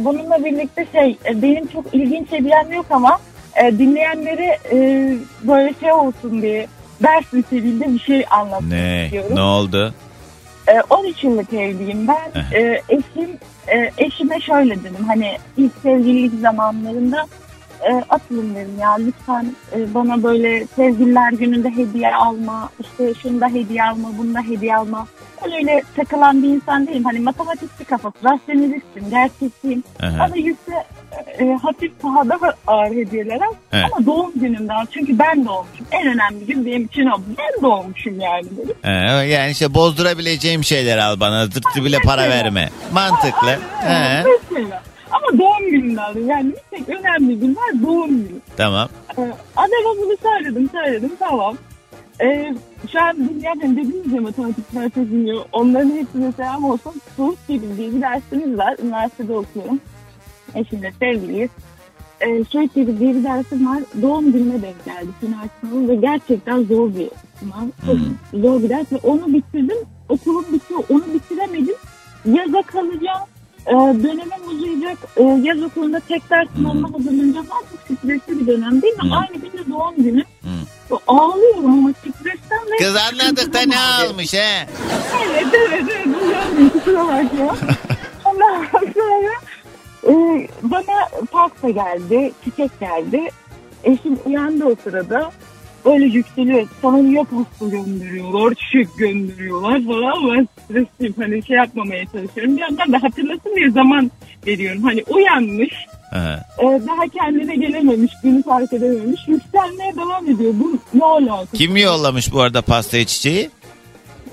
Bununla 0.01 0.45
birlikte 0.45 0.87
şey 0.93 1.19
e, 1.25 1.43
benim 1.43 1.67
çok 1.67 1.95
ilginç 1.95 2.33
hediyem 2.33 2.73
yok 2.73 2.87
ama 2.91 3.19
e, 3.57 3.79
dinleyenlere 3.79 4.59
e, 4.73 4.77
böyle 5.43 5.75
şey 5.81 5.93
olsun 5.93 6.43
diye 6.43 6.67
ders 7.03 7.33
niteliğinde 7.33 7.95
bir 7.95 7.99
şey 7.99 8.25
anlatmak 8.31 8.63
Ne? 8.71 9.05
istiyorum. 9.05 9.37
Ne 9.37 9.41
oldu? 9.41 9.95
E, 10.69 10.81
13 10.91 11.25
yıllık 11.25 11.53
evliyim 11.53 12.09
ben. 12.09 12.41
E, 12.59 12.83
eşim 12.89 13.31
e, 13.69 13.91
eşime 13.99 14.41
şöyle 14.41 14.81
dedim 14.81 15.05
hani 15.07 15.39
ilk 15.57 15.73
sevgililik 15.83 16.41
zamanlarında 16.41 17.27
e, 17.83 18.05
atılın 18.09 18.55
dedim 18.55 18.79
ya 18.81 18.95
lütfen 18.95 19.47
e, 19.77 19.95
bana 19.95 20.23
böyle 20.23 20.67
sevgililer 20.67 21.33
gününde 21.33 21.71
hediye 21.71 22.15
alma 22.15 22.71
işte 22.81 23.15
şunu 23.23 23.41
da 23.41 23.49
hediye 23.49 23.85
alma 23.85 24.09
bunu 24.19 24.35
da 24.35 24.41
hediye 24.41 24.77
alma. 24.77 25.07
Ben 25.45 25.53
öyle 25.53 25.83
takılan 25.97 26.43
bir 26.43 26.49
insan 26.49 26.87
değilim. 26.87 27.05
Hani 27.05 27.19
matematikçi 27.21 27.85
kafası, 27.85 28.17
rasyonalistim, 28.25 29.11
gerçekçiyim. 29.11 29.85
Bana 30.03 30.37
yüzde 30.37 30.85
e, 31.39 31.59
hafif 31.63 32.01
pahada 32.03 32.39
ağır 32.67 32.91
hediyeler 32.91 33.41
al. 33.41 33.55
Evet. 33.73 33.85
Ama 33.93 34.07
doğum 34.07 34.33
günümden 34.35 34.87
çünkü 34.91 35.19
ben 35.19 35.45
doğmuşum. 35.45 35.87
En 35.91 36.07
önemli 36.07 36.47
gün 36.47 36.67
benim 36.67 36.85
için 36.85 37.07
o. 37.07 37.21
Ben 37.39 37.63
doğmuşum 37.63 38.21
yani 38.21 38.45
dedim. 38.57 38.77
Ee, 38.85 38.91
yani 39.27 39.51
işte 39.51 39.75
bozdurabileceğim 39.75 40.65
şeyler 40.65 40.99
al 40.99 41.21
bana. 41.21 41.47
Zırtı 41.47 41.85
bile 41.85 41.99
para 41.99 42.31
verme. 42.31 42.69
Mantıklı. 42.93 43.59
He, 43.81 44.25
Mesela. 44.51 44.83
Ama 45.23 45.39
doğum 45.39 45.71
gününden 45.71 46.27
yani 46.27 46.53
bir 46.53 46.79
tek 46.79 46.89
önemli 46.89 47.39
gün 47.39 47.57
var 47.57 47.83
doğum 47.83 48.09
günü. 48.11 48.41
tamam. 48.57 48.89
Ee, 49.19 49.21
adama 49.57 49.97
bunu 50.03 50.17
söyledim 50.23 50.71
söyledim 50.73 51.13
tamam. 51.19 51.57
Ee, 52.23 52.55
şu 52.93 53.01
an 53.03 53.17
dünyadan 53.17 53.77
dediğimiz 53.77 54.13
ya 54.13 54.21
matematikler 54.21 54.91
çözülüyor. 54.91 55.45
Onların 55.53 55.91
hepsine 55.91 56.33
selam 56.33 56.65
olsun. 56.65 56.93
Soğuk 57.17 57.49
gibi 57.49 57.67
diye 57.77 57.93
bir 57.93 58.01
dersimiz 58.01 58.59
var. 58.59 58.77
Üniversitede 58.85 59.33
okuyorum. 59.37 59.81
Eşimle 60.55 60.93
sevgiliyiz. 60.99 61.51
Ee, 62.21 62.45
Soğuk 62.45 62.75
gibi 62.75 62.99
diye 62.99 63.15
bir 63.15 63.25
dersim 63.25 63.67
var. 63.67 63.83
Doğum 64.03 64.33
günüme 64.33 64.63
denk 64.63 64.85
geldi 64.85 65.09
final 65.21 65.49
sınavı 65.61 65.89
ve 65.89 65.95
gerçekten 65.95 66.63
zor 66.63 66.95
bir 66.95 67.09
sınav. 67.39 67.67
Çok 67.87 67.97
zor 68.41 68.63
bir 68.63 68.69
ders 68.69 68.93
ve 68.93 68.97
onu 69.03 69.33
bitirdim. 69.33 69.79
Okulum 70.09 70.45
bitiyor. 70.53 70.81
Onu 70.91 71.03
bitiremedim. 71.15 71.75
Yaza 72.25 72.63
kalacağım. 72.63 73.21
Ee, 73.67 73.73
dönemim 73.73 74.49
uzayacak. 74.49 74.99
Ee, 75.17 75.23
yaz 75.23 75.63
okulunda 75.63 76.01
tek 76.09 76.31
ders 76.31 76.49
sınavına 76.57 76.87
hazırlanacağım. 76.87 77.47
Çok 77.47 77.99
stresli 77.99 78.41
bir 78.41 78.47
dönem 78.47 78.83
değil 78.83 78.95
mi? 78.95 79.15
Aynı 79.15 79.33
günde 79.33 79.71
doğum 79.71 79.97
günü. 79.97 80.25
Ağlıyorum 81.07 81.67
ama 81.67 81.93
stresten 81.93 82.59
ve... 82.73 82.77
Kız 82.77 82.97
anladık 82.97 83.55
da 83.55 83.61
ne 83.61 83.79
almış 83.79 84.33
he? 84.35 84.69
Evet 85.25 85.47
evet 85.55 85.85
evet. 85.89 86.07
Duyuyorum 86.07 86.69
kusura 86.69 87.07
bakma. 87.07 87.57
Ondan 88.25 88.67
sonra 88.71 89.33
e, 90.09 90.13
bana 90.63 91.27
pasta 91.31 91.71
geldi, 91.71 92.33
çiçek 92.45 92.81
geldi. 92.81 93.31
Eşim 93.85 94.19
uyandı 94.25 94.65
o 94.65 94.75
sırada. 94.85 95.33
Böyle 95.85 96.05
yükseliyor. 96.05 96.69
Sana 96.83 96.97
niye 96.97 97.23
pasta 97.25 97.77
gönderiyorlar, 97.77 98.55
çiçek 98.55 98.99
gönderiyorlar 98.99 99.83
falan. 99.85 100.37
Ben 100.37 100.49
stresliyim. 100.65 101.15
Hani 101.19 101.47
şey 101.47 101.57
yapmamaya 101.57 102.05
çalışıyorum. 102.05 102.57
Bir 102.57 102.61
yandan 102.63 102.93
da 102.93 103.03
hatırlasın 103.03 103.57
diye 103.57 103.71
zaman 103.71 104.11
veriyorum. 104.47 104.83
Hani 104.83 105.05
uyanmış. 105.09 105.75
Ha. 106.11 106.41
e, 106.59 106.65
daha 106.65 107.09
kendine 107.09 107.57
gelememiş, 107.57 108.13
günü 108.23 108.43
fark 108.43 108.73
edememiş. 108.73 109.21
Yükselmeye 109.29 109.97
devam 109.97 110.31
ediyor. 110.31 110.55
Bu 110.55 110.79
ne 110.95 111.05
alaka? 111.05 111.57
Kim 111.57 111.77
yollamış 111.77 112.33
bu 112.33 112.41
arada 112.41 112.63
pastayı 112.63 113.05
çiçeği? 113.07 113.51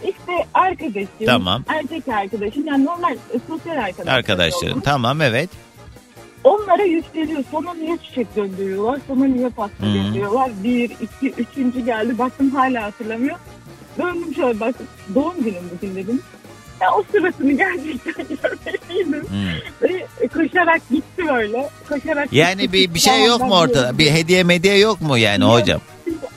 İşte 0.04 0.46
arkadaşım. 0.54 1.10
Tamam. 1.26 1.64
Erkek 1.68 2.08
arkadaşım. 2.08 2.68
Yani 2.68 2.86
normal 2.86 3.14
e, 3.14 3.40
sosyal 3.48 3.78
arkadaşım. 3.78 4.14
Arkadaşların. 4.14 4.80
Tamam 4.82 5.22
evet. 5.22 5.50
Onlara 6.44 6.84
yükseliyor. 6.84 7.44
Sana 7.52 7.74
niye 7.74 7.98
çiçek 7.98 8.36
gönderiyorlar? 8.36 9.00
Sana 9.08 9.26
niye 9.26 9.50
pasta 9.50 9.86
Hı. 9.88 9.94
gönderiyorlar? 9.94 10.52
Bir, 10.64 10.90
iki, 10.90 11.30
üçüncü 11.42 11.80
geldi. 11.86 12.18
Baktım 12.18 12.50
hala 12.52 12.84
hatırlamıyor. 12.84 13.38
Döndüm 13.98 14.36
şöyle 14.36 14.60
baktım. 14.60 14.88
Doğum 15.16 15.44
günüm 15.44 15.64
bugün 15.76 15.96
dedim. 15.96 16.22
Ya 16.82 16.88
o 16.94 17.04
sırasını 17.12 17.52
gerçekten 17.52 18.14
görmeliydim. 18.30 19.22
Hı. 19.30 19.88
Ve 19.88 20.28
koşarak 20.28 20.82
gitti 20.92 21.28
böyle. 21.28 21.70
Koşarak 21.90 22.34
Yani 22.34 22.62
gitti. 22.62 22.74
bir 22.74 22.94
bir 22.94 23.00
şey 23.00 23.26
yok 23.26 23.42
mu 23.42 23.56
ortada? 23.58 23.74
diyorum. 23.82 23.98
Bir 23.98 24.12
hediye 24.12 24.44
medya 24.44 24.78
yok 24.78 25.02
mu 25.02 25.18
yani 25.18 25.44
Yok. 25.44 25.54
hocam? 25.54 25.82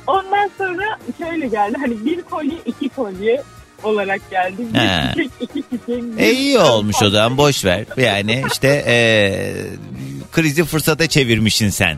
Ondan 0.07 0.51
sonra 0.59 0.99
şöyle 1.19 1.47
geldi. 1.49 1.77
Hani 1.81 2.05
bir 2.05 2.23
kolye 2.23 2.55
iki 2.67 2.89
kolye 2.89 3.43
olarak 3.85 4.31
geldi. 4.31 4.57
Bir 4.75 4.79
He. 4.79 5.09
çiçek 5.11 5.31
iki 5.41 5.63
çiçek. 5.63 6.05
E 6.19 6.33
iyi 6.33 6.59
olmuş 6.73 6.97
o 7.03 7.11
zaman 7.11 7.39
boş 7.39 7.65
ver. 7.65 7.85
Yani 7.97 8.43
işte 8.53 8.69
e, 8.87 8.95
krizi 10.33 10.65
fırsata 10.65 11.07
çevirmişsin 11.07 11.69
sen. 11.69 11.97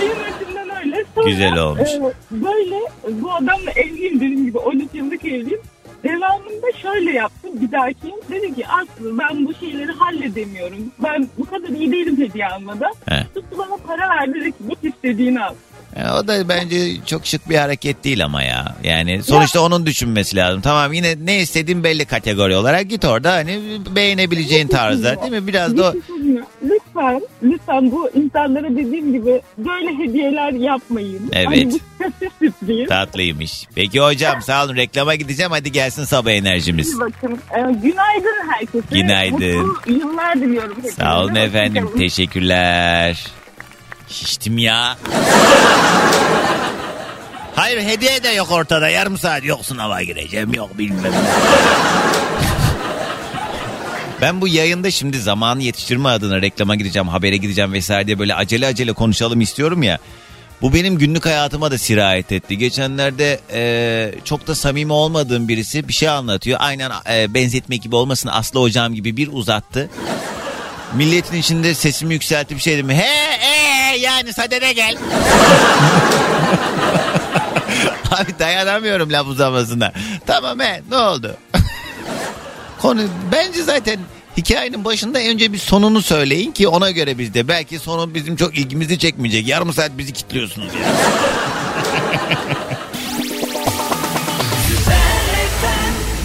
Benim 0.00 0.12
açımdan 0.12 0.76
öyle. 0.84 1.04
Sonra, 1.14 1.30
Güzel 1.30 1.56
olmuş. 1.58 1.88
e, 1.90 2.00
böyle 2.30 2.76
bu 3.08 3.32
adamla 3.32 3.70
evliyim 3.76 4.16
dediğim 4.16 4.44
gibi 4.46 4.58
13 4.58 4.88
yıllık 4.94 5.24
evliyim. 5.24 5.60
Devamında 6.04 6.78
şöyle 6.82 7.10
yaptım 7.12 7.50
bir 7.60 7.72
dahaki. 7.72 8.14
Dedi 8.30 8.54
ki 8.54 8.64
Aslı 8.68 9.18
ben 9.18 9.46
bu 9.46 9.54
şeyleri 9.54 9.92
halledemiyorum. 9.92 10.92
Ben 11.02 11.28
bu 11.38 11.44
kadar 11.44 11.68
iyi 11.68 11.92
değilim 11.92 12.16
hediye 12.20 12.46
almada. 12.46 12.90
Tuttu 13.34 13.58
bana 13.58 13.76
para 13.86 14.08
verdi 14.08 14.34
dedi 14.40 14.52
ki 14.52 14.58
git 14.68 14.94
istediğini 14.94 15.42
al. 15.44 15.54
E, 15.96 16.10
o 16.10 16.26
da 16.28 16.48
bence 16.48 16.96
çok 17.06 17.26
şık 17.26 17.48
bir 17.50 17.56
hareket 17.56 18.04
değil 18.04 18.24
ama 18.24 18.42
ya. 18.42 18.76
Yani 18.84 19.22
sonuçta 19.22 19.60
onun 19.60 19.86
düşünmesi 19.86 20.36
lazım. 20.36 20.60
Tamam 20.60 20.92
yine 20.92 21.14
ne 21.24 21.40
istediğin 21.40 21.84
belli 21.84 22.04
kategori 22.04 22.56
olarak 22.56 22.88
git 22.90 23.04
orada 23.04 23.32
hani 23.32 23.60
beğenebileceğin 23.96 24.68
tarzda 24.68 25.20
değil 25.20 25.32
mi? 25.32 25.46
Biraz 25.46 25.76
da 25.76 25.88
o-? 25.90 25.94
Lütfen, 26.64 27.20
lütfen 27.42 27.90
bu 27.90 28.10
insanlara 28.14 28.70
dediğim 28.70 29.12
gibi 29.12 29.40
böyle 29.58 29.98
hediyeler 29.98 30.52
yapmayın. 30.52 31.30
Evet. 31.32 31.48
Hani 31.48 32.86
tatlıymış. 32.86 33.66
Peki 33.74 34.00
hocam 34.00 34.42
sağ 34.42 34.64
olun 34.64 34.76
reklama 34.76 35.14
gideceğim 35.14 35.52
hadi 35.52 35.72
gelsin 35.72 36.04
sabah 36.04 36.30
enerjimiz. 36.30 36.94
Bir 36.94 37.00
bakın. 37.00 37.38
Ee, 37.50 37.60
günaydın 37.60 38.48
herkese. 38.52 38.84
Günaydın. 38.90 39.66
Mutlu 39.66 39.92
yıllar 39.92 40.40
diliyorum. 40.40 40.76
Sağ 40.96 41.20
olun 41.22 41.34
efendim 41.34 41.88
teşekkürler. 41.98 43.26
Şiştim 44.12 44.58
ya. 44.58 44.96
Hayır 47.56 47.80
hediye 47.80 48.22
de 48.22 48.28
yok 48.28 48.50
ortada 48.50 48.88
yarım 48.88 49.18
saat 49.18 49.44
yok 49.44 49.64
sınava 49.64 50.02
gireceğim 50.02 50.54
yok 50.54 50.78
bilmem. 50.78 51.12
Ben 54.20 54.40
bu 54.40 54.48
yayında 54.48 54.90
şimdi 54.90 55.18
zamanı 55.18 55.62
yetiştirme 55.62 56.08
adına 56.08 56.42
reklama 56.42 56.74
gideceğim, 56.74 57.08
habere 57.08 57.36
gideceğim 57.36 57.72
vesaire 57.72 58.06
diye 58.06 58.18
böyle 58.18 58.34
acele 58.34 58.66
acele 58.66 58.92
konuşalım 58.92 59.40
istiyorum 59.40 59.82
ya. 59.82 59.98
Bu 60.62 60.74
benim 60.74 60.98
günlük 60.98 61.26
hayatıma 61.26 61.70
da 61.70 61.78
sirayet 61.78 62.32
etti. 62.32 62.58
Geçenlerde 62.58 63.40
e, 63.52 64.14
çok 64.24 64.46
da 64.46 64.54
samimi 64.54 64.92
olmadığım 64.92 65.48
birisi 65.48 65.88
bir 65.88 65.92
şey 65.92 66.08
anlatıyor. 66.08 66.58
Aynen 66.62 66.90
e, 67.12 67.34
benzetme 67.34 67.76
gibi 67.76 67.96
olmasın 67.96 68.30
Aslı 68.32 68.60
hocam 68.60 68.94
gibi 68.94 69.16
bir 69.16 69.28
uzattı. 69.32 69.90
Milletin 70.94 71.36
içinde 71.36 71.74
sesimi 71.74 72.14
yükseltip 72.14 72.60
şey 72.60 72.74
dedim. 72.74 72.90
He 72.90 73.38
e 73.92 73.98
yani 73.98 74.32
sadede 74.32 74.72
gel. 74.72 74.96
Abi 78.10 78.38
dayanamıyorum 78.38 79.12
laf 79.12 79.26
uzamasına. 79.26 79.92
Tamam 80.26 80.60
he 80.60 80.82
ne 80.90 80.96
oldu? 80.96 81.36
Konu 82.78 83.02
bence 83.32 83.62
zaten 83.62 84.00
hikayenin 84.36 84.84
başında 84.84 85.18
önce 85.18 85.52
bir 85.52 85.58
sonunu 85.58 86.02
söyleyin 86.02 86.52
ki 86.52 86.68
ona 86.68 86.90
göre 86.90 87.18
biz 87.18 87.34
de 87.34 87.48
belki 87.48 87.78
sonu 87.78 88.14
bizim 88.14 88.36
çok 88.36 88.58
ilgimizi 88.58 88.98
çekmeyecek. 88.98 89.48
Yarım 89.48 89.72
saat 89.72 89.98
bizi 89.98 90.12
kilitliyorsunuz 90.12 90.74
ya. 90.74 90.80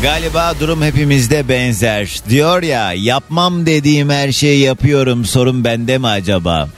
Galiba 0.02 0.54
durum 0.60 0.84
hepimizde 0.84 1.50
benzer. 1.50 2.20
Diyor 2.30 2.64
ya 2.64 2.94
yapmam 2.94 3.66
dediğim 3.66 4.10
her 4.10 4.32
şeyi 4.32 4.60
yapıyorum 4.64 5.26
sorun 5.26 5.64
bende 5.64 5.98
mi 5.98 6.08
acaba? 6.08 6.70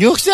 Yoksa 0.00 0.30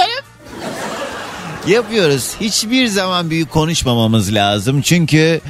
yapıyoruz. 1.67 2.35
Hiçbir 2.41 2.87
zaman 2.87 3.31
büyük 3.31 3.51
konuşmamamız 3.51 4.35
lazım. 4.35 4.83
Çünkü 4.83 5.41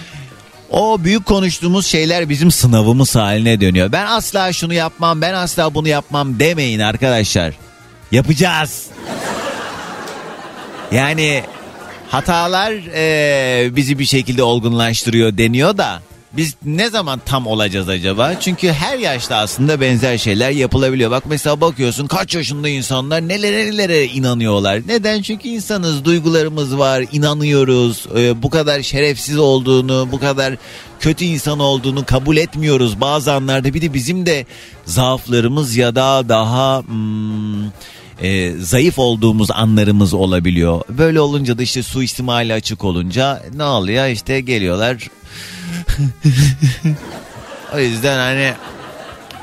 o 0.71 1.05
büyük 1.05 1.27
konuştuğumuz 1.27 1.87
şeyler 1.87 2.29
bizim 2.29 2.51
sınavımız 2.51 3.17
haline 3.17 3.61
dönüyor. 3.61 3.93
Ben 3.93 4.07
asla 4.07 4.53
şunu 4.53 4.75
yapmam, 4.75 5.21
ben 5.21 5.35
asla 5.35 5.75
bunu 5.75 5.89
yapmam 5.89 6.41
demeyin 6.41 6.81
arkadaşlar. 6.81 7.55
Yapacağız. 8.13 8.87
Yani 10.93 11.45
hatalar 12.11 12.73
eee, 12.73 13.77
bizi 13.77 13.99
bir 13.99 14.05
şekilde 14.05 14.43
olgunlaştırıyor 14.43 15.39
deniyor 15.39 15.79
da 15.79 16.03
biz 16.33 16.55
ne 16.65 16.91
zaman 16.91 17.21
tam 17.27 17.47
olacağız 17.47 17.89
acaba? 17.89 18.41
Çünkü 18.41 18.73
her 18.73 18.99
yaşta 18.99 19.37
aslında 19.37 19.81
benzer 19.81 20.19
şeyler 20.19 20.51
yapılabiliyor. 20.51 21.11
Bak 21.11 21.25
mesela 21.27 21.61
bakıyorsun 21.61 22.07
kaç 22.07 22.35
yaşında 22.35 22.69
insanlar 22.69 23.29
nelere 23.29 23.71
nelere 23.71 24.05
inanıyorlar. 24.05 24.83
Neden? 24.87 25.23
Çünkü 25.23 25.49
insanız, 25.49 26.05
duygularımız 26.05 26.79
var, 26.79 27.05
inanıyoruz. 27.13 28.07
Ee, 28.17 28.43
bu 28.43 28.51
kadar 28.51 28.83
şerefsiz 28.83 29.39
olduğunu, 29.39 30.09
bu 30.13 30.21
kadar 30.21 30.55
kötü 31.01 31.25
insan 31.25 31.59
olduğunu 31.59 32.05
kabul 32.05 32.37
etmiyoruz 32.37 33.01
bazı 33.01 33.33
anlarda. 33.33 33.75
Bir 33.75 33.83
de 33.83 33.95
bizim 33.95 34.27
de 34.27 34.47
zaaflarımız 34.85 35.77
ya 35.77 35.95
da 35.95 36.29
daha... 36.29 36.83
hmm, 36.83 37.69
e, 38.23 38.53
zayıf 38.53 38.99
olduğumuz 38.99 39.51
anlarımız 39.51 40.15
olabiliyor. 40.15 40.81
Böyle 40.89 41.21
olunca 41.21 41.59
da 41.59 41.63
işte 41.63 41.83
suistimali 41.83 42.53
açık 42.53 42.85
olunca 42.85 43.43
ne 43.55 43.65
oluyor 43.65 44.07
işte 44.07 44.41
geliyorlar. 44.41 45.09
o 47.75 47.79
yüzden 47.79 48.19
hani 48.19 48.55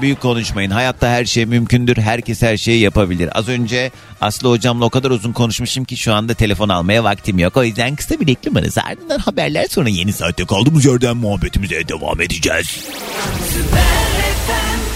büyük 0.02 0.22
konuşmayın. 0.22 0.72
Hayatta 0.72 1.10
her 1.10 1.26
şey 1.26 1.46
mümkündür. 1.46 1.98
Herkes 1.98 2.42
her 2.42 2.58
şeyi 2.58 2.82
yapabilir. 2.82 3.30
Az 3.32 3.48
önce 3.48 3.92
Aslı 4.22 4.50
hocamla 4.50 4.86
o 4.86 4.90
kadar 4.90 5.12
uzun 5.12 5.32
konuşmuşum 5.32 5.86
ki 5.86 5.98
şu 5.98 6.14
anda 6.14 6.34
telefon 6.34 6.70
almaya 6.70 7.04
vaktim 7.04 7.40
yok. 7.40 7.58
O 7.58 7.64
yüzden 7.64 7.96
kısa 7.96 8.20
bir 8.20 8.28
reklam 8.28 8.58
arası 8.58 8.82
ardından 8.82 9.20
haberler 9.20 9.68
sonra 9.70 9.90
yeni 9.90 10.14
saatte 10.14 10.46
kaldığımız 10.46 10.86
yerden 10.86 11.18
muhabbetimize 11.18 11.88
devam 11.88 12.22
edeceğiz. 12.22 12.88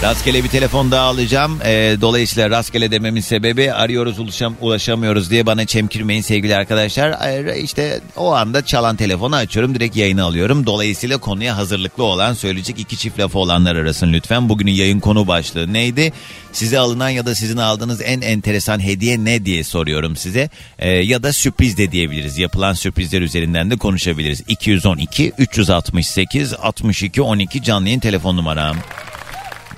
Rastgele 0.04 0.43
bir 0.43 0.50
telefon 0.50 0.91
daha 0.91 1.06
alacağım. 1.06 1.60
Ee, 1.66 1.97
dolayısıyla 2.02 2.50
rastgele 2.50 2.91
dememin 2.91 3.22
sebebi 3.22 3.74
arıyoruz 3.74 4.20
ulaşam, 4.20 4.56
ulaşamıyoruz 4.62 5.32
diye 5.32 5.45
bana 5.45 5.66
çemkirmeyin 5.66 6.22
sevgili 6.22 6.56
arkadaşlar. 6.56 7.28
Ee, 7.28 7.62
işte 7.62 8.00
o 8.16 8.34
anda 8.34 8.66
çalan 8.66 8.95
telefonu 8.95 9.36
açıyorum 9.36 9.76
direkt 9.76 9.95
yayını 9.95 10.24
alıyorum. 10.24 10.66
Dolayısıyla 10.66 11.18
konuya 11.18 11.58
hazırlıklı 11.58 12.04
olan 12.04 12.34
söyleyecek 12.34 12.80
iki 12.80 12.97
çift 12.97 13.20
lafı 13.20 13.39
olanlar 13.39 13.76
arasın 13.76 14.14
lütfen. 14.14 14.50
Bugünün 14.50 14.72
yayın 14.72 15.00
konu 15.00 15.28
başlığı 15.28 15.74
neydi? 15.74 16.14
Size 16.52 16.80
alınan 16.80 17.10
ya 17.10 17.26
da 17.26 17.36
sizin 17.36 17.58
aldığınız 17.58 18.02
en 18.02 18.22
enteresan 18.22 18.84
hediye 18.84 19.26
ne 19.26 19.45
diye 19.45 19.64
soruyorum 19.64 20.16
size. 20.16 20.50
Ee, 20.80 20.89
ya 20.89 21.24
da 21.24 21.34
sürpriz 21.34 21.78
de 21.78 21.91
diyebiliriz. 21.91 22.38
Yapılan 22.38 22.74
sürprizler 22.74 23.22
üzerinden 23.22 23.72
de 23.72 23.78
konuşabiliriz. 23.78 24.43
212 24.47 25.34
368 25.38 26.54
62 26.54 27.22
12 27.22 27.64
canlı 27.64 27.88
yayın 27.88 28.00
telefon 28.00 28.38
numaram. 28.38 28.76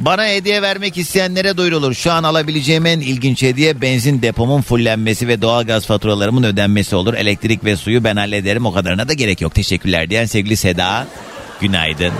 Bana 0.05 0.27
hediye 0.27 0.61
vermek 0.61 0.97
isteyenlere 0.97 1.57
duyurulur. 1.57 1.93
Şu 1.93 2.11
an 2.11 2.23
alabileceğim 2.23 2.85
en 2.85 2.99
ilginç 2.99 3.41
hediye 3.41 3.81
benzin 3.81 4.21
depomun 4.21 4.61
fullenmesi 4.61 5.27
ve 5.27 5.41
doğalgaz 5.41 5.85
faturalarımın 5.85 6.43
ödenmesi 6.43 6.95
olur. 6.95 7.13
Elektrik 7.13 7.63
ve 7.63 7.75
suyu 7.75 8.03
ben 8.03 8.15
hallederim 8.15 8.65
o 8.65 8.73
kadarına 8.73 9.07
da 9.07 9.13
gerek 9.13 9.41
yok. 9.41 9.55
Teşekkürler 9.55 10.09
diyen 10.09 10.25
sevgili 10.25 10.57
Seda. 10.57 11.07
Günaydın. 11.59 12.13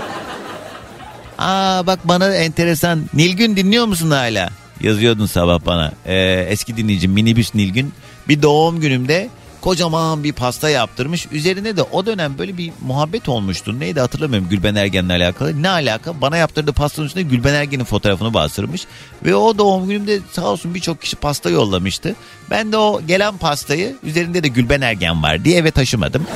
Aa 1.38 1.86
bak 1.86 1.98
bana 2.04 2.34
enteresan. 2.34 3.04
Nilgün 3.14 3.56
dinliyor 3.56 3.86
musun 3.86 4.10
hala? 4.10 4.50
Yazıyordun 4.80 5.26
sabah 5.26 5.66
bana. 5.66 5.92
Ee, 6.06 6.46
eski 6.48 6.76
dinleyicim 6.76 7.12
minibüs 7.12 7.54
Nilgün. 7.54 7.92
Bir 8.28 8.42
doğum 8.42 8.80
günümde 8.80 9.28
kocaman 9.62 10.24
bir 10.24 10.32
pasta 10.32 10.70
yaptırmış. 10.70 11.26
Üzerine 11.32 11.76
de 11.76 11.82
o 11.82 12.06
dönem 12.06 12.38
böyle 12.38 12.56
bir 12.58 12.72
muhabbet 12.80 13.28
olmuştu. 13.28 13.80
Neydi 13.80 14.00
hatırlamıyorum 14.00 14.48
Gülben 14.48 14.74
Ergen'le 14.74 15.10
alakalı. 15.10 15.62
Ne 15.62 15.68
alaka? 15.68 16.20
Bana 16.20 16.36
yaptırdığı 16.36 16.72
pastanın 16.72 17.06
üstüne 17.06 17.22
Gülben 17.22 17.54
Ergen'in 17.54 17.84
fotoğrafını 17.84 18.34
bastırmış. 18.34 18.86
Ve 19.24 19.34
o 19.34 19.58
doğum 19.58 19.88
günümde 19.88 20.18
sağ 20.32 20.46
olsun 20.46 20.74
birçok 20.74 21.02
kişi 21.02 21.16
pasta 21.16 21.50
yollamıştı. 21.50 22.14
Ben 22.50 22.72
de 22.72 22.76
o 22.76 23.00
gelen 23.06 23.36
pastayı 23.36 23.96
üzerinde 24.02 24.42
de 24.42 24.48
Gülben 24.48 24.80
Ergen 24.80 25.22
var 25.22 25.44
diye 25.44 25.56
eve 25.58 25.70
taşımadım. 25.70 26.26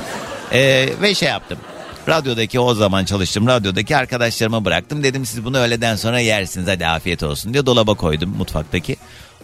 Ee, 0.53 0.89
ve 1.03 1.15
şey 1.15 1.29
yaptım. 1.29 1.59
Radyodaki 2.09 2.61
o 2.61 2.75
zaman 2.75 3.05
çalıştım. 3.05 3.47
Radyodaki 3.47 3.97
arkadaşlarıma 3.97 4.65
bıraktım. 4.65 5.03
Dedim 5.03 5.27
siz 5.27 5.45
bunu 5.45 5.59
öğleden 5.59 5.97
sonra 5.97 6.21
yersiniz. 6.21 6.69
Hadi 6.69 6.87
afiyet 6.87 7.23
olsun 7.23 7.53
diye 7.53 7.67
dolaba 7.67 7.95
koydum 7.95 8.35
mutfaktaki. 8.39 8.97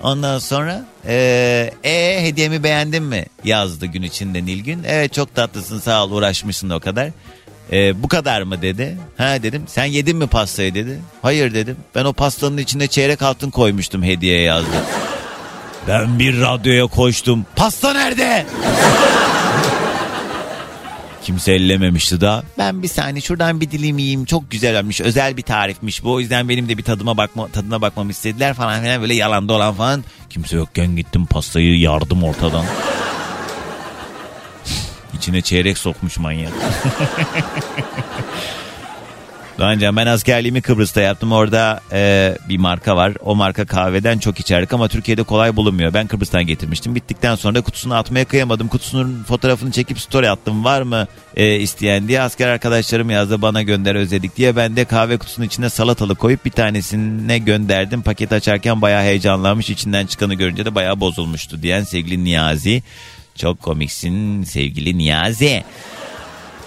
Ondan 0.02 0.38
sonra 0.38 0.84
eee 1.08 1.72
e, 1.84 2.22
hediyemi 2.24 2.62
beğendin 2.62 3.02
mi 3.02 3.26
yazdı 3.44 3.86
gün 3.86 4.02
içinde 4.02 4.44
Nilgün. 4.44 4.82
Evet 4.86 5.12
çok 5.12 5.34
tatlısın 5.34 5.78
sağ 5.80 6.04
ol 6.04 6.10
uğraşmışsın 6.12 6.70
o 6.70 6.80
kadar. 6.80 7.08
"E, 7.72 8.02
bu 8.02 8.08
kadar 8.08 8.42
mı 8.42 8.62
dedi. 8.62 8.98
Ha 9.18 9.42
dedim 9.42 9.62
sen 9.66 9.84
yedin 9.84 10.16
mi 10.16 10.26
pastayı 10.26 10.74
dedi. 10.74 11.00
Hayır 11.22 11.54
dedim 11.54 11.76
ben 11.94 12.04
o 12.04 12.12
pastanın 12.12 12.58
içinde 12.58 12.86
çeyrek 12.86 13.22
altın 13.22 13.50
koymuştum 13.50 14.02
hediye 14.02 14.40
yazdı. 14.40 14.76
Ben 15.88 16.18
bir 16.18 16.40
radyoya 16.40 16.86
koştum. 16.86 17.46
Pasta 17.56 17.92
nerede? 17.92 18.46
Kimse 21.22 21.52
ellememişti 21.52 22.20
daha. 22.20 22.42
Ben 22.58 22.82
bir 22.82 22.88
saniye 22.88 23.20
şuradan 23.20 23.60
bir 23.60 23.70
dilim 23.70 23.98
yiyeyim. 23.98 24.24
Çok 24.24 24.50
güzel 24.50 24.80
olmuş. 24.80 25.00
Özel 25.00 25.36
bir 25.36 25.42
tarifmiş 25.42 26.04
bu. 26.04 26.12
O 26.12 26.20
yüzden 26.20 26.48
benim 26.48 26.68
de 26.68 26.78
bir 26.78 26.82
tadıma 26.82 27.16
bakma, 27.16 27.48
tadına 27.48 27.80
bakmamı 27.80 28.10
istediler 28.10 28.54
falan 28.54 28.82
filan. 28.82 29.02
Böyle 29.02 29.14
yalan 29.14 29.48
dolan 29.48 29.74
falan. 29.74 30.04
Kimse 30.30 30.56
yokken 30.56 30.96
gittim 30.96 31.26
pastayı 31.26 31.78
yardım 31.78 32.24
ortadan. 32.24 32.64
İçine 35.14 35.42
çeyrek 35.42 35.78
sokmuş 35.78 36.18
manyak. 36.18 36.52
Daha 39.58 39.72
önce 39.72 39.96
ben 39.96 40.06
askerliğimi 40.06 40.62
Kıbrıs'ta 40.62 41.00
yaptım. 41.00 41.32
Orada 41.32 41.80
e, 41.92 42.34
bir 42.48 42.58
marka 42.58 42.96
var. 42.96 43.12
O 43.24 43.34
marka 43.34 43.66
kahveden 43.66 44.18
çok 44.18 44.40
içerdik 44.40 44.72
ama 44.72 44.88
Türkiye'de 44.88 45.22
kolay 45.22 45.56
bulunmuyor. 45.56 45.94
Ben 45.94 46.06
Kıbrıs'tan 46.06 46.46
getirmiştim. 46.46 46.94
Bittikten 46.94 47.34
sonra 47.34 47.54
da 47.54 47.60
kutusunu 47.60 47.94
atmaya 47.94 48.24
kıyamadım. 48.24 48.68
Kutusunun 48.68 49.24
fotoğrafını 49.24 49.72
çekip 49.72 50.00
story 50.00 50.30
attım. 50.30 50.64
Var 50.64 50.82
mı 50.82 51.06
e, 51.36 51.56
isteyen 51.56 52.08
diye. 52.08 52.20
Asker 52.20 52.48
arkadaşlarım 52.48 53.10
yazdı 53.10 53.42
bana 53.42 53.62
gönder 53.62 53.94
özledik 53.94 54.36
diye. 54.36 54.56
Ben 54.56 54.76
de 54.76 54.84
kahve 54.84 55.16
kutusunun 55.16 55.46
içine 55.46 55.70
salatalık 55.70 56.18
koyup 56.18 56.44
bir 56.44 56.50
tanesine 56.50 57.38
gönderdim. 57.38 58.02
Paket 58.02 58.32
açarken 58.32 58.82
bayağı 58.82 59.02
heyecanlanmış. 59.02 59.70
İçinden 59.70 60.06
çıkanı 60.06 60.34
görünce 60.34 60.64
de 60.64 60.74
bayağı 60.74 61.00
bozulmuştu 61.00 61.62
diyen 61.62 61.82
sevgili 61.82 62.24
Niyazi. 62.24 62.82
Çok 63.36 63.62
komiksin 63.62 64.42
sevgili 64.42 64.98
Niyazi. 64.98 65.64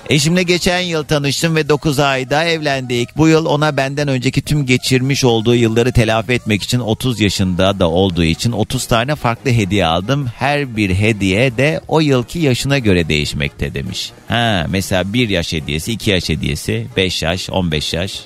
Eşimle 0.10 0.44
geçen 0.44 0.80
yıl 0.80 1.04
tanıştım 1.04 1.56
ve 1.56 1.70
9 1.70 2.00
ayda 2.00 2.44
evlendik. 2.44 3.18
Bu 3.18 3.28
yıl 3.28 3.46
ona 3.46 3.78
benden 3.78 4.08
önceki 4.08 4.42
tüm 4.42 4.66
geçirmiş 4.66 5.24
olduğu 5.24 5.56
yılları 5.56 5.92
telafi 5.92 6.34
etmek 6.34 6.64
için 6.64 6.80
30 6.80 7.20
yaşında 7.20 7.80
da 7.80 7.90
olduğu 7.90 8.24
için 8.24 8.52
30 8.52 8.86
tane 8.86 9.16
farklı 9.16 9.52
hediye 9.52 9.86
aldım. 9.86 10.28
Her 10.38 10.76
bir 10.76 10.96
hediye 10.96 11.58
de 11.58 11.82
o 11.88 12.00
yılki 12.00 12.40
yaşına 12.40 12.80
göre 12.80 13.10
değişmekte 13.10 13.74
demiş. 13.74 14.12
Ha 14.28 14.66
mesela 14.70 15.14
1 15.14 15.30
yaş 15.30 15.54
hediyesi, 15.54 15.92
2 15.92 16.12
yaş 16.12 16.30
hediyesi, 16.30 16.88
5 16.98 17.24
yaş, 17.24 17.50
15 17.50 17.94
yaş. 17.94 18.20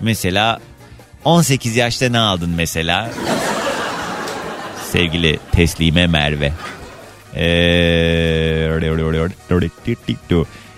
Mesela 0.00 0.60
18 1.24 1.76
yaşta 1.76 2.08
ne 2.08 2.18
aldın 2.18 2.50
mesela? 2.50 3.10
Sevgili 4.92 5.38
Teslime 5.52 6.06
Merve. 6.06 6.52
Ee, 7.36 8.70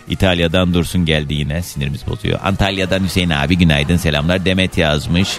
İtalya'dan 0.08 0.74
Dursun 0.74 1.04
geldi 1.04 1.34
yine 1.34 1.62
sinirimiz 1.62 2.06
bozuyor. 2.06 2.40
Antalya'dan 2.44 3.04
Hüseyin 3.04 3.30
abi 3.30 3.58
günaydın 3.58 3.96
selamlar. 3.96 4.44
Demet 4.44 4.78
yazmış. 4.78 5.38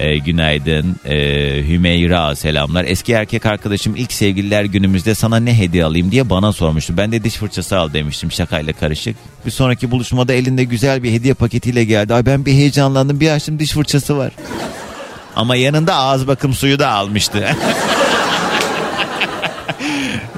Ee, 0.00 0.18
günaydın 0.18 0.96
Ee, 1.04 1.64
Hümeyra 1.68 2.36
selamlar. 2.36 2.84
Eski 2.84 3.12
erkek 3.12 3.46
arkadaşım 3.46 3.96
ilk 3.96 4.12
sevgililer 4.12 4.64
günümüzde 4.64 5.14
sana 5.14 5.36
ne 5.36 5.58
hediye 5.58 5.84
alayım 5.84 6.10
diye 6.10 6.30
bana 6.30 6.52
sormuştu. 6.52 6.96
Ben 6.96 7.12
de 7.12 7.24
diş 7.24 7.34
fırçası 7.34 7.78
al 7.78 7.92
demiştim 7.92 8.32
şakayla 8.32 8.72
karışık. 8.72 9.16
Bir 9.46 9.50
sonraki 9.50 9.90
buluşmada 9.90 10.32
elinde 10.32 10.64
güzel 10.64 11.02
bir 11.02 11.12
hediye 11.12 11.34
paketiyle 11.34 11.84
geldi. 11.84 12.14
Ay 12.14 12.26
ben 12.26 12.46
bir 12.46 12.52
heyecanlandım 12.52 13.20
bir 13.20 13.30
açtım 13.30 13.58
diş 13.58 13.70
fırçası 13.72 14.16
var. 14.16 14.32
Ama 15.36 15.56
yanında 15.56 15.94
ağız 15.94 16.26
bakım 16.26 16.54
suyu 16.54 16.78
da 16.78 16.90
almıştı. 16.90 17.48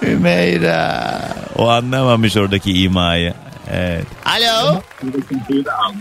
Hümeyra. 0.03 1.21
O 1.57 1.69
anlamamış 1.69 2.37
oradaki 2.37 2.73
imayı. 2.83 3.35
Evet. 3.73 4.05
Alo. 4.25 4.81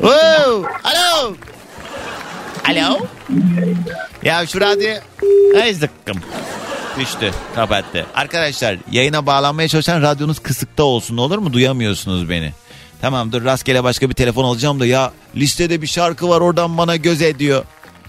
Oo, 0.04 0.64
alo. 0.84 1.36
Alo. 2.70 3.00
Ya 4.24 4.48
şu 4.48 4.62
radyo... 4.62 4.90
Ay 5.62 5.74
zıkkım. 5.74 6.18
Düştü. 7.00 7.32
Kapattı. 7.56 8.06
Arkadaşlar 8.16 8.78
yayına 8.92 9.26
bağlanmaya 9.26 9.68
çalışan 9.68 10.02
radyonuz 10.02 10.40
kısıkta 10.40 10.84
olsun 10.84 11.18
olur 11.18 11.38
mu? 11.38 11.54
Duyamıyorsunuz 11.54 12.30
beni. 12.30 12.54
Tamam 13.02 13.32
dur 13.32 13.46
rastgele 13.46 13.84
başka 13.84 14.10
bir 14.10 14.14
telefon 14.14 14.44
alacağım 14.44 14.80
da 14.80 14.86
ya 14.86 15.12
listede 15.36 15.82
bir 15.82 15.88
şarkı 15.88 16.30
var 16.30 16.42
oradan 16.42 16.78
bana 16.78 16.96
göz 16.96 17.22
ediyor. 17.22 17.64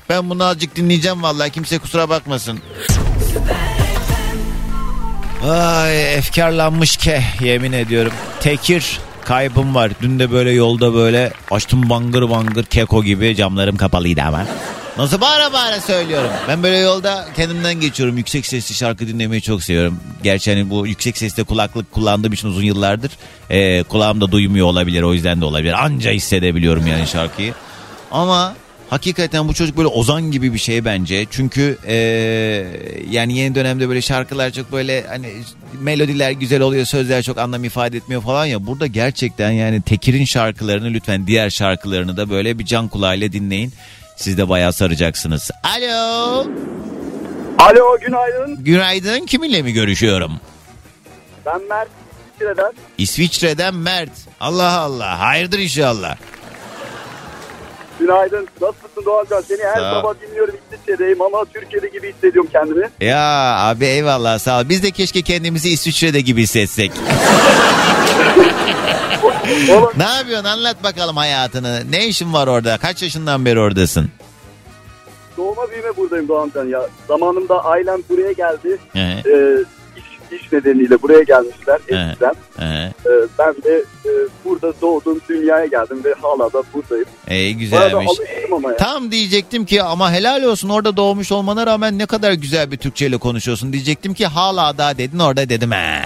Ben 0.09 0.31
bunu 0.31 0.45
azıcık 0.45 0.77
dinleyeceğim 0.77 1.23
vallahi 1.23 1.51
kimse 1.51 1.79
kusura 1.79 2.09
bakmasın. 2.09 2.61
Ay 5.45 6.15
efkarlanmış 6.15 6.97
ke 6.97 7.23
yemin 7.41 7.73
ediyorum. 7.73 8.13
Tekir 8.41 8.99
kaybım 9.25 9.75
var. 9.75 9.93
Dün 10.03 10.19
de 10.19 10.31
böyle 10.33 10.51
yolda 10.51 10.95
böyle 10.95 11.33
açtım 11.51 11.91
bangır 11.91 12.31
bangır 12.31 12.65
keko 12.65 13.05
gibi 13.05 13.37
camlarım 13.37 13.77
kapalıydı 13.77 14.23
ama. 14.23 14.47
Nasıl 14.99 15.21
bağıra 15.21 15.53
bağıra 15.53 15.81
söylüyorum. 15.81 16.31
Ben 16.49 16.63
böyle 16.63 16.77
yolda 16.77 17.29
kendimden 17.37 17.75
geçiyorum. 17.81 18.17
Yüksek 18.19 18.47
sesli 18.47 18.75
şarkı 18.75 19.09
dinlemeyi 19.09 19.43
çok 19.43 19.63
seviyorum. 19.63 20.01
Gerçi 20.23 20.51
hani 20.51 20.71
bu 20.71 20.87
yüksek 20.87 21.19
sesli 21.19 21.45
kulaklık 21.45 21.93
kullandığım 21.93 22.33
için 22.33 22.49
uzun 22.49 22.63
yıllardır 22.63 23.11
e, 23.51 23.83
kulağım 23.83 24.21
da 24.21 24.33
duymuyor 24.33 24.67
olabilir. 24.67 25.03
O 25.03 25.13
yüzden 25.15 25.41
de 25.41 25.45
olabilir. 25.45 25.85
Anca 25.85 26.11
hissedebiliyorum 26.11 26.87
yani 26.87 27.07
şarkıyı. 27.07 27.55
Ama 28.11 28.55
Hakikaten 28.91 29.49
bu 29.49 29.55
çocuk 29.55 29.77
böyle 29.77 29.89
ozan 29.89 30.31
gibi 30.31 30.55
bir 30.55 30.59
şey 30.59 30.85
bence. 30.85 31.27
Çünkü 31.31 31.79
e, 31.87 31.95
yani 33.11 33.39
yeni 33.39 33.55
dönemde 33.55 33.89
böyle 33.89 34.03
şarkılar 34.03 34.51
çok 34.51 34.73
böyle 34.73 35.07
hani 35.07 35.33
melodiler 35.81 36.31
güzel 36.31 36.61
oluyor, 36.61 36.87
sözler 36.87 37.23
çok 37.23 37.39
anlam 37.39 37.65
ifade 37.65 37.97
etmiyor 37.97 38.23
falan 38.23 38.47
ya. 38.47 38.67
Burada 38.67 38.87
gerçekten 38.87 39.51
yani 39.51 39.83
Tekir'in 39.83 40.25
şarkılarını 40.25 40.93
lütfen 40.93 41.27
diğer 41.27 41.51
şarkılarını 41.51 42.17
da 42.17 42.31
böyle 42.31 42.59
bir 42.59 42.65
can 42.65 42.89
kulağıyla 42.89 43.33
dinleyin. 43.33 43.73
Siz 44.17 44.39
de 44.39 44.49
bayağı 44.49 44.73
saracaksınız. 44.73 45.51
Alo. 45.63 46.47
Alo 47.59 47.99
günaydın. 48.01 48.65
Günaydın. 48.65 49.27
Kiminle 49.27 49.63
mi 49.63 49.73
görüşüyorum? 49.73 50.33
Ben 51.47 51.61
Mert 51.69 51.89
İsviçre'den. 52.37 52.73
İsviçre'den 52.99 53.75
Mert. 53.75 54.11
Allah 54.41 54.73
Allah. 54.73 55.19
Hayırdır 55.21 55.59
inşallah. 55.59 56.17
Günaydın. 58.01 58.49
Nasılsın 58.61 59.05
Doğancan? 59.07 59.41
Seni 59.41 59.63
her 59.65 59.75
Sağ 59.77 59.93
ol. 59.99 60.01
sabah 60.03 60.15
dinliyorum 60.21 60.55
İsviçre'deyim 60.73 61.23
ama 61.23 61.45
Türkiye'de 61.55 61.89
gibi 61.89 62.13
hissediyorum 62.13 62.51
kendimi. 62.53 62.91
Ya 63.01 63.57
abi 63.59 63.85
eyvallah 63.85 64.39
sağ 64.39 64.61
ol. 64.61 64.65
Biz 64.69 64.83
de 64.83 64.91
keşke 64.91 65.23
kendimizi 65.23 65.69
İsviçre'de 65.71 66.21
gibi 66.21 66.43
hissetsek. 66.43 66.93
ne 69.97 70.05
yapıyorsun 70.05 70.45
anlat 70.45 70.77
bakalım 70.85 71.17
hayatını. 71.17 71.83
Ne 71.91 72.07
işin 72.07 72.33
var 72.33 72.47
orada? 72.47 72.79
Kaç 72.79 73.03
yaşından 73.03 73.45
beri 73.45 73.61
oradasın? 73.61 74.11
Doğma 75.37 75.71
büyüme 75.71 75.97
buradayım 75.97 76.29
Doğancan 76.29 76.65
ya. 76.67 76.87
Zamanında 77.09 77.65
ailem 77.65 78.01
buraya 78.11 78.33
geldi. 78.33 78.79
Ee, 78.97 79.23
iş, 80.33 80.53
nedeniyle 80.53 81.03
buraya 81.03 81.23
gelmişler 81.23 81.79
eskiden. 81.89 82.35
Ee, 82.61 82.93
ben 83.39 83.55
de 83.65 83.85
e, 84.07 84.11
burada 84.45 84.73
doğdum, 84.81 85.21
dünyaya 85.29 85.67
geldim 85.67 86.01
ve 86.05 86.15
hala 86.23 86.53
da 86.53 86.63
buradayım. 86.75 87.07
Arada 87.31 87.51
güzelmiş. 87.59 88.11
ama 88.53 88.71
ya. 88.71 88.77
Tam 88.77 89.11
diyecektim 89.11 89.65
ki 89.67 89.83
ama 89.83 90.13
helal 90.13 90.43
olsun 90.43 90.69
orada 90.69 90.97
doğmuş 90.97 91.33
olmana 91.33 91.67
rağmen 91.67 91.99
ne 91.99 92.07
kadar 92.07 92.33
güzel 92.33 92.71
bir 92.71 92.77
Türkçeyle 92.77 93.17
konuşuyorsun. 93.19 93.73
Diyecektim 93.73 94.15
ki 94.15 94.27
hala 94.27 94.79
da 94.79 94.99
dedin 94.99 95.19
orada 95.19 95.49
dedim 95.49 95.73
he. 95.73 96.03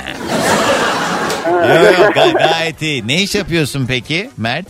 Yok 1.50 1.98
yok 1.98 2.16
ga- 2.16 2.32
gayet 2.52 2.82
iyi. 2.82 3.06
Ne 3.08 3.22
iş 3.22 3.34
yapıyorsun 3.34 3.86
peki 3.88 4.30
Mert? 4.36 4.66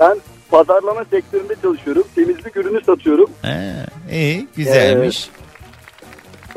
Ben 0.00 0.16
pazarlama 0.50 1.04
sektöründe 1.10 1.54
çalışıyorum. 1.62 2.04
Temizlik 2.14 2.56
ürünü 2.56 2.84
satıyorum. 2.84 3.30
He, 3.42 3.72
iyi 4.12 4.46
güzelmiş. 4.56 5.28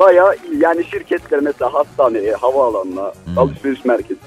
Bayağı 0.00 0.34
iyi. 0.36 0.62
Yani 0.62 0.84
şirketler 0.90 1.40
mesela 1.40 1.74
hastaneye, 1.74 2.32
havaalanına, 2.34 3.12
Hmm. 3.24 3.38
alışveriş 3.38 3.84
merkezi. 3.84 4.20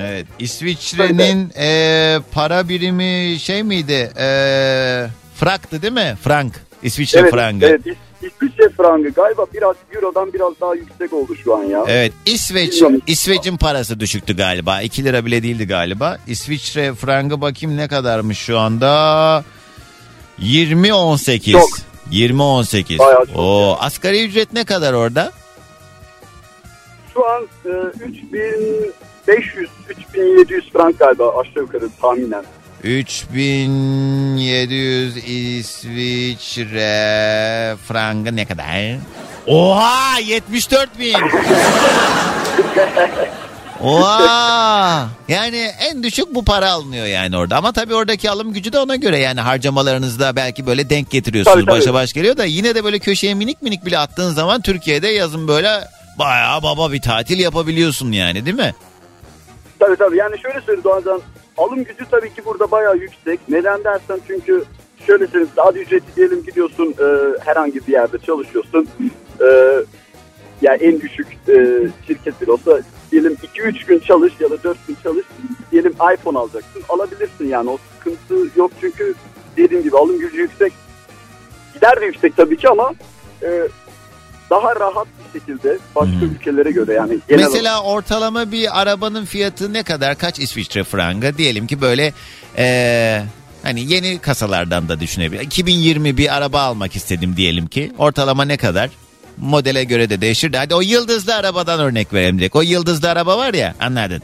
Evet. 0.00 0.26
İsviçre'nin 0.38 1.52
e, 1.58 2.18
para 2.32 2.68
birimi 2.68 3.38
şey 3.40 3.62
miydi? 3.62 4.12
E, 4.18 4.26
franktı 5.36 5.82
değil 5.82 5.92
mi? 5.92 6.16
Frank. 6.22 6.52
İsviçre 6.82 7.18
evet, 7.20 7.30
frangı. 7.30 7.66
Evet, 7.66 7.86
İs- 7.86 8.26
İsviçre 8.26 8.68
frangı 8.68 9.08
galiba 9.08 9.46
biraz 9.54 9.76
Euro'dan 9.94 10.32
biraz 10.32 10.52
daha 10.60 10.74
yüksek 10.74 11.12
oldu 11.12 11.36
şu 11.44 11.56
an 11.56 11.62
ya. 11.64 11.84
Evet 11.88 12.12
İsveç 12.26 12.72
Bilmiyorum. 12.72 13.02
İsveç'in 13.06 13.56
parası 13.56 14.00
düşüktü 14.00 14.36
galiba. 14.36 14.82
2 14.82 15.04
lira 15.04 15.26
bile 15.26 15.42
değildi 15.42 15.66
galiba. 15.66 16.18
İsviçre 16.26 16.94
frangı 16.94 17.40
bakayım 17.40 17.76
ne 17.76 17.88
kadarmış 17.88 18.38
şu 18.38 18.58
anda? 18.58 19.44
20 20.38 20.92
18. 20.94 21.56
Çok. 22.10 22.18
20 22.18 22.42
18. 22.42 22.98
Bayağı 22.98 23.26
çok 23.26 23.36
Oo, 23.36 23.76
asgari 23.80 24.24
ücret 24.24 24.52
ne 24.52 24.64
kadar 24.64 24.92
orada? 24.92 25.32
Şu 27.14 27.26
an 27.26 27.48
e, 27.64 27.68
3500 28.04 29.68
3700 29.88 30.70
frank 30.72 30.98
galiba 30.98 31.38
aşağı 31.40 31.62
yukarı 31.62 31.88
tahminen. 32.00 32.44
3700 32.84 35.16
İsviçre 35.16 36.80
frangı 37.88 38.36
ne 38.36 38.46
kadar? 38.46 38.96
Oha 39.46 40.18
74 40.18 40.98
bin. 40.98 41.14
Oha! 43.82 45.08
Yani 45.28 45.70
en 45.80 46.02
düşük 46.02 46.34
bu 46.34 46.44
para 46.44 46.70
alınıyor 46.70 47.06
yani 47.06 47.36
orada. 47.36 47.56
Ama 47.56 47.72
tabii 47.72 47.94
oradaki 47.94 48.30
alım 48.30 48.52
gücü 48.52 48.72
de 48.72 48.78
ona 48.78 48.96
göre 48.96 49.18
yani 49.18 49.40
harcamalarınızda 49.40 50.36
belki 50.36 50.66
böyle 50.66 50.90
denk 50.90 51.10
getiriyorsunuz. 51.10 51.54
Tabii, 51.54 51.66
tabii. 51.66 51.80
Başa 51.80 51.94
baş 51.94 52.12
geliyor 52.12 52.36
da 52.36 52.44
yine 52.44 52.74
de 52.74 52.84
böyle 52.84 52.98
köşeye 52.98 53.34
minik 53.34 53.62
minik 53.62 53.84
bile 53.84 53.98
attığın 53.98 54.30
zaman 54.30 54.60
Türkiye'de 54.62 55.08
yazın 55.08 55.48
böyle 55.48 55.68
bayağı 56.18 56.62
baba 56.62 56.92
bir 56.92 57.00
tatil 57.00 57.38
yapabiliyorsun 57.38 58.12
yani 58.12 58.46
değil 58.46 58.56
mi? 58.56 58.74
Tabii 59.78 59.96
tabii 59.96 60.16
yani 60.16 60.38
şöyle 60.38 60.60
söyleyeyim 60.60 60.84
Doğancan 60.84 61.20
alım 61.58 61.84
gücü 61.84 62.04
tabii 62.10 62.34
ki 62.34 62.44
burada 62.44 62.70
bayağı 62.70 62.96
yüksek. 62.96 63.40
Neden 63.48 63.84
dersen 63.84 64.20
çünkü 64.26 64.64
şöyle 65.06 65.26
söyleyeyim 65.26 65.52
saat 65.56 65.76
ücreti 65.76 66.16
diyelim 66.16 66.44
gidiyorsun 66.44 66.94
e, 67.00 67.06
herhangi 67.44 67.86
bir 67.86 67.92
yerde 67.92 68.18
çalışıyorsun. 68.18 68.88
E, 69.40 69.46
yani 70.62 70.82
en 70.82 71.00
düşük 71.00 71.26
e, 71.48 71.54
şirket 72.06 72.40
bile 72.40 72.52
olsa 72.52 72.80
diyelim 73.12 73.36
2-3 73.54 73.86
gün 73.86 73.98
çalış 73.98 74.32
ya 74.40 74.50
da 74.50 74.62
4 74.62 74.86
gün 74.86 74.96
çalış 75.02 75.26
diyelim 75.72 75.92
iPhone 76.14 76.38
alacaksın 76.38 76.82
alabilirsin 76.88 77.48
yani 77.48 77.70
o 77.70 77.78
sıkıntı 77.98 78.58
yok 78.58 78.70
çünkü 78.80 79.14
dediğim 79.56 79.82
gibi 79.82 79.96
alım 79.96 80.18
gücü 80.18 80.36
yüksek. 80.36 80.72
Gider 81.74 82.00
de 82.00 82.04
yüksek 82.06 82.36
tabii 82.36 82.56
ki 82.56 82.68
ama 82.68 82.94
e, 83.42 83.48
daha 84.50 84.76
rahat 84.76 85.06
bir 85.34 85.40
şekilde 85.40 85.78
başka 85.96 86.24
ülkelere 86.34 86.70
göre 86.70 86.92
yani 86.92 87.18
genel 87.28 87.42
Mesela 87.44 87.82
ortalama 87.82 88.52
bir 88.52 88.80
arabanın 88.80 89.24
fiyatı 89.24 89.72
ne 89.72 89.82
kadar? 89.82 90.18
Kaç 90.18 90.38
İsviçre 90.38 90.84
frangı? 90.84 91.38
Diyelim 91.38 91.66
ki 91.66 91.80
böyle 91.80 92.12
eee, 92.58 93.22
hani 93.62 93.92
yeni 93.92 94.18
kasalardan 94.18 94.88
da 94.88 95.00
düşünebilir. 95.00 95.40
2020 95.40 96.16
bir 96.16 96.36
araba 96.36 96.60
almak 96.60 96.96
istedim 96.96 97.36
diyelim 97.36 97.66
ki. 97.66 97.92
Ortalama 97.98 98.44
ne 98.44 98.56
kadar? 98.56 98.90
Modele 99.40 99.84
göre 99.84 100.10
de 100.10 100.20
değişir. 100.20 100.52
de. 100.52 100.58
Hadi 100.58 100.74
o 100.74 100.80
yıldızlı 100.80 101.34
arabadan 101.34 101.80
örnek 101.80 102.12
verelim 102.12 102.38
direkt. 102.38 102.56
O 102.56 102.62
yıldızlı 102.62 103.10
araba 103.10 103.38
var 103.38 103.54
ya 103.54 103.74
anladın. 103.80 104.22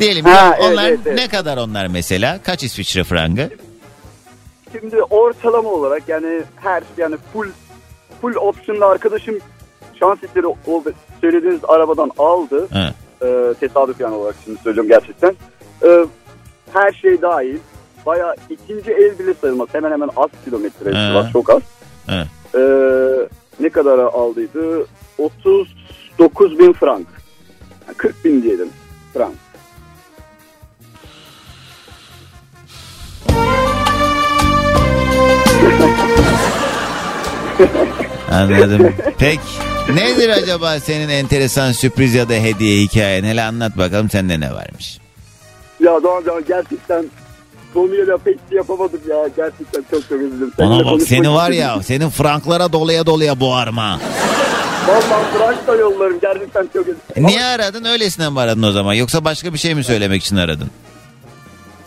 Diyelim 0.00 0.24
ki 0.24 0.30
Ha, 0.30 0.56
evet, 0.60 0.72
onlar 0.72 0.88
evet, 0.88 1.00
evet. 1.06 1.18
ne 1.18 1.28
kadar 1.28 1.56
onlar 1.56 1.86
mesela? 1.86 2.38
Kaç 2.42 2.62
İsviçre 2.62 3.04
frangı? 3.04 3.50
Şimdi 4.72 5.02
ortalama 5.02 5.68
olarak 5.68 6.02
yani 6.08 6.42
her 6.56 6.82
yani 6.96 7.16
full 7.32 7.48
full 8.20 8.34
option'lı 8.34 8.86
arkadaşım 8.86 9.38
şans 10.00 10.18
eseri 10.24 10.46
o 10.46 10.84
söylediğiniz 11.20 11.60
arabadan 11.68 12.10
aldı. 12.18 12.68
Ha. 12.72 12.92
Ee, 13.22 13.54
tesadüf 13.60 14.00
yani 14.00 14.14
olarak 14.14 14.34
şimdi 14.44 14.58
söylüyorum 14.62 14.88
gerçekten. 14.90 15.34
Ee, 15.84 16.06
her 16.72 16.92
şey 16.92 17.22
dahil. 17.22 17.58
Baya 18.06 18.34
ikinci 18.50 18.90
el 18.92 19.18
bile 19.18 19.34
sayılmaz. 19.40 19.68
Hemen 19.72 19.92
hemen 19.92 20.10
az 20.16 20.30
kilometre 20.44 21.32
çok 21.32 21.50
az. 21.50 21.62
Ha. 22.06 22.24
Ee, 22.54 22.58
ne 23.60 23.68
kadar 23.70 23.98
aldıydı? 23.98 24.86
39 25.18 26.58
bin 26.58 26.72
frank. 26.72 27.06
Yani 27.86 27.96
40 27.96 28.24
bin 28.24 28.42
diyelim 28.42 28.68
frank. 29.14 29.34
Anladım. 38.30 38.94
Pek 39.18 39.40
nedir 39.94 40.28
acaba 40.28 40.80
senin 40.80 41.08
enteresan 41.08 41.72
sürpriz 41.72 42.14
ya 42.14 42.28
da 42.28 42.34
hediye 42.34 42.82
hikayen? 42.82 43.24
Hele 43.24 43.42
anlat 43.42 43.78
bakalım 43.78 44.10
sende 44.10 44.40
ne 44.40 44.54
varmış? 44.54 44.98
Ya 45.80 46.02
Doğan 46.02 46.24
Can 46.26 46.44
gerçekten 46.48 47.04
konuya 47.76 48.06
da 48.06 48.18
pek 48.18 48.38
şey 48.48 48.56
yapamadım 48.56 49.00
ya. 49.08 49.16
Gerçekten 49.36 49.84
çok 49.90 50.08
çok 50.08 50.20
üzüldüm. 50.20 50.52
Ona 50.58 50.84
bak 50.84 51.02
seni 51.02 51.30
var 51.32 51.50
istedim. 51.50 51.68
ya 51.68 51.82
senin 51.82 52.08
franklara 52.10 52.72
dolaya 52.72 53.06
dolaya 53.06 53.40
boğarım 53.40 53.76
ha. 53.76 53.98
Vallahi 54.88 55.34
bırak 55.34 55.66
da 55.66 55.74
yollarım. 55.76 56.18
Gerçekten 56.22 56.62
çok 56.72 56.82
üzüldüm. 56.82 57.00
E 57.16 57.22
Niye 57.26 57.44
aradın 57.44 57.84
öylesine 57.84 58.28
mi 58.28 58.40
aradın 58.40 58.62
o 58.62 58.72
zaman 58.72 58.94
yoksa 58.94 59.24
başka 59.24 59.52
bir 59.52 59.58
şey 59.58 59.74
mi 59.74 59.84
söylemek 59.84 60.22
için 60.22 60.36
aradın? 60.36 60.70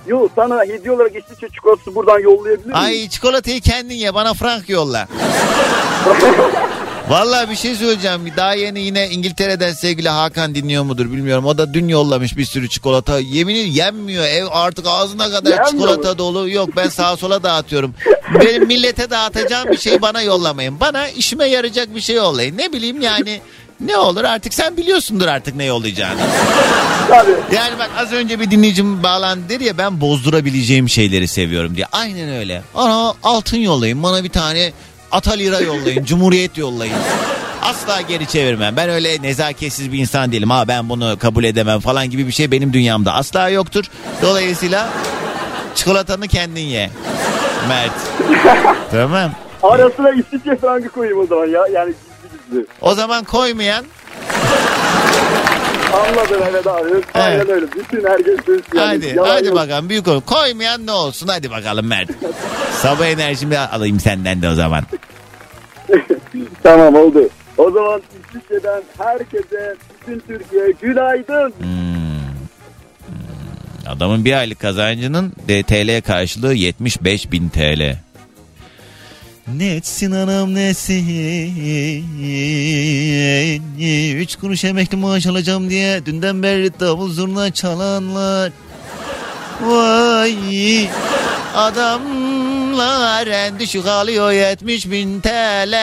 Yo 0.07 0.27
sana 0.35 0.63
hediye 0.63 0.91
olarak 0.91 1.15
İsviçre 1.15 1.47
çikolatası 1.49 1.95
buradan 1.95 2.19
yollayabilir 2.19 2.65
miyim? 2.65 2.77
Ay 2.77 3.09
çikolatayı 3.09 3.61
kendin 3.61 3.95
ye 3.95 4.13
bana 4.13 4.33
frank 4.33 4.69
yolla. 4.69 5.07
Vallahi 7.10 7.49
bir 7.49 7.55
şey 7.55 7.76
söyleyeceğim. 7.76 8.22
Daha 8.38 8.53
yeni 8.53 8.80
yine 8.82 9.10
İngiltere'den 9.10 9.74
sevgili 9.74 10.10
Hakan 10.10 10.55
dinliyor 10.55 10.84
mudur 10.84 11.05
bilmiyorum. 11.05 11.45
O 11.45 11.57
da 11.57 11.74
dün 11.74 11.88
yollamış 11.88 12.38
bir 12.38 12.45
sürü 12.45 12.70
çikolata. 12.70 13.20
Yemin 13.20 13.55
ederim 13.55 13.72
yenmiyor. 13.72 14.24
Ev 14.24 14.45
artık 14.51 14.86
ağzına 14.88 15.32
kadar 15.32 15.51
Yenmiyor 15.51 15.70
çikolata 15.72 16.10
mu? 16.12 16.18
dolu. 16.18 16.49
Yok 16.49 16.70
ben 16.76 16.89
sağa 16.89 17.18
sola 17.18 17.43
dağıtıyorum. 17.43 17.93
Benim 18.45 18.68
millete 18.68 19.10
dağıtacağım 19.10 19.72
bir 19.72 19.78
şeyi 19.78 20.01
bana 20.01 20.22
yollamayın. 20.22 20.80
Bana 20.80 21.07
işime 21.07 21.45
yarayacak 21.45 21.95
bir 21.95 22.01
şey 22.01 22.16
yollayın. 22.16 22.57
Ne 22.57 22.74
bileyim 22.74 23.01
yani 23.01 23.41
ne 23.80 23.97
olur 23.97 24.24
artık 24.24 24.53
sen 24.53 24.78
biliyorsundur 24.78 25.28
artık 25.28 25.55
ne 25.55 25.66
yollayacağını. 25.66 26.20
Tabii. 27.10 27.55
Yani 27.55 27.80
bak 27.80 27.89
az 27.97 28.12
önce 28.12 28.39
bir 28.39 28.51
dinleyicim 28.51 29.03
bağlandı 29.03 29.49
dedi 29.49 29.64
ya 29.64 29.78
ben 29.78 30.01
bozdurabileceğim 30.01 30.89
şeyleri 30.89 31.28
seviyorum 31.28 31.76
diye. 31.76 31.86
Aynen 31.91 32.30
öyle. 32.30 32.62
Ana 32.76 33.14
altın 33.24 33.57
yollayın 33.57 34.03
bana 34.03 34.24
bir 34.24 34.30
tane 34.30 34.72
atalira 35.12 35.60
yollayın 35.60 36.03
cumhuriyet 36.05 36.57
yollayın. 36.57 36.95
Asla 37.62 38.01
geri 38.01 38.28
çevirmem. 38.28 38.76
Ben 38.78 38.89
öyle 38.89 39.22
nezaketsiz 39.22 39.91
bir 39.91 39.99
insan 39.99 40.32
değilim. 40.32 40.49
Ha 40.49 40.68
ben 40.68 40.89
bunu 40.89 41.18
kabul 41.20 41.43
edemem 41.43 41.80
falan 41.80 42.10
gibi 42.10 42.28
bir 42.28 42.32
şey 42.32 42.51
benim 42.51 42.74
dünyamda 42.74 43.14
asla 43.14 43.49
yoktur. 43.49 43.86
Dolayısıyla 44.22 44.89
çikolatanı 45.76 46.28
kendin 46.28 46.62
ye. 46.62 46.89
Mert. 47.68 47.93
tamam. 48.91 49.32
Arasına 49.64 50.10
İsviçre 50.12 50.55
frangı 50.57 50.89
koyayım 50.89 51.20
o 51.20 51.26
zaman 51.26 51.45
ya. 51.47 51.62
Yani 51.74 51.93
gizli 52.24 52.38
gizli. 52.49 52.66
O 52.82 52.95
zaman 52.95 53.24
koymayan 53.24 53.86
Anladın 55.93 56.41
evet 56.49 56.67
abi. 56.67 56.89
Aynen 57.13 57.49
öyle. 57.49 57.65
Bütün 57.71 58.07
herkes 58.07 58.45
duysun 58.47 58.77
yani. 58.77 58.87
Hadi 59.05 59.17
Yalan 59.17 59.29
hadi 59.29 59.47
yok. 59.47 59.55
bakalım 59.55 59.89
büyük 59.89 60.07
ol. 60.07 60.21
Koymayan 60.21 60.85
ne 60.85 60.91
olsun 60.91 61.27
hadi 61.27 61.51
bakalım 61.51 61.87
Mert. 61.87 62.09
Sabah 62.71 63.05
enerjimi 63.05 63.57
alayım 63.57 63.99
senden 63.99 64.41
de 64.41 64.49
o 64.49 64.53
zaman. 64.53 64.83
Tamam 66.63 66.95
oldu. 66.95 67.29
O 67.57 67.71
zaman 67.71 68.01
İsviçre'den 68.19 68.83
herkese 68.97 69.75
bütün 70.01 70.19
Türkiye 70.19 70.71
günaydın. 70.81 71.53
Adamın 73.87 74.25
bir 74.25 74.33
aylık 74.33 74.59
kazancının 74.59 75.33
TL 75.47 76.01
karşılığı 76.01 76.53
75 76.53 77.31
bin 77.31 77.49
TL. 77.49 77.95
Ne 79.56 79.76
etsin 79.76 80.12
anam 80.12 80.56
nesin? 80.56 82.06
Üç 84.20 84.36
kuruş 84.36 84.64
emekli 84.64 84.97
maaş 84.97 85.28
alacağım 85.28 85.70
diye 85.70 86.06
Dünden 86.06 86.43
beri 86.43 86.80
davul 86.80 87.14
zurna 87.14 87.52
çalanlar. 87.52 88.52
Vay! 89.62 90.89
Adamlar 91.56 93.28
en 93.28 93.60
düşük 93.60 93.86
alıyor 93.86 94.32
70 94.32 94.91
bin 94.91 95.22
TL 95.22 95.74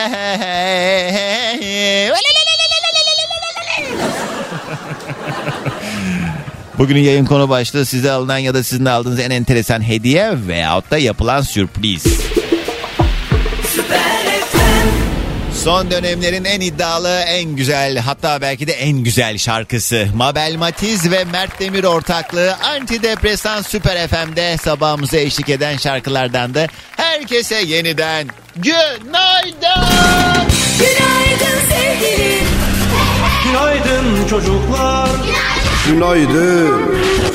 Bugünün 6.77 7.01
yayın 7.01 7.25
konu 7.25 7.49
başlığı 7.49 7.85
size 7.85 8.11
alınan 8.11 8.37
ya 8.37 8.53
da 8.53 8.63
sizin 8.63 8.85
aldığınız 8.85 9.19
en 9.19 9.29
enteresan 9.29 9.87
hediye 9.87 10.33
veyahut 10.47 10.91
da 10.91 10.97
yapılan 10.97 11.41
sürpriz. 11.41 12.26
Son 15.67 15.91
dönemlerin 15.91 16.43
en 16.43 16.61
iddialı, 16.61 17.19
en 17.27 17.55
güzel 17.55 17.97
hatta 17.97 18.41
belki 18.41 18.67
de 18.67 18.71
en 18.71 18.97
güzel 18.97 19.37
şarkısı. 19.37 20.07
Mabel 20.15 20.55
Matiz 20.55 21.11
ve 21.11 21.23
Mert 21.23 21.59
Demir 21.59 21.83
ortaklığı 21.83 22.55
Antidepresan 22.55 23.61
Süper 23.61 24.07
FM'de 24.07 24.57
sabahımıza 24.57 25.17
eşlik 25.17 25.49
eden 25.49 25.77
şarkılardan 25.77 26.53
da 26.53 26.67
herkese 26.97 27.55
yeniden 27.55 28.27
günaydın. 28.55 29.83
Günaydın 30.79 31.59
sevgilim. 31.69 32.47
Günaydın 33.43 34.27
çocuklar. 34.29 35.09
Günaydın. 35.87 36.81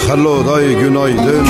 Hello 0.09 0.47
day 0.47 0.74
günaydın. 0.74 1.49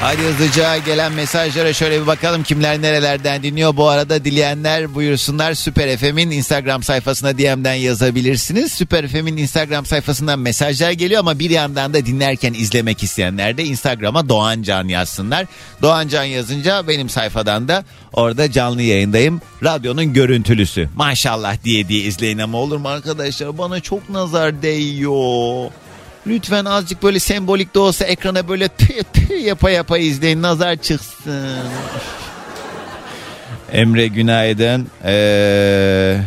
Hadi 0.00 0.22
hızlıca 0.22 0.78
gelen 0.78 1.12
mesajlara 1.12 1.72
şöyle 1.72 2.02
bir 2.02 2.06
bakalım 2.06 2.42
kimler 2.42 2.82
nerelerden 2.82 3.42
dinliyor. 3.42 3.76
Bu 3.76 3.88
arada 3.88 4.24
dileyenler 4.24 4.94
buyursunlar 4.94 5.54
Süper 5.54 5.96
FM'in 5.96 6.30
Instagram 6.30 6.82
sayfasına 6.82 7.38
DM'den 7.38 7.74
yazabilirsiniz. 7.74 8.72
Süper 8.72 9.08
FM'in 9.08 9.36
Instagram 9.36 9.86
sayfasından 9.86 10.38
mesajlar 10.38 10.90
geliyor 10.90 11.20
ama 11.20 11.38
bir 11.38 11.50
yandan 11.50 11.94
da 11.94 12.06
dinlerken 12.06 12.54
izlemek 12.54 13.02
isteyenler 13.02 13.56
de 13.56 13.64
Instagram'a 13.64 14.28
Doğan 14.28 14.62
Can 14.62 14.88
yazsınlar. 14.88 15.46
Doğan 15.82 16.08
Can 16.08 16.24
yazınca 16.24 16.88
benim 16.88 17.08
sayfadan 17.08 17.68
da 17.68 17.84
orada 18.12 18.52
canlı 18.52 18.82
yayındayım. 18.82 19.40
Radyonun 19.62 20.12
görüntülüsü. 20.12 20.88
Maşallah 20.96 21.64
diye 21.64 21.88
diye 21.88 22.00
izleyin 22.00 22.38
ama 22.38 22.58
olur 22.58 22.76
mu 22.76 22.88
arkadaşlar? 22.88 23.58
Bana 23.58 23.80
çok 23.80 24.10
nazar 24.10 24.62
değiyor. 24.62 25.70
Lütfen 26.26 26.64
azıcık 26.64 27.02
böyle 27.02 27.20
sembolik 27.20 27.74
de 27.74 27.78
olsa 27.78 28.04
ekrana 28.04 28.48
böyle 28.48 28.68
tüy 28.68 29.02
tüy 29.12 29.42
yapa 29.42 29.70
yapa 29.70 29.98
izleyin 29.98 30.42
nazar 30.42 30.76
çıksın. 30.76 31.58
Emre 33.72 34.06
günaydın. 34.06 34.86
Ee, 35.04 36.20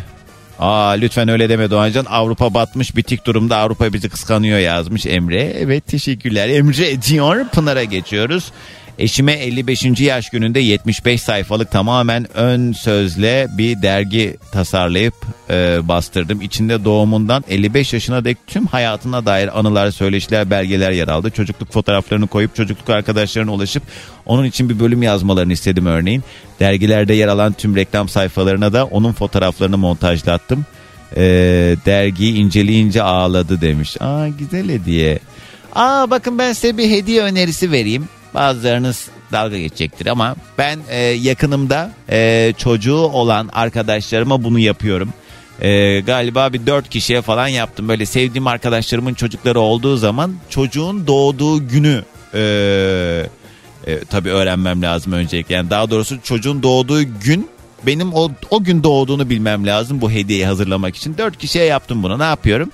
aa, 0.60 0.90
lütfen 0.90 1.28
öyle 1.28 1.50
deme 1.50 1.72
Doğancan. 1.72 2.06
Avrupa 2.10 2.54
batmış 2.54 2.96
bitik 2.96 3.26
durumda 3.26 3.58
Avrupa 3.58 3.94
bizi 3.94 4.10
kıskanıyor 4.10 4.60
yazmış 4.60 5.06
Emre. 5.06 5.44
Evet 5.44 5.88
teşekkürler. 5.88 6.50
Emre 6.50 7.02
diyor 7.02 7.48
Pınar'a 7.48 7.84
geçiyoruz. 7.84 8.52
Eşime 9.00 9.34
55. 9.34 10.02
yaş 10.02 10.30
gününde 10.30 10.60
75 10.60 11.22
sayfalık 11.22 11.72
tamamen 11.72 12.38
ön 12.38 12.72
sözle 12.72 13.48
bir 13.58 13.82
dergi 13.82 14.38
tasarlayıp 14.52 15.14
e, 15.50 15.80
bastırdım. 15.84 16.42
İçinde 16.42 16.86
doğumundan 16.86 17.44
55 17.50 17.94
yaşına 17.94 18.26
dek 18.26 18.38
tüm 18.48 18.66
hayatına 18.66 19.26
dair 19.26 19.60
anılar, 19.60 19.92
söyleşiler, 19.92 20.50
belgeler 20.50 20.92
yer 20.92 21.08
aldı. 21.08 21.30
Çocukluk 21.30 21.72
fotoğraflarını 21.72 22.28
koyup 22.28 22.56
çocukluk 22.56 22.90
arkadaşlarına 22.90 23.54
ulaşıp 23.54 23.84
onun 24.26 24.46
için 24.46 24.70
bir 24.70 24.80
bölüm 24.80 25.04
yazmalarını 25.04 25.54
istedim 25.54 25.86
örneğin. 25.86 26.24
Dergilerde 26.60 27.14
yer 27.14 27.28
alan 27.28 27.54
tüm 27.54 27.76
reklam 27.76 28.10
sayfalarına 28.10 28.74
da 28.74 28.86
onun 28.86 29.14
fotoğraflarını 29.14 29.78
montajlattım. 29.78 30.66
E, 31.16 31.22
dergiyi 31.86 32.36
inceleyince 32.36 33.04
ağladı 33.04 33.62
demiş. 33.62 33.98
Aa 34.00 34.28
güzel 34.28 34.70
hediye. 34.70 35.20
Aa 35.76 36.10
bakın 36.10 36.40
ben 36.40 36.54
size 36.54 36.78
bir 36.78 36.90
hediye 36.90 37.22
önerisi 37.22 37.72
vereyim. 37.72 38.08
Bazılarınız 38.34 39.10
dalga 39.32 39.58
geçecektir 39.58 40.06
ama 40.06 40.36
ben 40.58 40.80
e, 40.90 41.00
yakınımda 41.00 41.92
e, 42.10 42.54
çocuğu 42.58 42.98
olan 42.98 43.50
arkadaşlarıma 43.54 44.44
bunu 44.44 44.60
yapıyorum. 44.60 45.14
E, 45.62 46.00
galiba 46.00 46.54
bir 46.54 46.66
dört 46.66 46.90
kişiye 46.90 47.22
falan 47.22 47.48
yaptım. 47.48 47.88
Böyle 47.88 48.06
sevdiğim 48.06 48.48
arkadaşlarımın 48.48 49.14
çocukları 49.14 49.60
olduğu 49.60 49.98
zaman 49.98 50.36
çocuğun 50.50 51.08
doğduğu 51.08 51.68
günü 51.68 52.04
e, 52.34 52.42
e, 53.88 54.00
tabii 54.00 54.30
öğrenmem 54.30 54.82
lazım 54.82 55.14
öncelikle. 55.14 55.56
Yani 55.56 55.70
daha 55.70 55.90
doğrusu 55.90 56.22
çocuğun 56.24 56.64
doğduğu 56.64 57.04
gün 57.04 57.50
benim 57.86 58.14
o, 58.14 58.32
o 58.50 58.64
gün 58.64 58.84
doğduğunu 58.84 59.30
bilmem 59.30 59.68
lazım 59.68 60.02
bu 60.02 60.12
hediyeyi 60.12 60.46
hazırlamak 60.46 60.96
için. 60.96 61.18
Dört 61.18 61.38
kişiye 61.38 61.66
yaptım 61.66 62.04
bunu 62.04 62.20
ne 62.20 62.24
yapıyorum? 62.24 62.72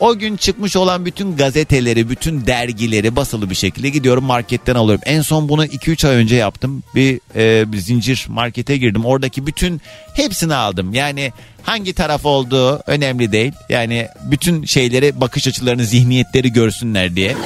O 0.00 0.18
gün 0.18 0.36
çıkmış 0.36 0.76
olan 0.76 1.06
bütün 1.06 1.36
gazeteleri, 1.36 2.08
bütün 2.08 2.46
dergileri 2.46 3.16
basılı 3.16 3.50
bir 3.50 3.54
şekilde 3.54 3.88
gidiyorum 3.88 4.24
marketten 4.24 4.74
alıyorum. 4.74 5.02
En 5.06 5.22
son 5.22 5.48
bunu 5.48 5.64
2-3 5.64 6.08
ay 6.08 6.16
önce 6.16 6.36
yaptım. 6.36 6.82
Bir, 6.94 7.20
e, 7.36 7.72
bir 7.72 7.78
zincir 7.78 8.26
markete 8.28 8.76
girdim. 8.76 9.04
Oradaki 9.04 9.46
bütün 9.46 9.80
hepsini 10.14 10.54
aldım. 10.54 10.94
Yani 10.94 11.32
hangi 11.62 11.92
taraf 11.92 12.26
olduğu 12.26 12.82
önemli 12.86 13.32
değil. 13.32 13.52
Yani 13.68 14.08
bütün 14.24 14.64
şeyleri, 14.64 15.20
bakış 15.20 15.48
açılarını, 15.48 15.84
zihniyetleri 15.84 16.52
görsünler 16.52 17.16
diye. 17.16 17.36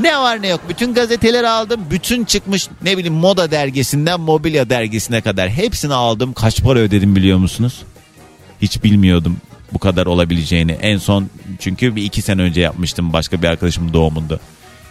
Ne 0.00 0.18
var 0.18 0.42
ne 0.42 0.48
yok 0.48 0.60
bütün 0.68 0.94
gazeteleri 0.94 1.48
aldım. 1.48 1.80
Bütün 1.90 2.24
çıkmış 2.24 2.68
ne 2.82 2.98
bileyim 2.98 3.14
moda 3.14 3.50
dergisinden 3.50 4.20
mobilya 4.20 4.70
dergisine 4.70 5.20
kadar 5.20 5.50
hepsini 5.50 5.94
aldım. 5.94 6.32
Kaç 6.32 6.62
para 6.62 6.78
ödedim 6.78 7.16
biliyor 7.16 7.38
musunuz? 7.38 7.82
Hiç 8.62 8.84
bilmiyordum 8.84 9.36
bu 9.74 9.78
kadar 9.78 10.06
olabileceğini. 10.06 10.72
En 10.72 10.98
son 10.98 11.28
çünkü 11.58 11.96
bir 11.96 12.02
iki 12.02 12.22
sene 12.22 12.42
önce 12.42 12.60
yapmıştım 12.60 13.12
başka 13.12 13.42
bir 13.42 13.48
arkadaşımın 13.48 13.92
doğumunda. 13.92 14.38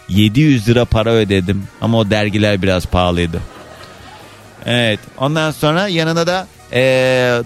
700 0.10 0.68
lira 0.70 0.86
para 0.86 1.12
ödedim 1.12 1.64
ama 1.82 1.98
o 1.98 2.10
dergiler 2.10 2.62
biraz 2.62 2.86
pahalıydı. 2.86 3.42
Evet 4.66 5.00
ondan 5.18 5.52
sonra 5.52 5.88
yanına 5.88 6.28
da 6.28 6.48
e, 6.74 6.82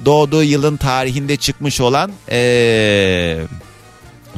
doğduğu 0.05 0.43
yılın 0.43 0.77
tarihinde 0.77 1.37
çıkmış 1.37 1.81
olan 1.81 2.11
e, 2.31 3.37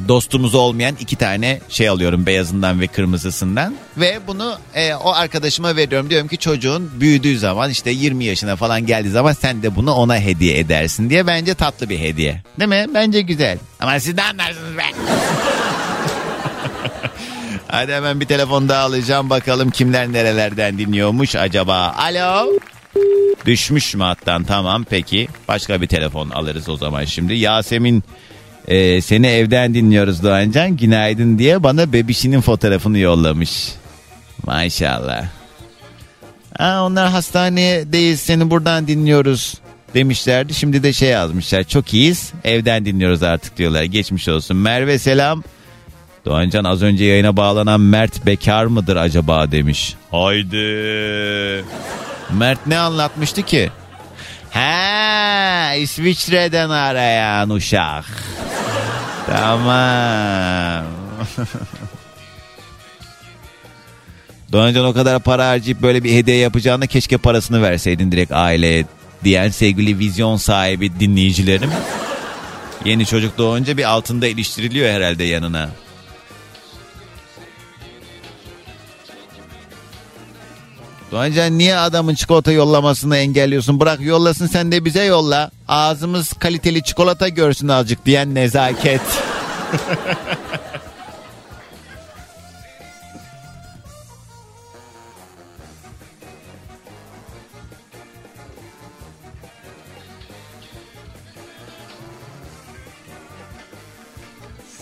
dostumuz 0.08 0.56
olmayan 0.56 0.96
iki 1.00 1.16
tane 1.16 1.60
şey 1.70 1.90
alıyorum 1.90 2.26
beyazından 2.26 2.82
ve 2.82 2.88
kırmızısından. 2.88 3.76
Ve 3.98 4.20
bunu 4.28 4.58
e, 4.76 4.94
o 4.96 5.12
arkadaşıma 5.14 5.76
veriyorum. 5.76 6.10
Diyorum 6.10 6.28
ki 6.28 6.38
çocuğun 6.38 6.92
büyüdüğü 7.00 7.40
zaman 7.40 7.70
işte 7.70 7.92
20 7.92 8.26
yaşına 8.26 8.56
falan 8.56 8.86
geldiği 8.86 9.10
zaman 9.10 9.34
sen 9.34 9.64
de 9.64 9.76
bunu 9.76 9.94
ona 9.94 10.20
hediye 10.20 10.60
edersin 10.60 11.10
diye. 11.10 11.28
Bence 11.28 11.54
tatlı 11.54 11.90
bir 11.90 12.00
hediye. 12.00 12.42
Değil 12.60 12.70
mi? 12.70 12.86
Bence 12.94 13.22
güzel. 13.22 13.58
Ama 13.80 14.00
siz 14.00 14.18
de 14.18 14.24
anlarsınız 14.24 14.78
be? 14.78 14.82
Hadi 17.68 17.94
hemen 17.94 18.20
bir 18.20 18.26
telefon 18.26 18.70
daha 18.70 18.84
alacağım. 18.84 19.30
Bakalım 19.30 19.70
kimler 19.70 20.14
nerelerden 20.14 20.78
dinliyormuş 20.78 21.36
acaba? 21.36 21.96
Alo? 21.98 22.52
Düşmüş 23.46 23.96
mü 23.96 24.04
hattan? 24.04 24.44
Tamam 24.44 24.86
peki. 24.90 25.28
Başka 25.48 25.82
bir 25.82 25.88
telefon 25.88 26.30
alırız 26.30 26.70
o 26.70 26.78
zaman 26.78 27.06
şimdi. 27.06 27.34
Yasemin 27.34 28.04
ee, 28.68 29.02
seni 29.02 29.28
evden 29.28 29.74
dinliyoruz 29.74 30.24
Doğancan. 30.24 30.78
Günaydın 30.78 31.40
diye 31.40 31.64
bana 31.64 31.94
bebişinin 31.94 32.42
fotoğrafını 32.42 32.98
yollamış. 32.98 33.72
Maşallah. 34.46 35.26
Aa, 36.60 36.86
onlar 36.86 37.10
hastanedeyiz 37.10 38.20
seni 38.20 38.50
buradan 38.50 38.88
dinliyoruz 38.88 39.58
demişlerdi. 39.94 40.54
Şimdi 40.54 40.84
de 40.84 40.94
şey 40.94 41.10
yazmışlar. 41.10 41.64
Çok 41.64 41.94
iyiyiz. 41.94 42.34
Evden 42.44 42.86
dinliyoruz 42.86 43.24
artık 43.24 43.58
diyorlar. 43.58 43.84
Geçmiş 43.84 44.28
olsun. 44.28 44.58
Merve 44.58 45.00
selam. 45.00 45.44
Doğancan 46.26 46.64
az 46.64 46.84
önce 46.84 47.06
yayına 47.06 47.38
bağlanan 47.38 47.82
Mert 47.82 48.26
bekar 48.26 48.66
mıdır 48.66 48.96
acaba 48.96 49.52
demiş. 49.52 49.96
Haydi. 50.12 51.66
Mert 52.34 52.68
ne 52.68 52.78
anlatmıştı 52.78 53.42
ki? 53.42 53.70
Ha, 54.58 55.76
İsviçre'den 55.76 56.70
arayan 56.70 57.50
uşak. 57.50 58.06
Tamam. 59.28 60.86
Doğancan 64.52 64.86
o 64.86 64.94
kadar 64.94 65.20
para 65.20 65.48
harcayıp 65.50 65.82
böyle 65.82 66.04
bir 66.04 66.14
hediye 66.14 66.38
yapacağına 66.38 66.88
keşke 66.88 67.18
parasını 67.18 67.62
verseydin 67.62 68.12
direkt 68.12 68.32
aileye 68.32 68.86
diyen 69.24 69.50
sevgili 69.50 70.00
vizyon 70.00 70.38
sahibi 70.38 71.00
dinleyicilerim. 71.00 71.72
Yeni 72.86 73.06
çocuk 73.06 73.38
doğunca 73.38 73.78
bir 73.78 73.84
altında 73.84 74.28
iliştiriliyor 74.28 74.90
herhalde 74.90 75.24
yanına. 75.24 75.70
Doğancan 81.12 81.58
niye 81.58 81.76
adamın 81.76 82.16
çikolata 82.16 82.52
yollamasını 82.52 83.18
engelliyorsun? 83.18 83.80
Bırak 83.80 84.02
yollasın 84.02 84.48
sen 84.48 84.72
de 84.72 84.86
bize 84.86 85.04
yolla. 85.04 85.52
Ağzımız 85.68 86.34
kaliteli 86.34 86.84
çikolata 86.84 87.28
görsün 87.30 87.68
azıcık 87.68 88.06
diyen 88.06 88.36
nezaket. 88.36 89.02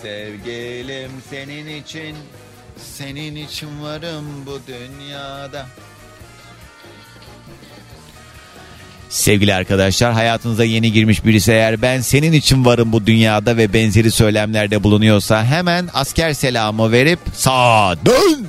Sevgilim 0.01 1.11
senin 1.29 1.81
için, 1.81 2.15
senin 2.77 3.35
için 3.35 3.83
varım 3.83 4.45
bu 4.45 4.59
dünyada. 4.67 5.65
Sevgili 9.09 9.53
arkadaşlar 9.53 10.13
hayatınıza 10.13 10.63
yeni 10.63 10.91
girmiş 10.91 11.25
birisi 11.25 11.51
eğer 11.51 11.81
ben 11.81 12.01
senin 12.01 12.33
için 12.33 12.65
varım 12.65 12.91
bu 12.91 13.05
dünyada 13.05 13.57
ve 13.57 13.73
benzeri 13.73 14.11
söylemlerde 14.11 14.83
bulunuyorsa 14.83 15.43
hemen 15.43 15.89
asker 15.93 16.33
selamı 16.33 16.91
verip 16.91 17.19
sağa 17.33 17.95
dön 18.05 18.47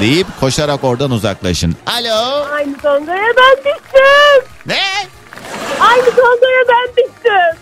deyip 0.00 0.26
koşarak 0.40 0.84
oradan 0.84 1.10
uzaklaşın. 1.10 1.76
Alo. 1.86 2.44
Aynı 2.54 2.76
tongaya 2.78 3.32
ben 3.36 3.56
düştüm. 3.56 4.50
Ne? 4.66 4.82
Aynı 5.80 6.04
tongaya 6.04 6.64
ben 6.68 6.88
düştüm. 6.96 7.60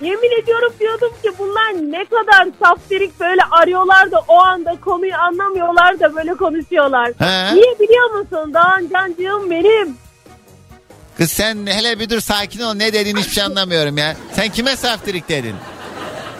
Yemin 0.00 0.42
ediyorum 0.42 0.72
diyordum 0.80 1.10
ki 1.22 1.30
bunlar 1.38 1.92
ne 1.92 2.04
kadar 2.04 2.48
saftirik 2.62 3.20
böyle 3.20 3.40
arıyorlar 3.50 4.10
da 4.10 4.24
o 4.28 4.38
anda 4.38 4.76
konuyu 4.84 5.14
anlamıyorlar 5.14 6.00
da 6.00 6.14
böyle 6.16 6.34
konuşuyorlar. 6.34 7.12
He. 7.18 7.54
Niye 7.54 7.78
biliyor 7.80 8.10
musun? 8.10 8.54
Doğan 8.54 8.88
Cancığım 8.92 9.50
benim. 9.50 9.96
Kız 11.18 11.30
sen 11.30 11.66
hele 11.66 11.98
bir 11.98 12.10
dur 12.10 12.20
sakin 12.20 12.60
ol 12.60 12.74
ne 12.74 12.92
dediğini 12.92 13.18
hiçbir 13.20 13.32
şey 13.32 13.44
anlamıyorum 13.44 13.98
ya. 13.98 14.16
Sen 14.32 14.48
kime 14.48 14.76
saftirik 14.76 15.28
dedin? 15.28 15.54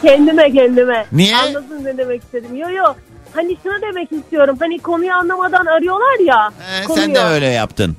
Kendime 0.01 0.51
kendime. 0.51 1.05
Niye? 1.11 1.35
Anladın 1.37 1.83
ne 1.83 1.97
demek 1.97 2.23
istedim. 2.23 2.55
Yo 2.55 2.69
yo. 2.69 2.93
Hani 3.33 3.57
şunu 3.63 3.81
demek 3.81 4.11
istiyorum. 4.11 4.57
Hani 4.59 4.79
konuyu 4.79 5.13
anlamadan 5.13 5.65
arıyorlar 5.65 6.19
ya. 6.25 6.51
He, 6.59 6.85
konuyu. 6.85 7.05
sen 7.05 7.15
de 7.15 7.19
öyle 7.19 7.45
yaptın. 7.45 7.95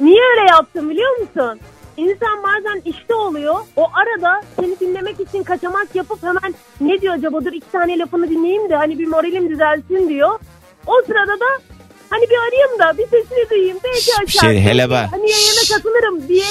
Niye 0.00 0.22
öyle 0.36 0.50
yaptım 0.50 0.90
biliyor 0.90 1.16
musun? 1.16 1.60
İnsan 1.96 2.42
bazen 2.42 2.82
işte 2.84 3.14
oluyor. 3.14 3.54
O 3.76 3.86
arada 3.94 4.42
seni 4.60 4.80
dinlemek 4.80 5.20
için 5.20 5.42
kaçamak 5.42 5.94
yapıp 5.94 6.22
hemen 6.22 6.54
ne 6.80 7.00
diyor 7.00 7.14
acaba 7.14 7.44
dur 7.44 7.52
iki 7.52 7.70
tane 7.70 7.98
lafını 7.98 8.30
dinleyeyim 8.30 8.70
de 8.70 8.76
hani 8.76 8.98
bir 8.98 9.06
moralim 9.06 9.50
düzelsin 9.50 10.08
diyor. 10.08 10.38
O 10.86 10.92
sırada 11.06 11.32
da 11.40 11.46
hani 12.10 12.22
bir 12.30 12.36
arayayım 12.48 12.78
da 12.78 12.98
bir 12.98 13.04
sesini 13.04 13.50
duyayım. 13.50 13.78
Belki 13.84 14.10
açar. 14.22 14.40
şey, 14.48 14.60
hele 14.60 14.90
bak. 14.90 15.08
Hani 15.12 15.30
yayına 15.30 15.76
katılırım 15.76 16.28
diye. 16.28 16.44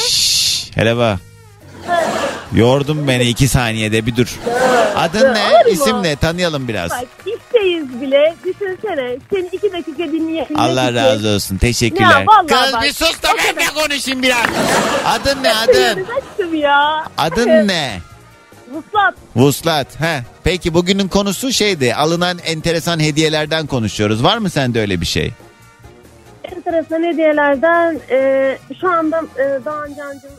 Hele 0.76 0.98
bak. 0.98 1.20
Yordun 2.56 3.08
beni 3.08 3.24
iki 3.24 3.48
saniyede 3.48 4.06
bir 4.06 4.16
dur. 4.16 4.40
Adın 4.96 5.34
ne? 5.34 5.44
olur 5.48 5.66
mu? 5.66 5.72
İsim 5.72 6.04
ne? 6.04 6.16
Tanıyalım 6.16 6.68
biraz. 6.68 6.92
Bak 6.92 7.06
işteyiz 7.26 8.02
bile. 8.02 8.36
Düşünsene 8.46 9.18
seni 9.34 9.48
iki 9.52 9.72
dakika 9.74 10.04
dinleyebilmek 10.04 10.60
Allah 10.60 10.94
razı 10.94 11.28
olsun. 11.28 11.58
Teşekkürler. 11.58 12.10
Ya 12.20 12.26
vallahi 12.28 12.48
Kız 12.64 12.74
bak. 12.74 12.84
bir 12.84 12.94
sus 12.94 13.24
da 13.24 13.28
ben 13.38 13.56
de 13.56 13.82
konuşayım 13.82 14.24
biraz. 14.24 14.46
Adın 15.06 15.44
ne 15.44 15.54
Adın. 15.56 16.06
ya. 16.58 17.06
Adın 17.18 17.48
ne? 17.68 18.00
Vuslat. 18.72 19.14
Vuslat. 19.36 20.02
He. 20.02 20.24
Peki 20.44 20.74
bugünün 20.74 21.08
konusu 21.08 21.52
şeydi. 21.52 21.96
Alınan 21.96 22.38
enteresan 22.46 23.00
hediyelerden 23.00 23.68
konuşuyoruz. 23.68 24.24
Var 24.24 24.38
mı 24.38 24.50
sende 24.50 24.82
öyle 24.82 25.02
bir 25.02 25.06
şey? 25.06 25.32
Enteresan 26.44 27.04
hediyelerden 27.04 28.00
e, 28.10 28.58
şu 28.82 28.90
anda 28.92 29.22
e, 29.40 29.66
Doğan 29.66 29.88
Can'cığım 29.98 30.32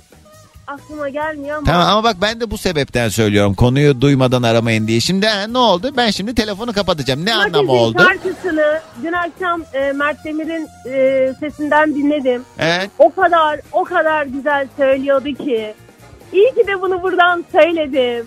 aklıma 0.67 1.09
gelmiyor 1.09 1.57
ama. 1.57 1.67
Tamam 1.67 1.89
ama 1.89 2.05
bak 2.05 2.17
ben 2.23 2.41
de 2.41 2.51
bu 2.51 2.59
sebepten 2.59 3.09
söylüyorum. 3.09 3.55
Konuyu 3.55 4.01
duymadan 4.01 4.43
aramayın 4.43 4.87
diye. 4.87 5.01
Şimdi 5.01 5.27
ha, 5.27 5.47
ne 5.47 5.59
oldu? 5.59 5.93
Ben 5.97 6.11
şimdi 6.11 6.35
telefonu 6.35 6.73
kapatacağım. 6.73 7.25
Ne 7.27 7.35
anlamı 7.35 7.67
Magazin 7.67 7.69
oldu? 7.85 8.03
şarkısını 8.03 8.81
dün 9.03 9.13
akşam 9.13 9.63
e, 9.75 9.93
Mert 9.93 10.25
Demir'in 10.25 10.69
e, 10.91 11.35
sesinden 11.41 11.95
dinledim. 11.95 12.43
Evet. 12.59 12.91
O 12.99 13.15
kadar 13.15 13.61
o 13.73 13.85
kadar 13.85 14.27
güzel 14.27 14.69
söylüyordu 14.77 15.29
ki. 15.45 15.75
İyi 16.33 16.55
ki 16.55 16.67
de 16.67 16.83
bunu 16.83 17.03
buradan 17.03 17.45
söyledim. 17.53 18.27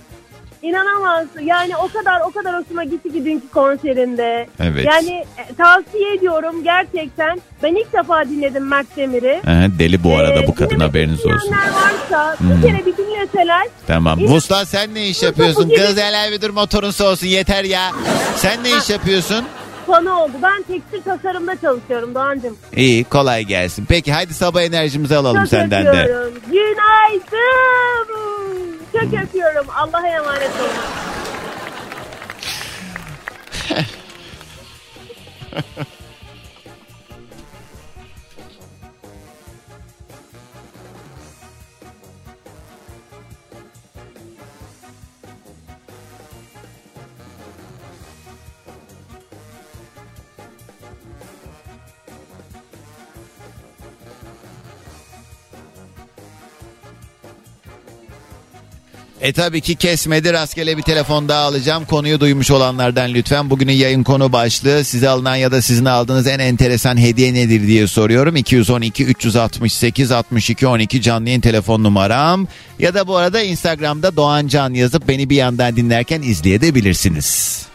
İnanamazsın. 0.61 1.39
Yani 1.41 1.77
o 1.77 1.87
kadar 1.87 2.21
o 2.27 2.31
kadar 2.31 2.61
hoşuma 2.63 2.83
gitti 2.83 3.13
ki 3.13 3.25
dünkü 3.25 3.49
konserinde. 3.49 4.47
Evet. 4.59 4.85
Yani 4.85 5.25
e, 5.37 5.55
tavsiye 5.57 6.13
ediyorum 6.15 6.63
gerçekten. 6.63 7.41
Ben 7.63 7.75
ilk 7.75 7.93
defa 7.93 8.25
dinledim 8.25 8.67
Mert 8.67 8.97
Demir'i. 8.97 9.41
He, 9.45 9.79
deli 9.79 10.03
bu 10.03 10.15
arada 10.17 10.43
Ee, 10.43 10.47
bu 10.47 10.55
kadın 10.55 10.79
haberiniz 10.79 11.25
olsun. 11.25 11.51
varsa 11.51 12.35
Hmm. 12.39 12.49
bir 12.63 12.67
kere 12.67 12.85
bir 12.85 12.97
dinleseler. 12.97 13.67
Tamam. 13.87 14.19
İnan- 14.19 14.63
sen 14.63 14.93
ne 14.93 15.07
iş 15.07 15.23
yapıyorsun? 15.23 15.69
Kız 15.69 15.97
hele 15.97 16.31
bir 16.31 16.41
dur 16.41 16.49
motorun 16.49 16.91
soğusun 16.91 17.27
yeter 17.27 17.63
ya. 17.63 17.91
Sen 18.35 18.63
ne 18.63 18.77
iş 18.77 18.89
yapıyorsun? 18.89 19.45
Konu 19.89 20.13
oldu. 20.13 20.31
Ben 20.43 20.61
tekstil 20.63 21.01
tasarımda 21.01 21.55
çalışıyorum 21.61 22.15
Doğancığım. 22.15 22.57
İyi 22.75 23.03
kolay 23.03 23.43
gelsin. 23.43 23.85
Peki 23.89 24.13
haydi 24.13 24.33
sabah 24.33 24.61
enerjimizi 24.61 25.15
alalım 25.17 25.39
Çok 25.41 25.49
senden 25.49 25.85
de. 25.85 25.89
öpüyorum. 25.89 26.33
Günaydın. 26.51 28.07
Çok 28.93 29.03
öpüyorum. 29.23 29.65
Allah'a 29.75 30.07
emanet 30.07 30.51
olun. 30.61 30.69
E 59.21 59.33
tabii 59.33 59.61
ki 59.61 59.75
kesmedi 59.75 60.33
rastgele 60.33 60.77
bir 60.77 60.81
telefon 60.81 61.29
daha 61.29 61.39
alacağım. 61.39 61.85
Konuyu 61.85 62.19
duymuş 62.19 62.51
olanlardan 62.51 63.13
lütfen. 63.13 63.49
Bugünün 63.49 63.73
yayın 63.73 64.03
konu 64.03 64.33
başlığı 64.33 64.83
size 64.83 65.09
alınan 65.09 65.35
ya 65.35 65.51
da 65.51 65.61
sizin 65.61 65.85
aldığınız 65.85 66.27
en 66.27 66.39
enteresan 66.39 66.97
hediye 66.97 67.33
nedir 67.33 67.67
diye 67.67 67.87
soruyorum. 67.87 68.35
212 68.35 69.05
368 69.05 70.11
62 70.11 70.67
12 70.67 71.01
canlı 71.01 71.27
yayın 71.27 71.41
telefon 71.41 71.83
numaram. 71.83 72.47
Ya 72.79 72.93
da 72.93 73.07
bu 73.07 73.15
arada 73.15 73.41
Instagram'da 73.41 74.15
Doğan 74.15 74.47
Can 74.47 74.73
yazıp 74.73 75.07
beni 75.07 75.29
bir 75.29 75.35
yandan 75.35 75.75
dinlerken 75.75 76.21
izleyebilirsiniz. 76.21 77.68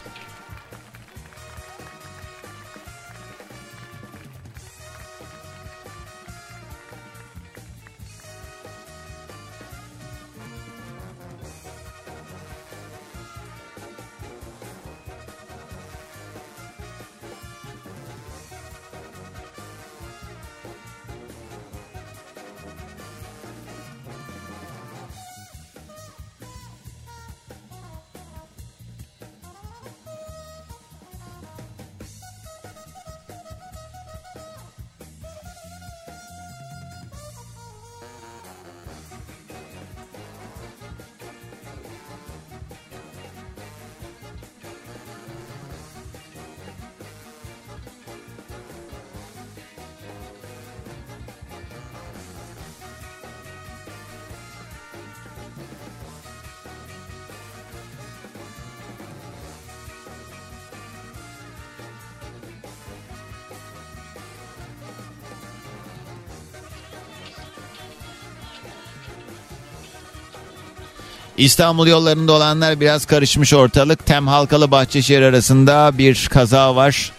İstanbul 71.37 71.87
yollarında 71.87 72.31
olanlar 72.33 72.79
biraz 72.79 73.05
karışmış 73.05 73.53
ortalık. 73.53 74.05
Tem 74.05 74.27
Halkalı 74.27 74.71
Bahçeşehir 74.71 75.21
arasında 75.21 75.91
bir 75.97 76.27
kaza 76.31 76.75
var. 76.75 77.11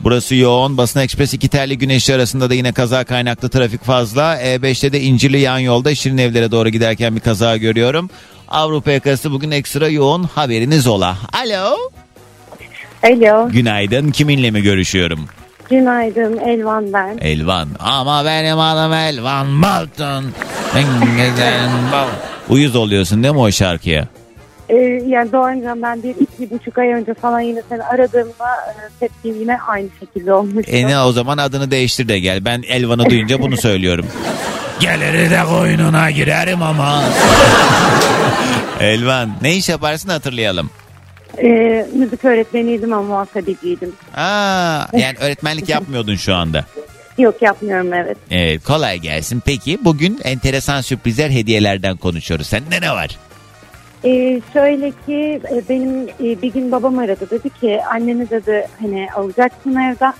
Burası 0.00 0.34
yoğun. 0.34 0.76
Basın 0.76 1.00
Ekspres 1.00 1.34
iki 1.34 1.48
terli 1.48 1.78
güneşli 1.78 2.14
arasında 2.14 2.50
da 2.50 2.54
yine 2.54 2.72
kaza 2.72 3.04
kaynaklı 3.04 3.48
trafik 3.48 3.84
fazla. 3.84 4.36
E5'te 4.42 4.92
de 4.92 5.00
İncirli 5.00 5.40
yan 5.40 5.58
yolda 5.58 5.94
Şirin 5.94 6.18
evlere 6.18 6.50
doğru 6.50 6.68
giderken 6.68 7.16
bir 7.16 7.20
kaza 7.20 7.56
görüyorum. 7.56 8.10
Avrupa 8.48 8.90
yakası 8.90 9.32
bugün 9.32 9.50
ekstra 9.50 9.88
yoğun 9.88 10.22
haberiniz 10.22 10.86
ola. 10.86 11.16
Alo. 11.32 11.76
Alo, 13.02 13.48
Günaydın. 13.50 14.10
Kiminle 14.10 14.50
mi 14.50 14.62
görüşüyorum? 14.62 15.28
günaydın 15.70 16.38
Elvan 16.38 16.92
ben. 16.92 17.18
Elvan. 17.20 17.68
Ama 17.78 18.24
benim 18.24 18.58
adım 18.58 18.92
Elvan 18.92 19.62
Balton. 19.62 20.24
En 20.76 21.00
güzel 21.16 21.68
bal. 21.92 22.08
Uyuz 22.52 22.76
oluyorsun 22.76 23.22
değil 23.22 23.34
mi 23.34 23.40
o 23.40 23.50
şarkıya? 23.50 24.08
Ee, 24.68 24.76
yani 25.06 25.32
Doğancan 25.32 25.82
ben 25.82 26.02
bir 26.02 26.14
iki 26.20 26.50
buçuk 26.50 26.78
ay 26.78 26.88
önce 26.88 27.14
falan 27.14 27.40
yine 27.40 27.62
seni 27.68 27.82
aradığımda 27.82 28.46
e, 28.68 28.74
tepkim 29.00 29.40
yine 29.40 29.58
aynı 29.68 29.88
şekilde 30.00 30.32
olmuştu. 30.32 30.72
E 30.72 30.86
ne 30.86 31.00
o 31.00 31.12
zaman 31.12 31.38
adını 31.38 31.70
değiştir 31.70 32.08
de 32.08 32.18
gel. 32.18 32.44
Ben 32.44 32.62
Elvan'ı 32.62 33.10
duyunca 33.10 33.40
bunu 33.40 33.56
söylüyorum. 33.56 34.06
Geliri 34.80 35.30
de 35.30 35.40
koynuna 35.48 36.10
girerim 36.10 36.62
ama. 36.62 37.04
Elvan 38.80 39.30
ne 39.42 39.54
iş 39.54 39.68
yaparsın 39.68 40.08
hatırlayalım. 40.08 40.70
Ee, 41.42 41.86
müzik 41.94 42.24
öğretmeniydim 42.24 42.92
ama 42.92 43.02
muhasebeciydim. 43.02 43.92
Aa, 44.16 44.86
yani 44.92 45.16
öğretmenlik 45.20 45.68
yapmıyordun 45.68 46.14
şu 46.16 46.34
anda. 46.34 46.64
Yok 47.18 47.42
yapmıyorum 47.42 47.92
evet. 47.92 48.16
Evet 48.30 48.64
kolay 48.64 48.98
gelsin. 48.98 49.42
Peki 49.46 49.84
bugün 49.84 50.20
enteresan 50.24 50.80
sürprizler 50.80 51.30
hediyelerden 51.30 51.96
konuşuyoruz. 51.96 52.46
Sende 52.46 52.80
ne 52.80 52.90
var? 52.90 53.18
Ee, 54.04 54.40
şöyle 54.52 54.90
ki 54.90 55.40
e, 55.50 55.62
benim 55.68 56.08
e, 56.08 56.42
bir 56.42 56.52
gün 56.52 56.72
babam 56.72 56.98
aradı 56.98 57.30
dedi 57.30 57.50
ki 57.50 57.80
anneni 57.84 58.30
dedi 58.30 58.68
hani 58.80 59.08
alacaksın 59.16 59.76
evden. 59.76 60.14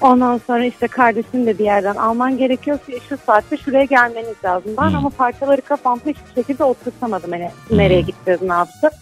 Ondan 0.00 0.40
sonra 0.46 0.64
işte 0.64 0.88
kardeşini 0.88 1.46
de 1.46 1.58
bir 1.58 1.64
yerden 1.64 1.94
alman 1.94 2.38
gerekiyor 2.38 2.78
ki 2.78 2.98
şu 3.08 3.18
saatte 3.26 3.56
şuraya 3.56 3.84
gelmeniz 3.84 4.44
lazım. 4.44 4.72
Ben 4.78 4.92
ama 4.92 5.10
parçaları 5.10 5.60
kafamda 5.60 6.02
hiçbir 6.06 6.42
şekilde 6.42 6.64
oturtamadım 6.64 7.30
hani 7.30 7.50
nereye 7.70 8.00
gideceğiz 8.00 8.42
ne 8.42 8.52
yaptık. 8.52 8.92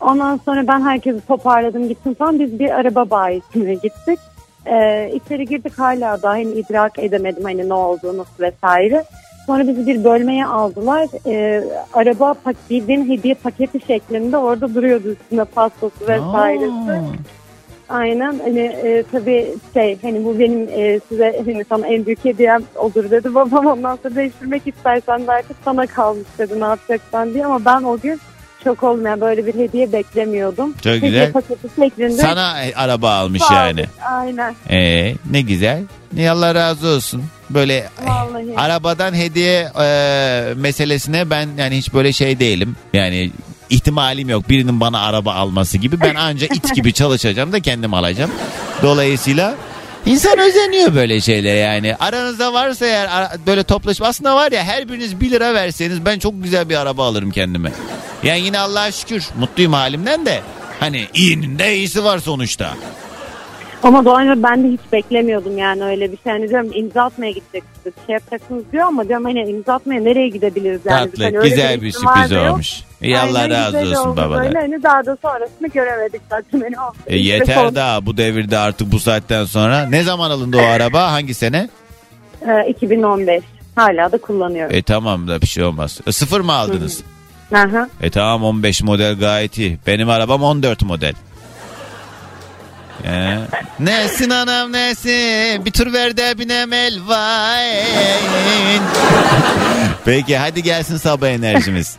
Ondan 0.00 0.40
sonra 0.44 0.68
ben 0.68 0.80
herkesi 0.80 1.26
toparladım 1.26 1.88
gittim 1.88 2.14
falan 2.14 2.40
biz 2.40 2.58
bir 2.58 2.70
araba 2.70 3.10
bayisine 3.10 3.74
gittik. 3.74 4.18
Ee, 4.70 5.10
içeri 5.14 5.46
girdik 5.46 5.78
hala 5.78 6.22
daha 6.22 6.32
hani 6.32 6.52
idrak 6.52 6.98
edemedim 6.98 7.44
hani 7.44 7.68
ne 7.68 7.74
olduğunu 7.74 8.24
vesaire. 8.40 9.04
Sonra 9.46 9.68
bizi 9.68 9.86
bir 9.86 10.04
bölmeye 10.04 10.46
aldılar. 10.46 11.08
Ee, 11.26 11.64
araba 11.92 12.34
pak 12.34 12.56
bildiğin 12.70 13.08
hediye 13.10 13.34
paketi 13.34 13.86
şeklinde 13.86 14.36
orada 14.36 14.74
duruyordu 14.74 15.08
üstünde 15.08 15.44
pastası 15.44 16.08
vesairesi. 16.08 17.00
Aynen 17.88 18.38
hani 18.38 18.60
e, 18.60 19.04
tabii 19.12 19.54
şey 19.74 19.98
hani 20.02 20.24
bu 20.24 20.38
benim 20.38 20.68
e, 20.68 21.00
size 21.08 21.42
hani 21.44 21.64
sana 21.68 21.86
en 21.86 22.06
büyük 22.06 22.24
hediyem 22.24 22.62
olur 22.76 23.10
dedi 23.10 23.34
babam 23.34 23.66
ondan 23.66 23.98
sonra 24.02 24.14
değiştirmek 24.14 24.66
istersen 24.66 25.26
de 25.26 25.32
artık 25.32 25.56
sana 25.64 25.86
kalmış 25.86 26.26
dedi 26.38 26.60
ne 26.60 26.64
yapacaksan 26.64 27.34
diye 27.34 27.46
ama 27.46 27.64
ben 27.64 27.82
o 27.82 27.98
gün 27.98 28.20
şok 28.64 28.82
oldum 28.82 29.06
yani 29.06 29.20
böyle 29.20 29.46
bir 29.46 29.54
hediye 29.54 29.92
beklemiyordum. 29.92 30.72
Çok 30.72 30.92
Hediye 30.92 31.10
güzel. 31.10 31.32
paketi 31.32 31.68
şeklinde. 31.80 32.22
Sana 32.22 32.64
e, 32.64 32.74
araba 32.74 33.10
almış 33.14 33.42
Sağ 33.42 33.54
yani. 33.54 33.84
Aynen. 34.12 34.54
Ee, 34.70 35.14
ne 35.30 35.40
güzel. 35.40 35.82
Ne 36.12 36.30
Allah 36.30 36.54
razı 36.54 36.88
olsun. 36.88 37.24
Böyle 37.50 37.88
Vallahi. 38.06 38.54
arabadan 38.56 39.14
hediye 39.14 39.68
e, 39.82 40.54
meselesine 40.56 41.30
ben 41.30 41.48
yani 41.58 41.76
hiç 41.78 41.94
böyle 41.94 42.12
şey 42.12 42.40
değilim. 42.40 42.76
Yani 42.92 43.30
ihtimalim 43.70 44.28
yok 44.28 44.48
birinin 44.48 44.80
bana 44.80 45.00
araba 45.00 45.32
alması 45.34 45.78
gibi. 45.78 46.00
Ben 46.00 46.14
anca 46.14 46.46
it 46.46 46.74
gibi 46.74 46.92
çalışacağım 46.92 47.52
da 47.52 47.60
kendim 47.60 47.94
alacağım. 47.94 48.30
Dolayısıyla 48.82 49.54
insan 50.06 50.38
özeniyor 50.38 50.94
böyle 50.94 51.20
şeylere 51.20 51.58
yani. 51.58 51.96
Aranızda 51.96 52.52
varsa 52.52 52.86
eğer 52.86 53.08
böyle 53.46 53.62
toplaşma 53.62 54.06
aslında 54.06 54.36
var 54.36 54.52
ya 54.52 54.64
her 54.64 54.88
biriniz 54.88 55.20
1 55.20 55.30
lira 55.30 55.54
verseniz 55.54 56.04
ben 56.04 56.18
çok 56.18 56.42
güzel 56.42 56.68
bir 56.68 56.76
araba 56.76 57.06
alırım 57.06 57.30
kendime. 57.30 57.72
Yani 58.22 58.40
yine 58.40 58.58
Allah'a 58.58 58.92
şükür 58.92 59.28
mutluyum 59.38 59.72
halimden 59.72 60.26
de. 60.26 60.40
Hani 60.80 61.06
iyinin 61.14 61.58
de 61.58 61.76
iyisi 61.76 62.04
var 62.04 62.18
sonuçta. 62.18 62.74
Ama 63.82 64.04
Doğan 64.04 64.42
ben 64.42 64.64
de 64.64 64.68
hiç 64.68 64.80
beklemiyordum 64.92 65.58
yani 65.58 65.84
öyle 65.84 66.12
bir 66.12 66.18
şey. 66.24 66.32
Hani 66.32 66.48
diyorum 66.48 66.70
imza 66.74 67.02
atmaya 67.02 67.30
gideceksiniz. 67.30 67.86
Bir 67.86 68.06
şey 68.06 68.12
yapacaksınız 68.12 68.62
diyor 68.72 68.84
ama 68.86 69.08
diyorum 69.08 69.24
hani 69.24 69.50
imza 69.50 69.74
atmaya 69.74 70.00
nereye 70.00 70.28
gidebiliriz 70.28 70.80
yani. 70.84 71.10
Tatlı, 71.10 71.24
hani 71.24 71.50
güzel 71.50 71.82
bir 71.82 71.86
ihtimal 71.86 72.14
sürpriz 72.14 72.38
olmuş. 72.38 72.80
İyi 73.02 73.18
Allah 73.18 73.38
Aynen, 73.38 73.64
razı 73.64 73.80
güzel 73.80 73.98
olsun 73.98 74.16
babalar. 74.16 74.44
Böyle 74.44 74.58
hani 74.58 74.82
daha 74.82 75.06
da 75.06 75.16
sonrasını 75.22 75.68
göremedik 75.68 76.20
zaten. 76.30 76.60
Hani. 76.60 76.74
E, 77.06 77.16
yeter 77.16 77.54
son- 77.54 77.74
daha 77.74 78.06
bu 78.06 78.16
devirde 78.16 78.58
artık 78.58 78.92
bu 78.92 78.98
saatten 78.98 79.44
sonra. 79.44 79.86
Ne 79.86 80.02
zaman 80.02 80.30
alındı 80.30 80.56
o 80.56 80.66
araba? 80.66 81.12
Hangi 81.12 81.34
sene? 81.34 81.68
Ee, 82.42 82.70
2015. 82.70 83.44
Hala 83.76 84.12
da 84.12 84.18
kullanıyorum. 84.18 84.76
E 84.76 84.82
tamam 84.82 85.28
da 85.28 85.40
bir 85.40 85.46
şey 85.46 85.64
olmaz. 85.64 86.00
E, 86.06 86.12
sıfır 86.12 86.40
mı 86.40 86.52
aldınız? 86.52 87.02
Aha. 87.52 87.88
E 88.00 88.10
tamam 88.10 88.42
15 88.42 88.82
model 88.82 89.18
gayet 89.18 89.58
iyi. 89.58 89.78
Benim 89.86 90.08
arabam 90.08 90.42
14 90.42 90.82
model. 90.82 91.14
E, 93.04 93.38
nesin 93.80 94.30
anam 94.30 94.72
nesin? 94.72 95.64
Bir 95.64 95.70
tur 95.70 95.92
ver 95.92 96.16
de 96.16 96.38
binem 96.38 96.72
elvayn. 96.72 98.18
Peki 100.04 100.36
hadi 100.38 100.62
gelsin 100.62 100.96
sabah 100.96 101.28
enerjimiz. 101.28 101.96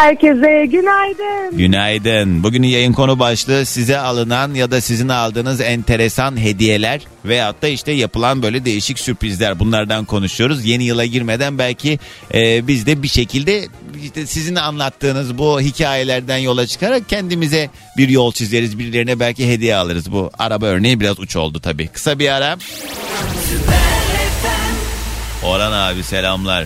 Herkese 0.00 0.66
günaydın. 0.66 1.58
Günaydın. 1.58 2.42
Bugünün 2.42 2.66
yayın 2.66 2.92
konu 2.92 3.18
başlığı 3.18 3.66
size 3.66 3.98
alınan 3.98 4.54
ya 4.54 4.70
da 4.70 4.80
sizin 4.80 5.08
aldığınız 5.08 5.60
enteresan 5.60 6.40
hediyeler 6.40 7.00
veyahut 7.24 7.62
da 7.62 7.68
işte 7.68 7.92
yapılan 7.92 8.42
böyle 8.42 8.64
değişik 8.64 8.98
sürprizler. 8.98 9.58
Bunlardan 9.58 10.04
konuşuyoruz. 10.04 10.64
Yeni 10.64 10.84
yıla 10.84 11.04
girmeden 11.04 11.58
belki 11.58 11.98
e, 12.34 12.66
biz 12.66 12.86
de 12.86 13.02
bir 13.02 13.08
şekilde 13.08 13.64
işte 14.04 14.26
sizin 14.26 14.54
anlattığınız 14.54 15.38
bu 15.38 15.60
hikayelerden 15.60 16.38
yola 16.38 16.66
çıkarak 16.66 17.08
kendimize 17.08 17.70
bir 17.96 18.08
yol 18.08 18.32
çizeriz. 18.32 18.78
Birilerine 18.78 19.20
belki 19.20 19.48
hediye 19.48 19.76
alırız. 19.76 20.12
Bu 20.12 20.30
araba 20.38 20.66
örneği 20.66 21.00
biraz 21.00 21.20
uç 21.20 21.36
oldu 21.36 21.60
tabii. 21.60 21.88
Kısa 21.88 22.18
bir 22.18 22.28
ara. 22.28 22.56
Orhan 25.44 25.72
abi 25.72 26.02
selamlar. 26.02 26.64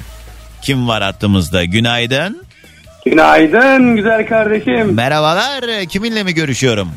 Kim 0.63 0.89
var 0.89 1.03
hattımızda? 1.03 1.65
Günaydın. 1.65 2.44
Günaydın 3.05 3.97
güzel 3.97 4.27
kardeşim. 4.27 4.95
Merhabalar. 4.95 5.85
Kiminle 5.89 6.23
mi 6.23 6.35
görüşüyorum? 6.35 6.89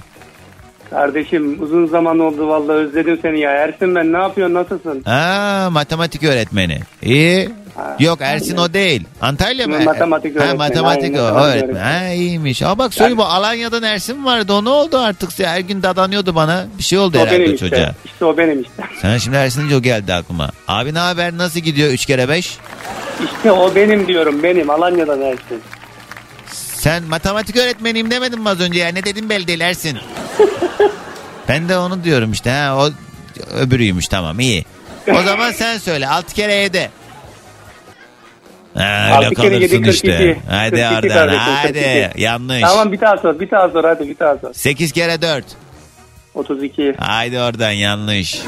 Kardeşim 0.89 1.64
uzun 1.64 1.86
zaman 1.88 2.20
oldu 2.20 2.47
vallahi 2.47 2.78
özledim 2.78 3.20
seni 3.22 3.39
ya. 3.39 3.51
Ersin 3.51 3.95
ben 3.95 4.14
ne 4.14 4.18
yapıyorsun 4.18 4.55
nasılsın? 4.55 5.03
Aa, 5.05 5.70
matematik 5.72 6.24
öğretmeni. 6.24 6.80
İyi. 7.03 7.49
Yok 7.99 8.20
Ersin 8.22 8.58
o 8.58 8.74
değil. 8.74 9.08
Antalya 9.22 9.68
mı? 9.68 9.80
Matematik 9.86 10.36
Ha, 10.36 10.39
öğretmeni, 10.43 10.58
matematik 10.58 11.18
aynen, 11.18 11.26
o 11.26 11.34
matematik 11.34 11.64
öğretmen. 11.76 11.84
Ha, 11.84 12.08
iyiymiş. 12.14 12.62
Aa 12.64 12.78
bak 12.78 12.93
söyle 12.93 13.18
bu 13.18 13.24
Alanya'dan 13.24 13.84
Ersin 13.84 14.26
vardı. 14.26 14.53
O 14.53 14.66
ne 14.66 14.70
oldu 14.70 14.97
artık? 14.97 15.39
Her 15.39 15.60
gün 15.60 15.84
dadanıyordu 15.84 16.36
bana. 16.36 16.66
Bir 16.78 16.84
şey 16.84 16.99
oldu 16.99 17.18
o 17.18 17.22
herhalde 17.22 17.39
benim 17.39 17.53
işte. 17.53 17.70
çocuğa. 17.70 17.91
İşte 18.05 18.26
o 18.26 18.38
benim 18.38 18.62
işte. 18.62 18.84
Sana 19.01 19.20
şimdi 19.20 19.38
Ersin 19.38 19.72
o 19.78 19.82
geldi 19.82 20.14
aklıma. 20.14 20.49
Abi 20.68 20.93
ne 20.93 20.99
haber? 20.99 21.38
Nasıl 21.38 21.60
gidiyor 21.60 21.89
3 21.91 22.05
kere 22.05 22.30
5? 22.30 22.58
İşte 23.26 23.51
o 23.51 23.76
benim 23.76 24.08
diyorum 24.08 24.43
benim 24.43 24.70
Alanya'dan 24.70 25.22
Ersin. 25.22 25.62
Sen 26.88 27.03
matematik 27.03 27.57
öğretmeniyim 27.57 28.11
demedin 28.11 28.41
mi 28.41 28.49
az 28.49 28.59
önce 28.59 28.79
ya? 28.79 28.88
Ne 28.88 29.03
dedim 29.03 29.29
belli 29.29 29.47
değil 29.47 29.59
Ersin. 29.59 29.97
ben 31.47 31.69
de 31.69 31.77
onu 31.77 32.03
diyorum 32.03 32.31
işte. 32.31 32.49
Ha, 32.49 32.77
o 32.77 32.89
öbürüymüş 33.59 34.07
tamam 34.07 34.39
iyi. 34.39 34.65
O 35.07 35.21
zaman 35.21 35.51
sen 35.51 35.77
söyle 35.77 36.07
6 36.07 36.35
kere 36.35 36.53
7. 36.53 36.89
Ha, 38.73 39.05
öyle 39.05 39.27
Altı 39.27 39.35
kere 39.35 39.53
yedi, 39.53 39.69
kalırsın 39.69 39.91
işte. 39.91 40.38
Hadi 40.49 40.81
kardeşim, 40.81 41.41
hadi. 41.63 42.11
Yanlış. 42.21 42.61
Tamam 42.61 42.91
bir 42.91 43.01
daha 43.01 43.17
sor 43.17 43.39
bir 43.39 43.51
daha 43.51 43.69
sor 43.69 43.83
hadi 43.83 44.09
bir 44.09 44.19
daha 44.19 44.38
sor. 44.38 44.53
8 44.53 44.91
kere 44.91 45.21
4. 45.21 45.45
32. 46.33 46.95
Haydi 46.97 47.39
oradan 47.39 47.71
yanlış. 47.71 48.41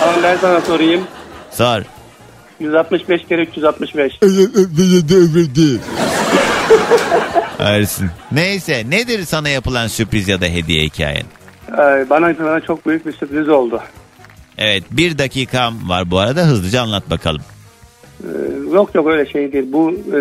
Tamam 0.00 0.14
ben 0.22 0.36
sana 0.36 0.60
sorayım. 0.60 1.04
Sor. 1.50 1.82
165 2.60 3.24
kere 3.28 3.42
365. 3.42 4.12
Ersin. 7.58 8.10
Neyse 8.32 8.84
nedir 8.90 9.24
sana 9.24 9.48
yapılan 9.48 9.86
sürpriz 9.86 10.28
ya 10.28 10.40
da 10.40 10.44
hediye 10.46 10.84
hikayen? 10.84 11.24
Ee, 11.72 12.10
bana, 12.10 12.38
bana 12.38 12.60
çok 12.60 12.86
büyük 12.86 13.06
bir 13.06 13.12
sürpriz 13.12 13.48
oldu. 13.48 13.82
Evet 14.58 14.82
bir 14.90 15.18
dakikam 15.18 15.88
var 15.88 16.10
bu 16.10 16.18
arada 16.18 16.42
hızlıca 16.46 16.82
anlat 16.82 17.10
bakalım. 17.10 17.42
Ee, 18.22 18.26
yok 18.74 18.94
yok 18.94 19.06
öyle 19.06 19.26
şey 19.32 19.52
değil. 19.52 19.64
Bu 19.72 19.92
e, 19.92 20.20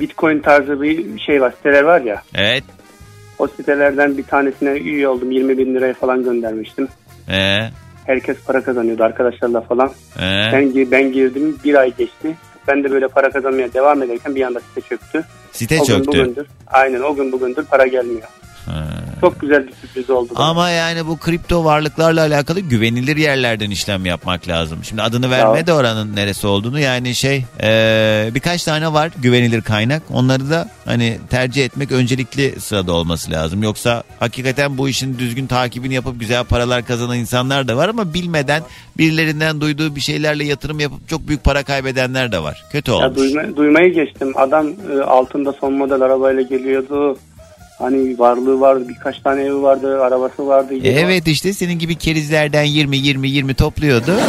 Bitcoin 0.00 0.38
tarzı 0.38 0.82
bir 0.82 1.18
şey 1.20 1.40
var. 1.40 1.52
Siteler 1.56 1.82
var 1.82 2.00
ya. 2.00 2.22
Evet. 2.34 2.64
O 3.38 3.48
sitelerden 3.48 4.18
bir 4.18 4.22
tanesine 4.22 4.70
üye 4.70 5.08
oldum. 5.08 5.30
20 5.30 5.58
bin 5.58 5.74
liraya 5.74 5.94
falan 5.94 6.24
göndermiştim. 6.24 6.88
Ee, 7.28 7.60
Herkes 8.06 8.36
para 8.46 8.62
kazanıyordu 8.62 9.04
arkadaşlarla 9.04 9.60
falan. 9.60 9.90
ee. 10.18 10.50
Ben, 10.52 10.90
ben 10.90 11.12
girdim 11.12 11.58
bir 11.64 11.74
ay 11.74 11.96
geçti. 11.96 12.36
Ben 12.68 12.84
de 12.84 12.90
böyle 12.90 13.08
para 13.08 13.30
kazanmaya 13.30 13.72
devam 13.72 14.02
ederken 14.02 14.34
bir 14.34 14.42
anda 14.42 14.60
site 14.60 14.80
çöktü. 14.80 15.24
Site 15.52 15.80
o 15.80 15.86
gün 15.86 15.94
çöktü. 15.94 16.06
bugündür, 16.08 16.46
aynen 16.66 17.00
o 17.00 17.14
gün 17.14 17.32
bugündür 17.32 17.64
para 17.64 17.86
gelmiyor. 17.86 18.28
Ha. 18.66 18.84
Çok 19.20 19.40
güzel 19.40 19.66
bir 19.68 19.72
sürpriz 19.72 20.10
oldu. 20.10 20.32
Ama 20.36 20.70
yani 20.70 21.06
bu 21.06 21.16
kripto 21.18 21.64
varlıklarla 21.64 22.20
alakalı 22.20 22.60
güvenilir 22.60 23.16
yerlerden 23.16 23.70
işlem 23.70 24.06
yapmak 24.06 24.48
lazım. 24.48 24.78
Şimdi 24.82 25.02
adını 25.02 25.30
verme 25.30 25.66
de 25.66 25.72
oranın 25.72 26.16
neresi 26.16 26.46
olduğunu 26.46 26.80
yani 26.80 27.14
şey 27.14 27.44
eee, 27.62 28.30
birkaç 28.34 28.64
tane 28.64 28.92
var 28.92 29.10
güvenilir 29.22 29.62
kaynak. 29.62 30.02
Onları 30.12 30.50
da 30.50 30.68
hani 30.84 31.18
tercih 31.30 31.64
etmek 31.64 31.92
öncelikli 31.92 32.60
sırada 32.60 32.92
olması 32.92 33.30
lazım. 33.30 33.62
Yoksa 33.62 34.02
hakikaten 34.20 34.78
bu 34.78 34.88
işin 34.88 35.18
düzgün 35.18 35.46
takibini 35.46 35.94
yapıp 35.94 36.20
güzel 36.20 36.44
paralar 36.44 36.86
kazanan 36.86 37.18
insanlar 37.18 37.68
da 37.68 37.76
var 37.76 37.88
ama 37.88 38.14
bilmeden 38.14 38.62
birilerinden 38.98 39.60
duyduğu 39.60 39.96
bir 39.96 40.00
şeylerle 40.00 40.44
yatırım 40.44 40.80
yapıp 40.80 41.08
çok 41.08 41.28
büyük 41.28 41.44
para 41.44 41.62
kaybedenler 41.62 42.32
de 42.32 42.42
var. 42.42 42.64
Kötü 42.72 42.90
Ya 42.90 42.96
olmuş. 42.96 43.18
duyma- 43.18 43.56
duymayı 43.56 43.94
geçtim. 43.94 44.32
Adam 44.36 44.66
e, 44.96 45.00
altında 45.02 45.52
son 45.52 45.72
model 45.72 46.00
arabayla 46.02 46.42
geliyordu. 46.42 47.18
Hani 47.82 48.18
varlığı 48.18 48.60
vardı, 48.60 48.84
birkaç 48.88 49.18
tane 49.18 49.42
evi 49.42 49.62
vardı, 49.62 50.02
arabası 50.02 50.46
vardı. 50.46 50.74
E, 50.82 50.88
Evet 50.88 51.28
işte 51.28 51.52
senin 51.52 51.78
gibi 51.78 51.94
kerizlerden 51.94 52.62
20 52.62 52.96
20 52.96 53.28
20 53.28 53.54
topluyordu. 53.54 54.12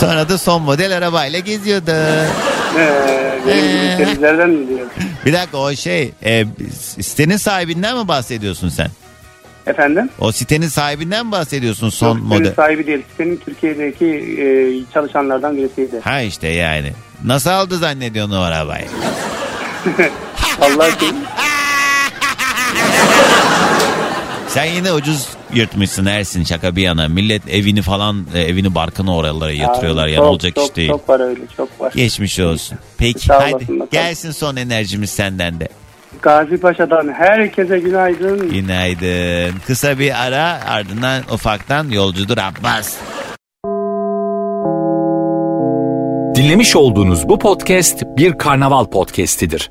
Sonra 0.00 0.28
da 0.28 0.38
son 0.38 0.62
model 0.62 0.96
arabayla 0.96 1.38
geziyordu. 1.38 1.90
Ee, 1.90 3.38
benim 3.46 3.64
gibi 3.64 3.96
kerizlerden 4.04 4.50
mi 4.50 4.68
diyor? 4.68 4.86
Bir 5.26 5.32
dakika 5.32 5.58
o 5.58 5.74
şey 5.74 6.12
e, 6.24 6.44
sitenin 7.00 7.36
sahibinden 7.36 7.98
mi 7.98 8.08
bahsediyorsun 8.08 8.68
sen? 8.68 8.88
Efendim? 9.66 10.10
O 10.18 10.32
sitenin 10.32 10.68
sahibinden 10.68 11.26
mi 11.26 11.32
bahsediyorsun 11.32 11.88
son 11.88 12.18
Yok, 12.18 12.26
model? 12.26 12.44
Senin 12.44 12.54
sahibi 12.54 12.86
değil. 12.86 13.02
Senin 13.16 13.36
Türkiye'deki 13.36 14.06
e, 14.40 14.46
çalışanlardan 14.94 15.56
birisiydi. 15.56 16.00
Ha 16.04 16.20
işte 16.20 16.48
yani. 16.48 16.92
Nasıl 17.24 17.50
aldı 17.50 17.78
zannediyorsun 17.78 18.34
o 18.34 18.40
arabayı? 18.40 18.86
Vallahi 20.60 20.98
ki 20.98 21.06
Sen 24.48 24.64
yine 24.64 24.92
ucuz 24.92 25.28
yırtmışsın 25.54 26.06
Ersin 26.06 26.44
şaka 26.44 26.76
bir 26.76 26.82
yana. 26.82 27.08
Millet 27.08 27.48
evini 27.48 27.82
falan 27.82 28.26
e, 28.34 28.40
evini 28.40 28.74
barkını 28.74 29.16
oralara 29.16 29.52
yatırıyorlar 29.52 30.06
yani 30.06 30.16
çok, 30.16 30.26
olacak 30.26 30.54
çok, 30.54 30.64
iş 30.64 30.76
değil. 30.76 30.88
Çok 30.88 31.08
var 31.08 31.20
öyle 31.20 31.40
çok 31.56 31.80
var. 31.80 31.92
Geçmiş 31.96 32.40
olsun. 32.40 32.78
Peki 32.98 33.26
Sağ 33.26 33.42
hadi 33.42 33.54
olasın 33.54 33.80
bakalım. 33.80 33.88
gelsin 33.90 34.30
son 34.30 34.56
enerjimiz 34.56 35.10
senden 35.10 35.60
de. 35.60 35.68
Gazi 36.22 36.56
Paşa'dan 36.56 37.12
herkese 37.12 37.78
günaydın. 37.78 38.50
Günaydın. 38.50 39.54
Kısa 39.66 39.98
bir 39.98 40.26
ara 40.26 40.60
ardından 40.66 41.22
ufaktan 41.32 41.90
yolcudur 41.90 42.38
Abbas. 42.38 42.96
Dinlemiş 46.34 46.76
olduğunuz 46.76 47.28
bu 47.28 47.38
podcast 47.38 48.02
bir 48.16 48.38
karnaval 48.38 48.84
podcastidir. 48.84 49.70